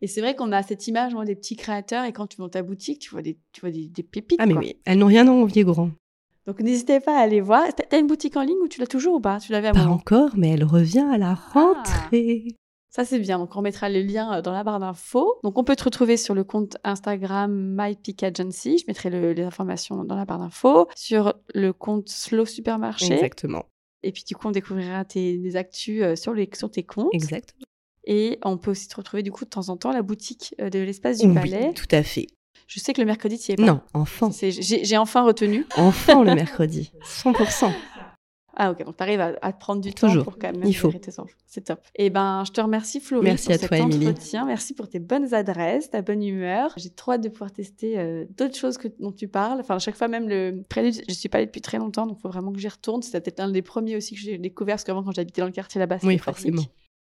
Et 0.00 0.06
c'est 0.06 0.20
vrai 0.20 0.36
qu'on 0.36 0.52
a 0.52 0.62
cette 0.62 0.86
image 0.86 1.12
moi, 1.14 1.24
des 1.24 1.34
petits 1.34 1.56
créateurs 1.56 2.04
et 2.04 2.12
quand 2.12 2.28
tu 2.28 2.36
vas 2.36 2.44
dans 2.44 2.50
ta 2.50 2.62
boutique, 2.62 3.00
tu 3.00 3.10
vois 3.10 3.22
des 3.22 3.36
tu 3.52 3.62
vois 3.62 3.70
des, 3.70 3.88
des 3.88 4.02
pépites. 4.04 4.38
Ah 4.40 4.46
mais 4.46 4.52
quoi. 4.52 4.62
oui, 4.62 4.76
elles 4.84 4.98
n'ont 4.98 5.06
rien 5.06 5.26
à 5.26 5.30
envier 5.32 5.64
grand. 5.64 5.90
Donc 6.46 6.60
n'hésitez 6.60 7.00
pas 7.00 7.16
à 7.18 7.22
aller 7.22 7.40
voir. 7.40 7.64
T'as 7.88 7.98
une 7.98 8.06
boutique 8.06 8.36
en 8.36 8.42
ligne 8.42 8.58
ou 8.62 8.68
tu 8.68 8.80
l'as 8.80 8.86
toujours 8.86 9.14
ou 9.16 9.20
pas? 9.20 9.38
Tu 9.40 9.52
l'avais 9.52 9.68
à 9.68 9.72
Pas 9.72 9.80
moment? 9.84 9.94
encore, 9.96 10.30
mais 10.36 10.50
elle 10.50 10.64
revient 10.64 11.06
à 11.12 11.18
la 11.18 11.30
Ah. 11.32 11.34
rentrée. 11.52 12.54
Ça 12.88 13.04
c'est 13.04 13.18
bien. 13.18 13.38
Donc 13.38 13.54
on 13.56 13.62
mettra 13.62 13.88
les 13.88 14.02
liens 14.02 14.38
euh, 14.38 14.42
dans 14.42 14.52
la 14.52 14.62
barre 14.64 14.78
d'infos. 14.80 15.38
Donc 15.42 15.58
on 15.58 15.64
peut 15.64 15.76
te 15.76 15.84
retrouver 15.84 16.16
sur 16.16 16.34
le 16.34 16.44
compte 16.44 16.76
Instagram 16.84 17.74
MyPeak 17.76 18.22
Agency. 18.22 18.78
Je 18.78 18.84
mettrai 18.88 19.10
le- 19.10 19.32
les 19.32 19.42
informations 19.42 20.02
dans 20.04 20.14
la 20.16 20.24
barre 20.24 20.38
d'infos. 20.38 20.88
Sur 20.94 21.34
le 21.54 21.72
compte 21.72 22.08
Slow 22.08 22.46
Supermarché. 22.46 23.12
Exactement. 23.12 23.64
Et 24.02 24.12
puis 24.12 24.22
du 24.26 24.34
coup 24.36 24.46
on 24.48 24.52
découvrira 24.52 25.04
tes 25.04 25.36
des 25.38 25.56
actus 25.56 26.02
euh, 26.02 26.16
sur 26.16 26.32
les 26.32 26.48
sur 26.54 26.70
tes 26.70 26.84
comptes. 26.84 27.10
Exactement. 27.12 27.64
Et 28.04 28.38
on 28.44 28.56
peut 28.56 28.70
aussi 28.70 28.86
te 28.86 28.94
retrouver 28.96 29.24
du 29.24 29.32
coup 29.32 29.44
de 29.44 29.50
temps 29.50 29.68
en 29.68 29.76
temps 29.76 29.90
à 29.90 29.94
la 29.94 30.02
boutique 30.02 30.54
euh, 30.60 30.70
de 30.70 30.78
l'espace 30.78 31.18
du 31.18 31.26
Oui, 31.26 31.34
Palais. 31.34 31.74
tout 31.74 31.88
à 31.90 32.04
fait. 32.04 32.28
Je 32.66 32.80
sais 32.80 32.92
que 32.92 33.00
le 33.00 33.06
mercredi 33.06 33.38
tu 33.38 33.50
y 33.50 33.54
es 33.54 33.56
pas. 33.56 33.62
Non, 33.64 33.80
enfant. 33.94 34.30
J'ai 34.32 34.96
enfin 34.96 35.22
retenu. 35.24 35.66
Enfant 35.76 36.22
le 36.22 36.34
mercredi. 36.34 36.92
100%. 37.04 37.72
Ah 38.58 38.70
ok, 38.70 38.84
donc 38.86 38.96
tu 38.96 39.02
arrives 39.02 39.20
à, 39.20 39.34
à 39.42 39.52
te 39.52 39.60
prendre 39.60 39.82
du 39.82 39.92
temps 39.92 40.06
Toujours. 40.08 40.24
pour 40.24 40.38
quand 40.38 40.50
même 40.50 40.64
Il 40.64 40.72
faut. 40.74 40.90
tes 40.90 41.10
enfants. 41.20 41.28
C'est 41.46 41.64
top. 41.64 41.78
Et 41.94 42.08
ben, 42.08 42.42
je 42.46 42.52
te 42.52 42.60
remercie 42.62 43.00
Florie 43.00 43.26
Merci 43.26 43.48
pour 43.48 43.54
à 43.54 43.58
cet 43.58 43.68
toi, 43.68 43.80
entretien. 43.82 44.46
Merci 44.46 44.72
pour 44.72 44.88
tes 44.88 44.98
bonnes 44.98 45.34
adresses, 45.34 45.90
ta 45.90 46.00
bonne 46.00 46.22
humeur. 46.22 46.72
J'ai 46.78 46.88
trop 46.88 47.12
hâte 47.12 47.20
de 47.22 47.28
pouvoir 47.28 47.52
tester 47.52 47.98
euh, 47.98 48.24
d'autres 48.38 48.56
choses 48.56 48.78
que, 48.78 48.88
dont 48.98 49.12
tu 49.12 49.28
parles. 49.28 49.60
Enfin, 49.60 49.76
à 49.76 49.78
chaque 49.78 49.94
fois 49.96 50.08
même 50.08 50.26
le 50.26 50.62
prélude, 50.70 50.94
je 51.06 51.12
suis 51.12 51.28
pas 51.28 51.36
allée 51.36 51.46
depuis 51.46 51.60
très 51.60 51.76
longtemps, 51.76 52.06
donc 52.06 52.16
il 52.18 52.22
faut 52.22 52.30
vraiment 52.30 52.50
que 52.50 52.58
j'y 52.58 52.68
retourne. 52.68 53.02
C'était 53.02 53.20
peut-être 53.20 53.40
un 53.40 53.50
des 53.50 53.60
premiers 53.60 53.94
aussi 53.94 54.14
que 54.14 54.20
j'ai 54.22 54.38
découvert, 54.38 54.76
parce 54.76 54.84
qu'avant 54.84 55.02
quand 55.04 55.12
j'habitais 55.12 55.42
dans 55.42 55.46
le 55.48 55.52
quartier 55.52 55.78
là-bas, 55.78 55.96
c'était 55.96 56.06
Oui, 56.06 56.16
pratique. 56.16 56.54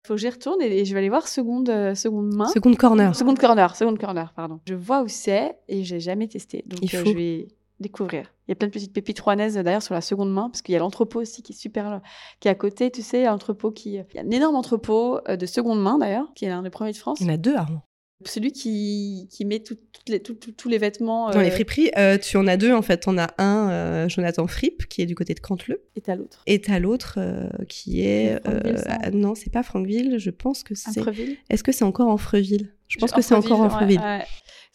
Faut 0.04 0.16
que 0.16 0.20
j'y 0.20 0.30
retourne 0.30 0.62
et, 0.62 0.84
je 0.84 0.94
vais 0.94 1.00
aller 1.00 1.10
voir 1.10 1.28
seconde, 1.28 1.70
euh, 1.70 1.94
seconde 1.94 2.34
main. 2.34 2.48
Seconde 2.48 2.78
corner. 2.78 3.16
Seconde 3.16 3.38
corner, 3.38 3.76
seconde 3.76 4.00
corner, 4.00 4.34
pardon. 4.34 4.60
Je 4.68 4.74
vois 4.74 5.04
où 5.04 5.08
c'est 5.08 5.58
et 5.68 5.84
j'ai 5.84 6.00
jamais 6.00 6.28
testé. 6.28 6.64
Donc 6.66 6.80
Il 6.82 6.96
euh, 6.96 7.04
faut. 7.04 7.12
je 7.12 7.16
vais 7.16 7.48
découvrir. 7.80 8.34
Il 8.48 8.52
y 8.52 8.54
a 8.54 8.56
plein 8.56 8.68
de 8.68 8.74
petites 8.74 8.94
pépites 8.94 9.20
rouennaises 9.20 9.58
euh, 9.58 9.64
d'ailleurs 9.64 9.84
sur 9.84 9.94
la 9.94 10.02
seconde 10.02 10.34
main 10.34 10.50
parce 10.50 10.64
qu'il 10.64 10.74
y 10.74 10.76
a 10.76 10.80
l'entrepôt 10.80 11.22
aussi 11.22 11.44
qui 11.44 11.54
est 11.54 11.56
super, 11.56 12.02
qui 12.40 12.48
est 12.48 12.52
à 12.52 12.56
côté, 12.56 12.90
tu 12.90 13.04
sais, 13.04 13.26
l'entrepôt 13.26 13.72
qui, 13.72 13.94
il 13.94 14.16
y 14.16 14.20
a 14.20 14.22
un 14.22 14.32
énorme 14.32 14.56
entrepôt 14.56 15.20
de 15.28 15.46
seconde 15.46 15.82
main 15.82 16.00
d'ailleurs, 16.00 16.32
qui 16.34 16.46
est 16.46 16.50
l'un 16.50 16.64
des 16.64 16.72
premiers 16.72 16.94
de 16.94 16.98
France. 16.98 17.20
Il 17.22 17.28
y 17.28 17.30
en 17.30 17.34
a 17.34 17.38
deux 17.38 17.56
à 17.56 17.64
Rouen. 17.64 17.84
Celui 18.25 18.51
qui, 18.51 19.27
qui 19.31 19.45
met 19.45 19.60
toutes 19.60 19.79
les, 20.07 20.19
tout- 20.19 20.34
tout- 20.34 20.51
tous 20.51 20.69
les 20.69 20.77
vêtements 20.77 21.29
Dans 21.31 21.39
euh, 21.39 21.43
les 21.43 21.51
friperies, 21.51 21.91
euh, 21.97 22.17
tu 22.17 22.38
en 22.38 22.47
as 22.47 22.57
deux 22.57 22.73
en 22.73 22.81
fait. 22.81 23.03
On 23.07 23.17
a 23.17 23.27
un, 23.38 23.69
euh, 23.69 24.10
Jonathan 24.10 24.47
Fripp, 24.47 24.88
qui 24.88 25.01
est 25.01 25.05
du 25.05 25.15
côté 25.15 25.34
de 25.34 25.39
Canteleu, 25.39 25.81
est 25.95 26.10
à 26.10 26.15
l'autre. 26.15 26.41
et 26.47 26.60
t'as 26.62 26.79
l'autre 26.79 27.15
euh, 27.17 27.47
qui 27.69 28.01
est. 28.01 28.39
Euh, 28.47 28.75
ah, 28.88 29.12
non, 29.12 29.36
c'est 29.36 29.51
pas 29.51 29.63
Franqueville, 29.63 30.15
je 30.17 30.29
pense 30.29 30.63
que 30.63 30.73
c'est. 30.75 31.01
Est-ce 31.49 31.63
que 31.63 31.71
c'est 31.71 31.84
encore 31.86 32.07
en 32.10 32.17
Freville 32.17 32.73
Je 32.88 32.97
pense 32.97 33.12
que 33.12 33.21
c'est 33.21 33.36
encore 33.36 33.60
en 33.62 33.65
ouais, 33.65 33.69
Freville. 33.69 33.99
ouais. 33.99 34.23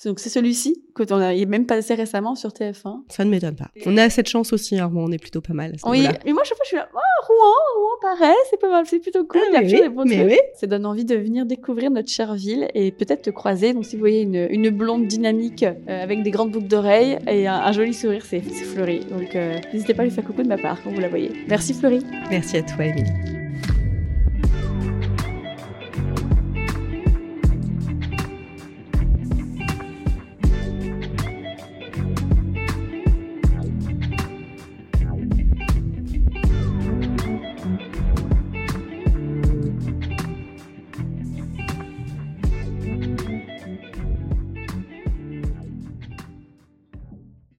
Donc 0.04 0.20
c'est 0.20 0.28
celui-ci 0.28 0.82
que 0.94 1.02
on 1.10 1.16
a, 1.20 1.32
il 1.32 1.42
est 1.42 1.46
même 1.46 1.66
passé 1.66 1.94
récemment 1.94 2.34
sur 2.34 2.50
TF1. 2.50 3.02
Ça 3.08 3.24
ne 3.24 3.30
m'étonne 3.30 3.56
pas. 3.56 3.70
On 3.86 3.96
a 3.96 4.10
cette 4.10 4.28
chance 4.28 4.52
aussi, 4.52 4.78
hein, 4.78 4.86
Rouen, 4.86 5.04
on 5.08 5.12
est 5.12 5.18
plutôt 5.18 5.40
pas 5.40 5.54
mal. 5.54 5.72
à 5.82 5.88
Oui, 5.88 6.06
mais 6.24 6.32
moi, 6.32 6.42
chaque 6.44 6.56
fois, 6.56 6.64
je 6.64 6.68
suis 6.68 6.76
là, 6.76 6.88
oh, 6.94 6.98
Rouen, 7.26 7.80
Rouen, 7.80 8.16
pareil, 8.16 8.36
c'est 8.50 8.60
pas 8.60 8.68
mal, 8.70 8.84
c'est 8.86 8.98
plutôt 8.98 9.24
cool. 9.24 9.40
Ah, 9.54 9.62
il 9.62 9.70
y 9.70 9.74
a 9.74 9.78
oui, 9.78 9.82
des 9.82 9.88
bons 9.88 10.04
mais 10.04 10.16
trucs. 10.18 10.30
oui. 10.32 10.38
Ça 10.54 10.66
donne 10.66 10.84
envie 10.86 11.04
de 11.04 11.14
venir 11.16 11.46
découvrir 11.46 11.90
notre 11.90 12.08
chère 12.10 12.34
ville 12.34 12.68
et 12.74 12.92
peut-être 12.92 13.22
te 13.22 13.30
croiser. 13.30 13.72
Donc, 13.72 13.84
si 13.86 13.96
vous 13.96 14.00
voyez 14.00 14.20
une, 14.22 14.46
une 14.50 14.70
blonde 14.70 15.06
dynamique 15.06 15.62
euh, 15.64 16.02
avec 16.02 16.22
des 16.22 16.30
grandes 16.30 16.50
boucles 16.52 16.68
d'oreilles 16.68 17.18
et 17.26 17.46
un, 17.46 17.54
un 17.54 17.72
joli 17.72 17.94
sourire, 17.94 18.24
c'est 18.26 18.42
c'est 18.42 18.64
Fleury. 18.64 19.00
Donc, 19.06 19.34
euh, 19.34 19.58
n'hésitez 19.72 19.94
pas 19.94 20.02
à 20.02 20.04
lui 20.04 20.12
faire 20.12 20.24
coucou 20.24 20.42
de 20.42 20.48
ma 20.48 20.58
part 20.58 20.82
quand 20.82 20.90
vous 20.90 21.00
la 21.00 21.08
voyez. 21.08 21.32
Merci, 21.48 21.72
Fleury. 21.74 22.00
Merci 22.30 22.58
à 22.58 22.62
toi, 22.62 22.84
Émilie. 22.84 23.45